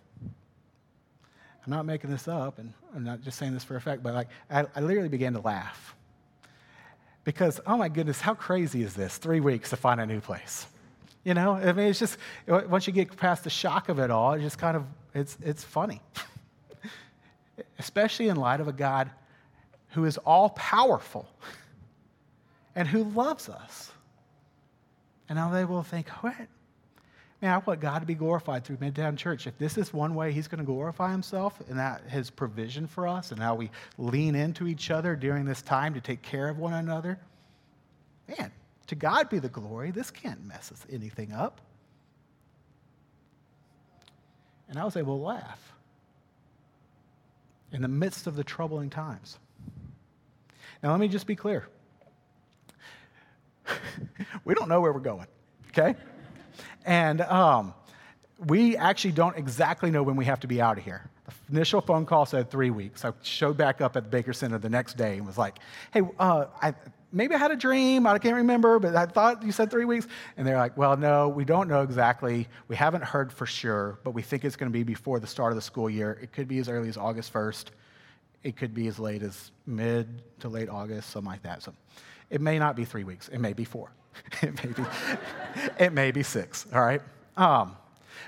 I'm 1.65 1.71
not 1.71 1.87
making 1.87 2.11
this 2.11 2.27
up, 2.27 2.59
and 2.59 2.73
I'm 2.95 3.05
not 3.05 3.23
just 3.23 3.39
saying 3.39 3.55
this 3.55 3.63
for 3.63 3.77
effect, 3.77 4.03
but 4.03 4.15
like 4.15 4.29
I, 4.51 4.67
I 4.75 4.81
literally 4.81 5.09
began 5.09 5.33
to 5.35 5.41
laugh. 5.41 5.95
Because, 7.25 7.61
oh 7.67 7.77
my 7.77 7.89
goodness, 7.89 8.21
how 8.21 8.35
crazy 8.35 8.83
is 8.83 8.95
this? 8.95 9.17
Three 9.17 9.41
weeks 9.41 9.71
to 9.71 9.77
find 9.77 10.01
a 10.01 10.07
new 10.07 10.21
place. 10.21 10.67
You 11.25 11.35
know, 11.35 11.53
I 11.55 11.73
mean, 11.73 11.87
it's 11.87 12.01
just, 12.01 12.19
once 12.49 12.87
you 12.87 12.93
get 12.93 13.17
past 13.17 13.45
the 13.45 13.51
shock 13.51 13.89
of 13.89 14.01
it 14.01 14.11
all, 14.11 14.33
it's 14.33 14.43
just 14.43 14.59
kind 14.59 14.77
of, 14.77 14.85
it's, 15.15 15.39
it's 15.41 15.63
funny. 15.63 16.01
Especially 17.79 18.29
in 18.29 18.37
light 18.37 18.61
of 18.61 18.67
a 18.67 18.73
God 18.73 19.11
who 19.91 20.05
is 20.05 20.19
all 20.19 20.51
powerful 20.51 21.29
and 22.75 22.89
who 22.89 23.05
loves 23.05 23.49
us. 23.49 23.93
And 25.29 25.39
I'm 25.39 25.55
able 25.55 25.83
think, 25.83 26.09
what? 26.09 26.35
Man, 27.43 27.53
I 27.53 27.59
want 27.59 27.81
God 27.81 27.99
to 27.99 28.07
be 28.07 28.15
glorified 28.15 28.65
through 28.65 28.77
Midtown 28.77 29.17
Church. 29.17 29.49
If 29.49 29.59
this 29.59 29.77
is 29.77 29.93
one 29.93 30.15
way 30.15 30.33
He's 30.33 30.47
going 30.47 30.61
to 30.61 30.65
glorify 30.65 31.11
Himself 31.11 31.61
and 31.69 31.79
that 31.79 32.09
His 32.09 32.31
provision 32.31 32.87
for 32.87 33.09
us 33.09 33.33
and 33.33 33.41
how 33.41 33.57
we 33.57 33.71
lean 33.99 34.37
into 34.37 34.69
each 34.69 34.91
other 34.93 35.17
during 35.17 35.45
this 35.45 35.61
time 35.61 35.93
to 35.95 36.01
take 36.01 36.23
care 36.23 36.49
of 36.49 36.59
one 36.59 36.73
another, 36.73 37.19
man, 38.39 38.53
to 38.87 38.95
God 38.95 39.29
be 39.29 39.41
the 39.41 39.49
glory. 39.49 39.91
This 39.91 40.11
can't 40.11 40.47
mess 40.47 40.71
us 40.71 40.87
anything 40.91 41.33
up. 41.33 41.61
And 44.69 44.79
I 44.79 44.85
was 44.85 44.97
able 44.97 45.19
to 45.19 45.25
laugh 45.25 45.73
in 47.73 47.83
the 47.83 47.89
midst 47.89 48.27
of 48.27 48.37
the 48.37 48.45
troubling 48.45 48.89
times. 48.89 49.39
Now, 50.83 50.93
let 50.93 51.01
me 51.01 51.09
just 51.09 51.27
be 51.27 51.37
clear. 51.37 51.69
we 54.45 54.55
don't 54.55 54.69
know 54.69 54.81
where 54.81 54.93
we're 54.93 55.01
going, 55.01 55.27
okay? 55.69 55.97
And 56.85 57.21
um, 57.23 57.75
we 58.47 58.77
actually 58.77 59.13
don't 59.13 59.37
exactly 59.37 59.91
know 59.91 60.03
when 60.03 60.17
we 60.17 60.25
have 60.25 60.41
to 60.41 60.47
be 60.47 60.61
out 60.61 60.79
of 60.79 60.85
here. 60.85 61.09
The 61.27 61.57
initial 61.57 61.81
phone 61.81 62.07
call 62.07 62.27
said 62.27 62.51
three 62.51 62.71
weeks. 62.71 63.05
I 63.05 63.13
showed 63.23 63.57
back 63.57 63.81
up 63.81 63.97
at 63.97 64.05
the 64.05 64.11
Baker 64.11 64.33
Center 64.33 64.59
the 64.59 64.69
next 64.69 64.97
day 64.97 65.17
and 65.17 65.27
was 65.27 65.39
like, 65.39 65.59
hey, 65.93 66.03
uh, 66.19 66.47
I, 66.61 66.75
maybe 67.13 67.35
I 67.35 67.39
had 67.39 67.51
a 67.51 67.57
dream. 67.57 68.07
I 68.07 68.19
can't 68.19 68.37
remember, 68.37 68.79
but 68.79 68.97
I 68.97 69.07
thought 69.07 69.43
you 69.43 69.53
said 69.53 69.71
three 69.71 69.85
weeks. 69.85 70.09
And 70.37 70.47
they're 70.47 70.57
like, 70.57 70.77
well, 70.77 70.97
no, 70.97 71.29
we 71.29 71.45
don't 71.45 71.69
know 71.69 71.83
exactly. 71.83 72.49
We 72.69 72.77
haven't 72.77 73.05
heard 73.05 73.33
for 73.33 73.47
sure, 73.47 73.99
but 74.03 74.13
we 74.13 74.23
think 74.23 74.45
it's 74.45 74.57
going 74.57 74.71
to 74.71 74.77
be 74.77 74.83
before 74.83 75.21
the 75.21 75.27
start 75.27 75.53
of 75.53 75.57
the 75.57 75.63
school 75.63 75.89
year. 75.89 76.19
It 76.21 76.33
could 76.33 76.49
be 76.49 76.59
as 76.59 76.69
early 76.69 76.89
as 76.89 76.97
August 76.97 77.33
1st. 77.33 77.67
It 78.43 78.57
could 78.57 78.75
be 78.75 78.89
as 78.89 78.99
late 78.99 79.23
as 79.23 79.53
mid 79.67 80.23
to 80.41 80.49
late 80.49 80.69
August, 80.69 81.11
something 81.11 81.31
like 81.31 81.43
that. 81.43 81.63
So 81.63 81.73
it 82.31 82.41
may 82.41 82.59
not 82.59 82.75
be 82.75 82.85
three 82.85 83.05
weeks. 83.05 83.29
It 83.29 83.39
may 83.39 83.53
be 83.53 83.65
four. 83.65 83.93
it, 84.43 84.65
may 84.65 84.73
be, 84.73 84.85
it 85.79 85.93
may 85.93 86.11
be 86.11 86.23
six, 86.23 86.67
all 86.73 86.81
right? 86.81 87.03
Um, 87.37 87.77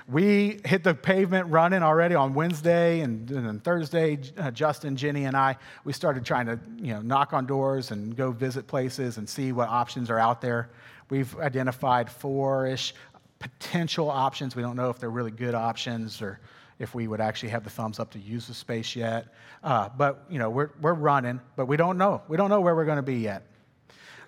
we 0.07 0.59
hit 0.65 0.83
the 0.83 0.93
pavement 0.93 1.47
running 1.49 1.81
already 1.81 2.13
on 2.13 2.33
Wednesday 2.33 2.99
and, 2.99 3.29
and 3.31 3.63
Thursday. 3.63 4.19
Uh, 4.37 4.51
Justin, 4.51 4.95
Jenny, 4.95 5.25
and 5.25 5.35
I, 5.35 5.57
we 5.83 5.93
started 5.93 6.23
trying 6.23 6.45
to 6.45 6.59
you 6.77 6.93
know, 6.93 7.01
knock 7.01 7.33
on 7.33 7.45
doors 7.45 7.91
and 7.91 8.15
go 8.15 8.31
visit 8.31 8.67
places 8.67 9.17
and 9.17 9.27
see 9.27 9.51
what 9.51 9.67
options 9.67 10.09
are 10.09 10.19
out 10.19 10.41
there. 10.41 10.69
We've 11.09 11.35
identified 11.39 12.09
four 12.09 12.67
ish 12.67 12.93
potential 13.39 14.09
options. 14.09 14.55
We 14.55 14.61
don't 14.61 14.75
know 14.75 14.89
if 14.89 14.99
they're 14.99 15.09
really 15.09 15.31
good 15.31 15.55
options 15.55 16.21
or 16.21 16.39
if 16.77 16.93
we 16.93 17.07
would 17.07 17.21
actually 17.21 17.49
have 17.49 17.63
the 17.63 17.69
thumbs 17.69 17.99
up 17.99 18.11
to 18.11 18.19
use 18.19 18.47
the 18.47 18.53
space 18.53 18.95
yet. 18.95 19.33
Uh, 19.63 19.89
but, 19.89 20.25
you 20.29 20.39
know, 20.39 20.49
we're, 20.49 20.69
we're 20.81 20.93
running, 20.93 21.39
but 21.55 21.65
we 21.65 21.77
don't 21.77 21.97
know. 21.97 22.21
We 22.27 22.37
don't 22.37 22.49
know 22.49 22.61
where 22.61 22.75
we're 22.75 22.85
going 22.85 22.97
to 22.97 23.01
be 23.03 23.17
yet. 23.17 23.43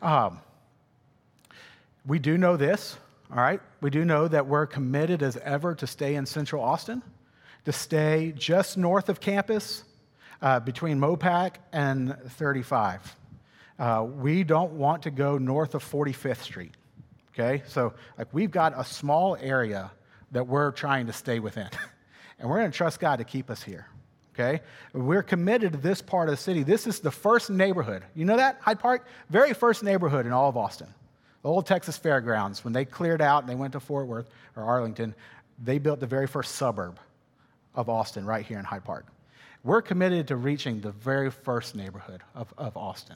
Um, 0.01 0.39
we 2.07 2.19
do 2.19 2.37
know 2.37 2.55
this, 2.55 2.97
all 3.29 3.37
right? 3.37 3.59
We 3.81 3.89
do 3.89 4.05
know 4.05 4.27
that 4.27 4.47
we're 4.47 4.65
committed 4.65 5.21
as 5.21 5.37
ever 5.37 5.75
to 5.75 5.85
stay 5.85 6.15
in 6.15 6.25
central 6.25 6.63
Austin, 6.63 7.03
to 7.65 7.73
stay 7.73 8.33
just 8.35 8.77
north 8.77 9.09
of 9.09 9.19
campus 9.19 9.83
uh, 10.41 10.61
between 10.61 10.99
Mopac 10.99 11.55
and 11.73 12.17
35. 12.37 13.15
Uh, 13.77 14.07
we 14.09 14.43
don't 14.43 14.73
want 14.73 15.03
to 15.03 15.11
go 15.11 15.37
north 15.37 15.75
of 15.75 15.83
45th 15.83 16.41
Street, 16.41 16.75
okay? 17.33 17.63
So, 17.67 17.93
like, 18.17 18.27
we've 18.31 18.51
got 18.51 18.73
a 18.79 18.85
small 18.85 19.35
area 19.39 19.91
that 20.31 20.47
we're 20.47 20.71
trying 20.71 21.07
to 21.07 21.13
stay 21.13 21.39
within. 21.39 21.69
And 22.39 22.49
we're 22.49 22.63
to 22.63 22.69
trust 22.69 22.99
God 22.99 23.17
to 23.17 23.23
keep 23.23 23.49
us 23.49 23.63
here. 23.63 23.87
Okay? 24.33 24.61
We're 24.93 25.23
committed 25.23 25.71
to 25.71 25.77
this 25.79 26.01
part 26.01 26.29
of 26.29 26.33
the 26.33 26.41
city. 26.41 26.61
This 26.61 26.85
is 26.85 26.99
the 26.99 27.09
first 27.09 27.49
neighborhood. 27.49 28.03
You 28.13 28.25
know 28.25 28.37
that? 28.37 28.59
Hyde 28.61 28.79
Park? 28.79 29.07
Very 29.29 29.53
first 29.53 29.83
neighborhood 29.83 30.27
in 30.27 30.31
all 30.31 30.49
of 30.49 30.55
Austin. 30.55 30.87
The 31.43 31.49
old 31.49 31.65
Texas 31.65 31.97
Fairgrounds, 31.97 32.63
when 32.63 32.73
they 32.73 32.85
cleared 32.85 33.21
out 33.21 33.43
and 33.43 33.49
they 33.49 33.55
went 33.55 33.73
to 33.73 33.79
Fort 33.79 34.07
Worth 34.07 34.29
or 34.55 34.63
Arlington, 34.63 35.15
they 35.63 35.77
built 35.77 35.99
the 35.99 36.07
very 36.07 36.27
first 36.27 36.55
suburb 36.55 36.99
of 37.75 37.89
Austin 37.89 38.25
right 38.25 38.45
here 38.45 38.59
in 38.59 38.65
Hyde 38.65 38.83
Park. 38.83 39.05
We're 39.63 39.81
committed 39.81 40.27
to 40.29 40.35
reaching 40.35 40.81
the 40.81 40.91
very 40.91 41.29
first 41.29 41.75
neighborhood 41.75 42.21
of, 42.35 42.53
of 42.57 42.77
Austin. 42.77 43.15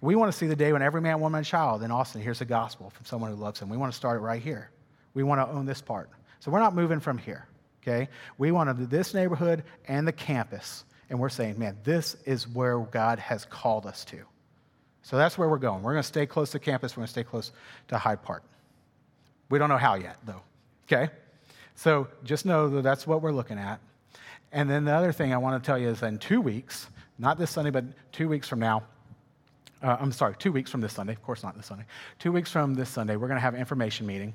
We 0.00 0.16
want 0.16 0.32
to 0.32 0.36
see 0.36 0.46
the 0.46 0.56
day 0.56 0.72
when 0.72 0.82
every 0.82 1.00
man, 1.00 1.20
woman, 1.20 1.38
and 1.38 1.46
child 1.46 1.82
in 1.82 1.90
Austin 1.90 2.22
hears 2.22 2.40
the 2.40 2.44
gospel 2.44 2.90
from 2.90 3.06
someone 3.06 3.30
who 3.30 3.36
loves 3.36 3.60
him. 3.60 3.68
We 3.68 3.76
want 3.76 3.92
to 3.92 3.96
start 3.96 4.18
it 4.18 4.22
right 4.22 4.42
here. 4.42 4.70
We 5.14 5.22
want 5.22 5.40
to 5.40 5.54
own 5.54 5.66
this 5.66 5.80
part. 5.80 6.10
So 6.40 6.50
we're 6.50 6.58
not 6.58 6.74
moving 6.74 6.98
from 6.98 7.18
here 7.18 7.46
okay? 7.82 8.08
We 8.38 8.52
want 8.52 8.70
to 8.70 8.74
do 8.74 8.86
this 8.86 9.14
neighborhood 9.14 9.64
and 9.88 10.06
the 10.06 10.12
campus. 10.12 10.84
And 11.10 11.18
we're 11.18 11.28
saying, 11.28 11.58
man, 11.58 11.76
this 11.84 12.16
is 12.24 12.48
where 12.48 12.78
God 12.78 13.18
has 13.18 13.44
called 13.44 13.86
us 13.86 14.04
to. 14.06 14.18
So 15.02 15.16
that's 15.16 15.36
where 15.36 15.48
we're 15.48 15.58
going. 15.58 15.82
We're 15.82 15.92
going 15.92 16.02
to 16.02 16.08
stay 16.08 16.26
close 16.26 16.50
to 16.52 16.58
campus. 16.58 16.96
We're 16.96 17.02
going 17.02 17.08
to 17.08 17.12
stay 17.12 17.24
close 17.24 17.52
to 17.88 17.98
Hyde 17.98 18.22
Park. 18.22 18.42
We 19.50 19.58
don't 19.58 19.68
know 19.68 19.76
how 19.76 19.94
yet, 19.94 20.16
though, 20.24 20.40
okay? 20.86 21.12
So 21.74 22.08
just 22.24 22.46
know 22.46 22.68
that 22.70 22.82
that's 22.82 23.06
what 23.06 23.20
we're 23.20 23.32
looking 23.32 23.58
at. 23.58 23.80
And 24.52 24.68
then 24.70 24.84
the 24.84 24.92
other 24.92 25.12
thing 25.12 25.32
I 25.32 25.38
want 25.38 25.62
to 25.62 25.66
tell 25.66 25.78
you 25.78 25.88
is 25.88 26.02
in 26.02 26.18
two 26.18 26.40
weeks, 26.40 26.88
not 27.18 27.38
this 27.38 27.50
Sunday, 27.50 27.70
but 27.70 27.84
two 28.12 28.28
weeks 28.28 28.48
from 28.48 28.60
now, 28.60 28.84
uh, 29.82 29.96
I'm 29.98 30.12
sorry, 30.12 30.34
two 30.38 30.52
weeks 30.52 30.70
from 30.70 30.80
this 30.80 30.92
Sunday, 30.92 31.14
of 31.14 31.22
course 31.22 31.42
not 31.42 31.56
this 31.56 31.66
Sunday, 31.66 31.84
two 32.18 32.32
weeks 32.32 32.50
from 32.50 32.74
this 32.74 32.88
Sunday, 32.88 33.16
we're 33.16 33.28
going 33.28 33.36
to 33.36 33.42
have 33.42 33.54
an 33.54 33.60
information 33.60 34.06
meeting 34.06 34.34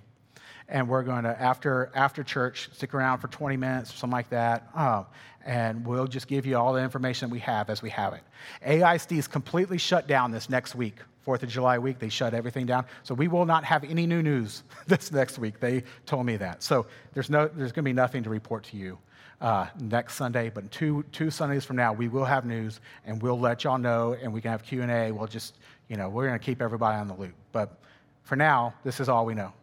and 0.70 0.88
we're 0.88 1.04
going 1.04 1.24
to 1.24 1.42
after 1.42 1.92
after 1.96 2.24
church 2.24 2.70
stick 2.74 2.94
around 2.94 3.20
for 3.20 3.28
20 3.28 3.58
minutes 3.58 3.94
or 3.94 3.98
something 3.98 4.16
like 4.16 4.30
that 4.30 4.70
um, 4.76 5.06
and 5.46 5.86
we'll 5.86 6.08
just 6.08 6.28
give 6.28 6.46
you 6.46 6.58
all 6.58 6.74
the 6.74 6.82
information 6.82 7.30
we 7.30 7.40
have 7.40 7.70
as 7.70 7.82
we 7.82 7.90
have 7.90 8.14
it. 8.14 8.22
Aisd 8.66 9.18
is 9.18 9.28
completely 9.28 9.78
shut 9.78 10.08
down 10.08 10.32
this 10.32 10.50
next 10.50 10.76
week 10.76 10.96
fourth 11.28 11.44
of 11.44 11.50
july 11.50 11.78
week. 11.78 12.00
They 12.00 12.08
shut 12.08 12.34
everything 12.34 12.66
down. 12.66 12.86
So 13.04 13.14
we 13.14 13.28
will 13.28 13.46
not 13.46 13.66
have 13.66 13.84
any 13.84 14.08
new 14.08 14.24
news 14.24 14.64
this 14.88 15.12
next 15.12 15.38
week. 15.38 15.60
They 15.60 15.84
told 16.06 16.26
me 16.26 16.38
that. 16.38 16.64
So 16.64 16.86
there's 17.14 17.30
no 17.30 17.48
there's 17.48 17.74
going 17.74 17.84
to 17.84 17.90
be 17.90 17.94
nothing 17.94 18.24
to 18.24 18.30
report 18.30 18.64
to 18.66 18.78
you 18.78 18.98
uh, 19.42 19.68
next 19.80 20.16
sunday 20.16 20.50
but 20.50 20.72
two 20.72 21.04
two 21.12 21.30
sundays 21.30 21.64
from 21.64 21.76
now 21.76 21.94
we 21.94 22.08
will 22.08 22.26
have 22.26 22.46
news 22.46 22.80
and 23.06 23.22
we'll 23.22 23.40
let 23.40 23.64
y'all 23.64 23.78
know 23.78 24.16
and 24.22 24.34
we 24.34 24.42
can 24.42 24.50
have 24.50 24.64
q&a 24.64 25.12
we'll 25.12 25.28
just 25.28 25.60
you 25.90 25.96
know 25.96 26.10
we're 26.10 26.26
going 26.26 26.38
to 26.40 26.44
keep 26.44 26.62
everybody 26.62 26.98
on 26.98 27.08
the 27.08 27.14
loop. 27.14 27.36
But 27.52 27.78
for 28.24 28.36
now 28.36 28.74
this 28.84 29.00
is 29.00 29.10
all 29.10 29.26
we 29.26 29.36
know 29.36 29.54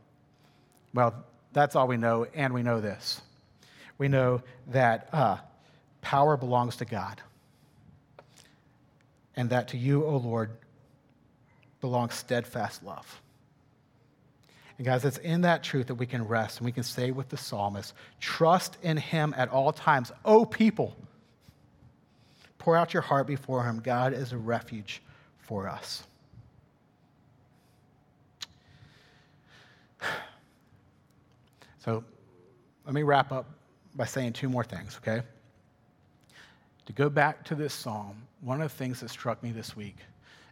well, 0.95 1.15
that's 1.53 1.77
all 1.77 1.89
we 1.89 1.97
know, 1.97 2.27
and 2.35 2.55
we 2.55 2.63
know 2.63 2.81
this. 2.81 3.21
We 3.99 4.09
know 4.09 4.43
that 4.69 5.09
uh, 5.13 5.37
power 6.01 6.37
belongs 6.37 6.77
to 6.77 6.85
God, 6.85 7.21
and 9.37 9.51
that 9.51 9.69
to 9.69 9.77
you, 9.77 10.05
O 10.05 10.17
Lord, 10.17 10.51
belongs 11.81 12.15
steadfast 12.15 12.83
love. 12.83 13.21
And 14.79 14.87
guys, 14.87 15.05
it's 15.05 15.19
in 15.19 15.43
that 15.43 15.63
truth 15.63 15.89
that 15.89 15.95
we 15.97 16.07
can 16.07 16.27
rest 16.27 16.59
and 16.59 16.65
we 16.65 16.73
can 16.73 16.83
say 16.83 17.11
with 17.11 17.29
the 17.29 17.37
psalmist, 17.37 17.95
trust 18.21 18.77
in 18.83 18.97
him 18.97 19.33
at 19.37 19.49
all 19.49 19.73
times. 19.73 20.11
O 20.25 20.45
people, 20.45 20.97
pour 22.59 22.77
out 22.77 22.93
your 22.93 23.03
heart 23.03 23.27
before 23.27 23.65
him. 23.65 23.81
God 23.81 24.13
is 24.13 24.33
a 24.33 24.39
refuge 24.39 25.01
for 25.39 25.69
us. 25.69 26.03
So 31.85 32.03
let 32.87 32.95
me 32.95 33.03
wrap 33.03 33.31
up 33.31 33.47
by 33.95 34.07
saying 34.07 34.33
two 34.33 34.49
more 34.49 34.65
things, 34.65 34.99
okay? 35.03 35.23
To 36.87 36.93
go 36.95 37.11
back 37.11 37.45
to 37.45 37.55
this 37.55 37.75
psalm, 37.75 38.23
one 38.41 38.63
of 38.63 38.71
the 38.71 38.77
things 38.77 39.01
that 39.01 39.11
struck 39.11 39.43
me 39.43 39.53
this 39.53 39.77
week 39.77 39.97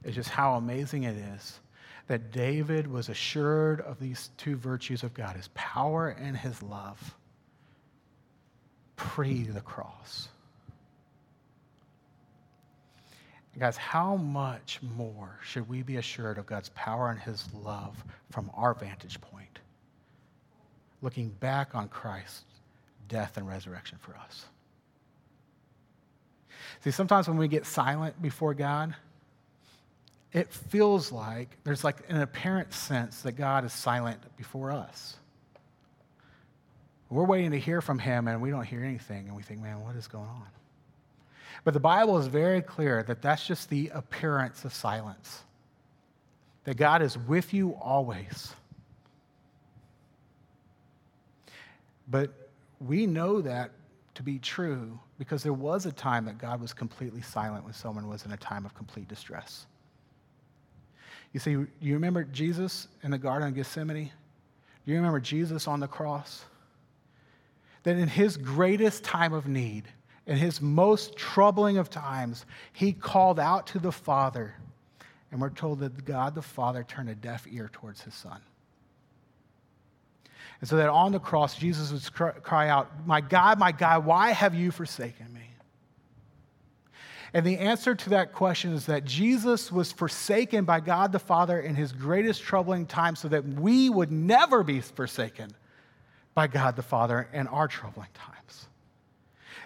is 0.04 0.14
just 0.14 0.28
how 0.28 0.54
amazing 0.54 1.04
it 1.04 1.16
is 1.16 1.60
that 2.08 2.32
David 2.32 2.86
was 2.86 3.08
assured 3.08 3.80
of 3.80 3.98
these 3.98 4.30
two 4.36 4.56
virtues 4.56 5.02
of 5.02 5.14
God 5.14 5.36
his 5.36 5.48
power 5.54 6.08
and 6.08 6.36
his 6.36 6.62
love 6.62 7.14
pre 8.96 9.44
the 9.44 9.60
cross. 9.60 10.28
guys, 13.58 13.76
how 13.76 14.16
much 14.16 14.80
more 14.96 15.38
should 15.42 15.68
we 15.68 15.82
be 15.82 15.96
assured 15.96 16.38
of 16.38 16.46
God's 16.46 16.70
power 16.70 17.10
and 17.10 17.20
his 17.20 17.46
love 17.54 18.02
from 18.30 18.50
our 18.54 18.74
vantage 18.74 19.20
point? 19.20 19.61
Looking 21.02 21.28
back 21.28 21.74
on 21.74 21.88
Christ's 21.88 22.44
death 23.08 23.36
and 23.36 23.46
resurrection 23.46 23.98
for 24.00 24.16
us. 24.16 24.46
See, 26.80 26.90
sometimes 26.90 27.28
when 27.28 27.36
we 27.36 27.48
get 27.48 27.66
silent 27.66 28.20
before 28.22 28.54
God, 28.54 28.94
it 30.32 30.50
feels 30.52 31.12
like 31.12 31.58
there's 31.64 31.84
like 31.84 31.98
an 32.08 32.22
apparent 32.22 32.72
sense 32.72 33.22
that 33.22 33.32
God 33.32 33.64
is 33.64 33.72
silent 33.72 34.20
before 34.36 34.72
us. 34.72 35.16
We're 37.10 37.24
waiting 37.24 37.50
to 37.50 37.58
hear 37.58 37.82
from 37.82 37.98
him 37.98 38.26
and 38.26 38.40
we 38.40 38.50
don't 38.50 38.64
hear 38.64 38.82
anything 38.82 39.26
and 39.26 39.36
we 39.36 39.42
think, 39.42 39.60
man, 39.60 39.82
what 39.82 39.96
is 39.96 40.08
going 40.08 40.28
on? 40.28 40.46
But 41.64 41.74
the 41.74 41.80
Bible 41.80 42.18
is 42.18 42.26
very 42.26 42.62
clear 42.62 43.02
that 43.02 43.20
that's 43.20 43.46
just 43.46 43.68
the 43.68 43.90
appearance 43.92 44.64
of 44.64 44.72
silence. 44.72 45.42
That 46.64 46.76
God 46.76 47.02
is 47.02 47.18
with 47.18 47.52
you 47.52 47.72
always. 47.80 48.54
But 52.08 52.30
we 52.80 53.06
know 53.06 53.40
that 53.40 53.70
to 54.14 54.22
be 54.22 54.38
true 54.38 54.98
because 55.18 55.42
there 55.42 55.52
was 55.52 55.86
a 55.86 55.92
time 55.92 56.24
that 56.26 56.38
God 56.38 56.60
was 56.60 56.72
completely 56.72 57.22
silent 57.22 57.64
when 57.64 57.72
someone 57.72 58.08
was 58.08 58.26
in 58.26 58.32
a 58.32 58.36
time 58.36 58.64
of 58.66 58.74
complete 58.74 59.08
distress. 59.08 59.66
You 61.32 61.40
see, 61.40 61.50
you 61.50 61.94
remember 61.94 62.24
Jesus 62.24 62.88
in 63.02 63.10
the 63.10 63.18
Garden 63.18 63.48
of 63.48 63.54
Gethsemane? 63.54 64.10
Do 64.84 64.90
you 64.90 64.96
remember 64.96 65.20
Jesus 65.20 65.66
on 65.66 65.80
the 65.80 65.88
cross? 65.88 66.44
that 67.82 67.96
in 67.96 68.08
his 68.08 68.36
greatest 68.36 69.02
time 69.02 69.32
of 69.32 69.46
need, 69.46 69.84
in 70.26 70.36
his 70.36 70.60
most 70.60 71.16
troubling 71.16 71.78
of 71.78 71.90
times, 71.90 72.46
he 72.72 72.92
called 72.92 73.40
out 73.40 73.66
to 73.68 73.78
the 73.78 73.92
Father. 73.92 74.54
And 75.30 75.40
we're 75.40 75.50
told 75.50 75.80
that 75.80 76.04
God 76.04 76.34
the 76.34 76.42
Father 76.42 76.84
turned 76.84 77.08
a 77.08 77.14
deaf 77.14 77.46
ear 77.50 77.70
towards 77.72 78.02
his 78.02 78.14
Son. 78.14 78.40
And 80.62 80.68
so 80.68 80.76
that 80.76 80.88
on 80.88 81.10
the 81.10 81.18
cross, 81.18 81.56
Jesus 81.56 81.90
would 81.90 82.44
cry 82.44 82.68
out, 82.68 82.88
My 83.04 83.20
God, 83.20 83.58
my 83.58 83.72
God, 83.72 84.06
why 84.06 84.30
have 84.30 84.54
you 84.54 84.70
forsaken 84.70 85.26
me? 85.34 85.40
And 87.34 87.44
the 87.44 87.58
answer 87.58 87.96
to 87.96 88.10
that 88.10 88.32
question 88.32 88.72
is 88.72 88.86
that 88.86 89.04
Jesus 89.04 89.72
was 89.72 89.90
forsaken 89.90 90.64
by 90.64 90.78
God 90.78 91.10
the 91.10 91.18
Father 91.18 91.58
in 91.58 91.74
his 91.74 91.90
greatest 91.90 92.42
troubling 92.42 92.86
time 92.86 93.16
so 93.16 93.26
that 93.26 93.44
we 93.44 93.90
would 93.90 94.12
never 94.12 94.62
be 94.62 94.80
forsaken 94.80 95.50
by 96.32 96.46
God 96.46 96.76
the 96.76 96.82
Father 96.82 97.28
in 97.32 97.48
our 97.48 97.66
troubling 97.66 98.08
times. 98.14 98.68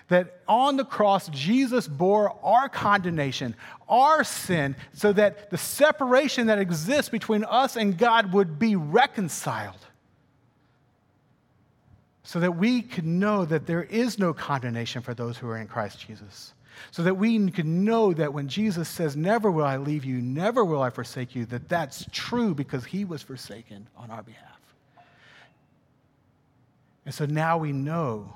That 0.09 0.41
on 0.49 0.79
the 0.79 0.85
cross, 0.85 1.29
Jesus 1.29 1.87
bore 1.87 2.35
our 2.43 2.71
condemnation, 2.71 3.55
our 3.87 4.25
sin, 4.25 4.77
so 4.95 5.13
that 5.13 5.51
the 5.51 5.59
separation 5.59 6.47
that 6.47 6.59
exists 6.59 7.11
between 7.11 7.45
us 7.45 7.77
and 7.77 7.99
God 7.99 8.33
would 8.33 8.59
be 8.59 8.77
reconciled 8.77 9.77
so 12.27 12.41
that 12.41 12.57
we 12.57 12.83
could 12.83 13.07
know 13.07 13.45
that 13.45 13.67
there 13.67 13.85
is 13.85 14.19
no 14.19 14.35
condemnation 14.35 15.01
for 15.01 15.15
those 15.15 15.39
who 15.39 15.49
are 15.49 15.59
in 15.59 15.69
Christ 15.69 16.05
Jesus. 16.05 16.55
So 16.91 17.05
that 17.05 17.15
we 17.15 17.51
could 17.53 17.67
know 17.67 18.13
that 18.13 18.35
when 18.35 18.49
Jesus 18.49 18.89
says, 18.89 19.17
Never 19.17 19.49
will 19.49 19.65
I 19.65 19.77
leave 19.77 20.05
you, 20.05 20.21
never 20.21 20.65
will 20.65 20.83
I 20.83 20.91
forsake 20.91 21.37
you, 21.37 21.47
that 21.47 21.69
that's 21.69 22.05
true 22.11 22.53
because 22.53 22.85
he 22.85 23.05
was 23.05 23.23
forsaken 23.23 23.87
on 23.97 24.11
our 24.11 24.25
behalf. 24.25 24.59
And 27.05 27.15
so 27.15 27.27
now 27.27 27.59
we 27.59 27.71
know 27.73 28.35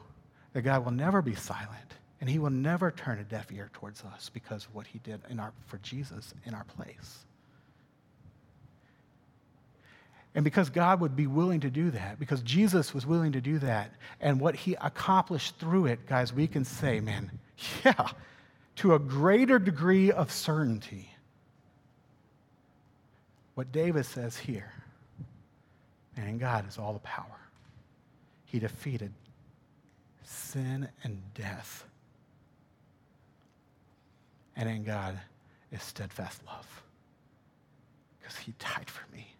that 0.53 0.63
God 0.63 0.85
will 0.85 0.93
never 0.93 1.21
be 1.21 1.35
silent 1.35 1.95
and 2.21 2.31
he 2.31 2.39
will 2.39 2.51
never 2.51 2.93
turn 2.93 3.19
a 3.19 3.25
deaf 3.25 3.51
ear 3.51 3.71
towards 3.73 4.05
us 4.05 4.31
because 4.33 4.67
of 4.67 4.75
what 4.75 4.87
he 4.87 5.01
did 5.01 5.21
in 5.29 5.41
our, 5.41 5.53
for 5.67 5.79
Jesus 5.79 6.33
in 6.47 6.55
our 6.55 6.65
place. 6.65 7.25
And 10.35 10.45
because 10.45 10.71
God 10.71 11.01
would 11.01 11.17
be 11.17 11.27
willing 11.27 11.61
to 11.61 11.71
do 11.71 11.91
that, 11.91 12.21
because 12.21 12.41
Jesus 12.43 12.95
was 12.95 13.05
willing 13.05 13.33
to 13.33 13.41
do 13.41 13.59
that, 13.59 13.93
and 14.21 14.41
what 14.41 14.55
he 14.55 14.75
accomplished 14.81 15.57
through 15.57 15.87
it, 15.87 16.07
guys, 16.07 16.33
we 16.33 16.47
can 16.47 16.65
say, 16.65 17.01
man, 17.01 17.31
yeah, 17.85 18.09
to 18.77 18.95
a 18.95 18.99
greater 18.99 19.59
degree 19.59 20.13
of 20.13 20.31
certainty. 20.31 21.11
What 23.55 23.73
David 23.73 24.07
says 24.07 24.37
here, 24.37 24.73
and 26.17 26.29
in 26.29 26.39
God 26.39 26.69
is 26.69 26.79
all 26.79 26.93
the 26.93 27.01
power. 27.01 27.27
He 28.45 28.59
defeated 28.59 29.13
sin 30.23 30.89
and 31.03 31.21
death. 31.35 31.85
And 34.57 34.69
in 34.69 34.85
God 34.85 35.19
is 35.73 35.83
steadfast 35.83 36.45
love 36.47 36.83
because 38.19 38.37
he 38.37 38.53
died 38.59 38.89
for 38.89 39.05
me 39.15 39.35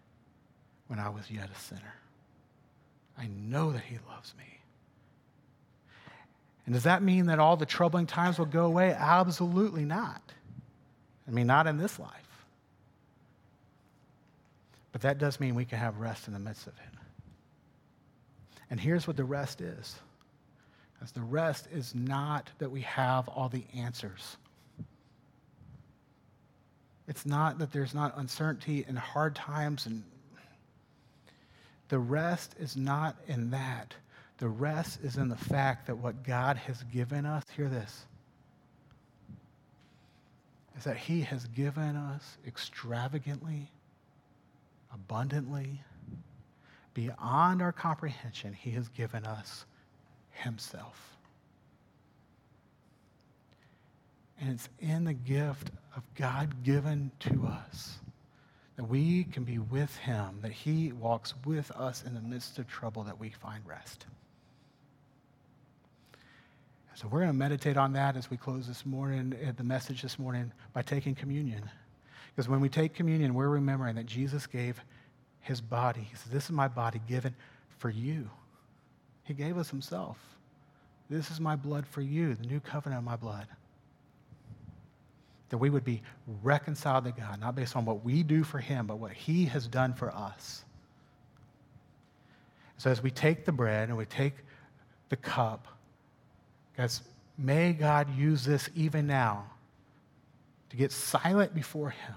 when 0.91 0.99
I 0.99 1.07
was 1.07 1.31
yet 1.31 1.47
a 1.49 1.57
sinner. 1.57 1.93
I 3.17 3.27
know 3.27 3.71
that 3.71 3.81
He 3.81 3.97
loves 4.09 4.33
me. 4.37 4.43
And 6.65 6.75
does 6.75 6.83
that 6.83 7.01
mean 7.01 7.27
that 7.27 7.39
all 7.39 7.55
the 7.55 7.65
troubling 7.65 8.07
times 8.07 8.37
will 8.37 8.45
go 8.45 8.65
away? 8.65 8.91
Absolutely 8.91 9.85
not. 9.85 10.21
I 11.25 11.31
mean, 11.31 11.47
not 11.47 11.65
in 11.65 11.77
this 11.77 11.97
life. 11.97 12.09
But 14.91 15.03
that 15.03 15.17
does 15.17 15.39
mean 15.39 15.55
we 15.55 15.63
can 15.63 15.79
have 15.79 15.97
rest 15.97 16.27
in 16.27 16.33
the 16.33 16.39
midst 16.39 16.67
of 16.67 16.73
it. 16.73 16.99
And 18.69 18.77
here's 18.77 19.07
what 19.07 19.15
the 19.15 19.23
rest 19.23 19.61
is. 19.61 19.95
As 21.01 21.13
the 21.13 21.21
rest 21.21 21.69
is 21.73 21.95
not 21.95 22.49
that 22.57 22.69
we 22.69 22.81
have 22.81 23.29
all 23.29 23.47
the 23.47 23.63
answers. 23.77 24.35
It's 27.07 27.25
not 27.25 27.59
that 27.59 27.71
there's 27.71 27.93
not 27.93 28.17
uncertainty 28.17 28.83
and 28.85 28.99
hard 28.99 29.35
times 29.35 29.85
and 29.85 30.03
the 31.91 31.99
rest 31.99 32.55
is 32.57 32.77
not 32.77 33.17
in 33.27 33.49
that. 33.49 33.93
The 34.37 34.47
rest 34.47 35.01
is 35.03 35.17
in 35.17 35.27
the 35.27 35.35
fact 35.35 35.87
that 35.87 35.97
what 35.97 36.23
God 36.23 36.55
has 36.55 36.81
given 36.83 37.25
us, 37.25 37.43
hear 37.53 37.67
this, 37.67 38.05
is 40.77 40.85
that 40.85 40.95
He 40.95 41.19
has 41.19 41.47
given 41.47 41.97
us 41.97 42.37
extravagantly, 42.47 43.69
abundantly, 44.93 45.83
beyond 46.93 47.61
our 47.61 47.73
comprehension, 47.73 48.53
He 48.53 48.71
has 48.71 48.87
given 48.87 49.25
us 49.25 49.65
Himself. 50.29 51.17
And 54.39 54.53
it's 54.53 54.69
in 54.79 55.03
the 55.03 55.13
gift 55.13 55.71
of 55.97 56.03
God 56.15 56.63
given 56.63 57.11
to 57.19 57.47
us 57.47 57.99
that 58.81 58.89
we 58.89 59.25
can 59.25 59.43
be 59.43 59.59
with 59.59 59.95
him, 59.97 60.39
that 60.41 60.51
he 60.51 60.91
walks 60.91 61.35
with 61.45 61.69
us 61.71 62.03
in 62.03 62.15
the 62.15 62.19
midst 62.19 62.57
of 62.57 62.67
trouble, 62.67 63.03
that 63.03 63.19
we 63.19 63.29
find 63.29 63.61
rest. 63.63 64.07
So 66.95 67.07
we're 67.07 67.19
going 67.19 67.29
to 67.29 67.37
meditate 67.37 67.77
on 67.77 67.93
that 67.93 68.17
as 68.17 68.31
we 68.31 68.37
close 68.37 68.67
this 68.67 68.83
morning, 68.83 69.35
uh, 69.47 69.51
the 69.55 69.63
message 69.63 70.01
this 70.01 70.17
morning, 70.17 70.51
by 70.73 70.81
taking 70.81 71.13
communion. 71.13 71.69
Because 72.35 72.49
when 72.49 72.59
we 72.59 72.69
take 72.69 72.95
communion, 72.95 73.35
we're 73.35 73.49
remembering 73.49 73.97
that 73.97 74.07
Jesus 74.07 74.47
gave 74.47 74.81
his 75.41 75.61
body. 75.61 76.01
He 76.01 76.15
said, 76.15 76.31
This 76.31 76.45
is 76.45 76.51
my 76.51 76.67
body 76.67 76.99
given 77.07 77.35
for 77.77 77.91
you. 77.91 78.31
He 79.25 79.35
gave 79.35 79.59
us 79.59 79.69
himself. 79.69 80.17
This 81.07 81.29
is 81.29 81.39
my 81.39 81.55
blood 81.55 81.85
for 81.85 82.01
you, 82.01 82.33
the 82.33 82.47
new 82.47 82.59
covenant 82.59 82.97
of 82.97 83.05
my 83.05 83.15
blood 83.15 83.45
that 85.51 85.57
we 85.57 85.69
would 85.69 85.83
be 85.83 86.01
reconciled 86.43 87.03
to 87.03 87.11
God, 87.11 87.41
not 87.41 87.55
based 87.55 87.75
on 87.75 87.83
what 87.83 88.05
we 88.05 88.23
do 88.23 88.41
for 88.43 88.57
Him, 88.57 88.87
but 88.87 88.99
what 88.99 89.11
He 89.11 89.45
has 89.45 89.67
done 89.67 89.93
for 89.93 90.09
us. 90.15 90.63
So 92.77 92.89
as 92.89 93.03
we 93.03 93.11
take 93.11 93.43
the 93.43 93.51
bread 93.51 93.89
and 93.89 93.97
we 93.97 94.05
take 94.05 94.33
the 95.09 95.17
cup, 95.17 95.67
guys, 96.77 97.01
may 97.37 97.73
God 97.73 98.17
use 98.17 98.45
this 98.45 98.69
even 98.75 99.05
now 99.05 99.45
to 100.69 100.77
get 100.77 100.93
silent 100.93 101.53
before 101.53 101.89
Him. 101.89 102.15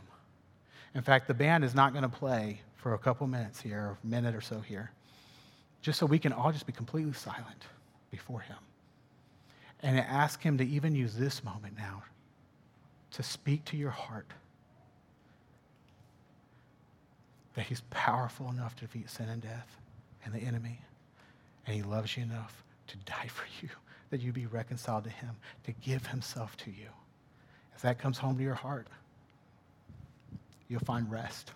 In 0.94 1.02
fact, 1.02 1.26
the 1.26 1.34
band 1.34 1.64
is 1.64 1.74
not 1.74 1.92
going 1.92 2.04
to 2.04 2.08
play 2.08 2.60
for 2.76 2.94
a 2.94 2.98
couple 2.98 3.26
minutes 3.26 3.60
here, 3.60 3.98
a 4.00 4.06
minute 4.06 4.36
or 4.36 4.40
so 4.40 4.60
here, 4.60 4.92
just 5.82 5.98
so 5.98 6.06
we 6.06 6.20
can 6.20 6.32
all 6.32 6.52
just 6.52 6.66
be 6.66 6.72
completely 6.72 7.12
silent 7.12 7.64
before 8.12 8.40
Him. 8.40 8.58
And 9.82 9.98
ask 9.98 10.40
Him 10.40 10.56
to 10.58 10.64
even 10.64 10.94
use 10.94 11.16
this 11.16 11.42
moment 11.42 11.76
now 11.76 12.04
to 13.14 13.22
speak 13.22 13.64
to 13.66 13.76
your 13.76 13.90
heart 13.90 14.26
that 17.54 17.66
He's 17.66 17.82
powerful 17.90 18.50
enough 18.50 18.74
to 18.76 18.82
defeat 18.82 19.08
sin 19.08 19.28
and 19.28 19.40
death 19.40 19.76
and 20.24 20.34
the 20.34 20.40
enemy, 20.40 20.80
and 21.66 21.76
He 21.76 21.82
loves 21.82 22.16
you 22.16 22.24
enough 22.24 22.64
to 22.88 22.96
die 22.98 23.28
for 23.28 23.44
you, 23.62 23.68
that 24.10 24.20
you 24.20 24.32
be 24.32 24.46
reconciled 24.46 25.04
to 25.04 25.10
Him, 25.10 25.30
to 25.64 25.72
give 25.72 26.06
Himself 26.06 26.56
to 26.58 26.70
you. 26.70 26.88
As 27.76 27.82
that 27.82 27.98
comes 27.98 28.18
home 28.18 28.36
to 28.36 28.42
your 28.42 28.54
heart, 28.54 28.88
you'll 30.68 30.80
find 30.80 31.10
rest, 31.10 31.52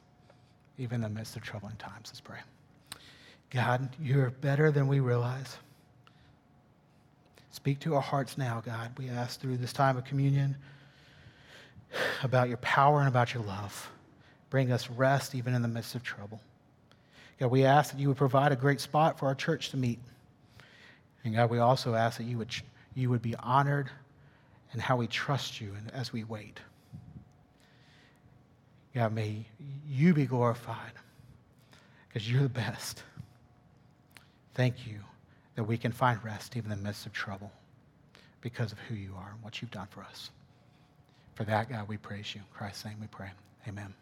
even 0.79 0.97
in 0.97 1.01
the 1.03 1.09
midst 1.09 1.35
of 1.35 1.43
troubling 1.43 1.77
times. 1.77 2.05
Let's 2.07 2.21
pray. 2.21 2.39
God, 3.51 3.89
you're 4.01 4.31
better 4.31 4.71
than 4.71 4.87
we 4.87 5.01
realize. 5.01 5.57
Speak 7.51 7.81
to 7.81 7.97
our 7.97 8.03
hearts 8.03 8.39
now, 8.39 8.63
God. 8.65 8.93
We 8.97 9.09
ask 9.09 9.41
through 9.41 9.57
this 9.57 9.73
time 9.73 9.97
of 9.97 10.05
communion 10.05 10.57
about 12.23 12.49
your 12.49 12.59
power 12.59 13.01
and 13.01 13.09
about 13.09 13.35
your 13.35 13.43
love. 13.43 13.91
Bring 14.51 14.73
us 14.73 14.89
rest 14.91 15.35
even 15.35 15.55
in 15.55 15.63
the 15.63 15.69
midst 15.69 15.95
of 15.95 16.03
trouble. 16.03 16.41
God, 17.39 17.51
we 17.51 17.65
ask 17.65 17.93
that 17.93 18.01
you 18.01 18.09
would 18.09 18.17
provide 18.17 18.53
a 18.53 18.57
great 18.57 18.81
spot 18.81 19.19
for 19.19 19.27
our 19.27 19.35
church 19.35 19.71
to 19.71 19.77
meet. 19.77 19.99
And 21.25 21.35
God, 21.35 21.51
we 21.51 21.59
also 21.59 21.95
ask 21.95 22.19
that 22.19 22.25
you 22.25 22.39
would, 22.39 22.51
you 22.95 23.11
would 23.11 23.23
be 23.23 23.37
honored 23.37 23.91
and 24.73 24.83
how 24.83 24.97
we 24.97 25.07
trust 25.07 25.61
you 25.61 25.73
and 25.77 25.91
as 25.93 26.13
we 26.13 26.25
wait. 26.25 26.61
God, 28.95 29.13
may 29.13 29.45
you 29.89 30.15
be 30.15 30.27
glorified 30.27 30.93
because 32.09 32.31
you're 32.31 32.43
the 32.43 32.49
best. 32.49 33.03
Thank 34.55 34.87
you 34.87 34.99
that 35.55 35.65
we 35.65 35.77
can 35.77 35.93
find 35.93 36.23
rest 36.25 36.57
even 36.57 36.73
in 36.73 36.79
the 36.79 36.85
midst 36.85 37.07
of 37.07 37.13
trouble 37.13 37.53
because 38.41 38.73
of 38.73 38.79
who 38.81 38.95
you 38.95 39.15
are 39.17 39.31
and 39.33 39.43
what 39.43 39.61
you've 39.61 39.71
done 39.71 39.87
for 39.91 40.03
us. 40.03 40.31
For 41.39 41.45
that, 41.45 41.69
God, 41.71 41.87
we 41.87 41.99
praise 41.99 42.35
you. 42.35 42.41
In 42.41 42.47
Christ's 42.53 42.85
name 42.85 42.97
we 43.01 43.07
pray. 43.07 43.31
Amen. 43.69 43.95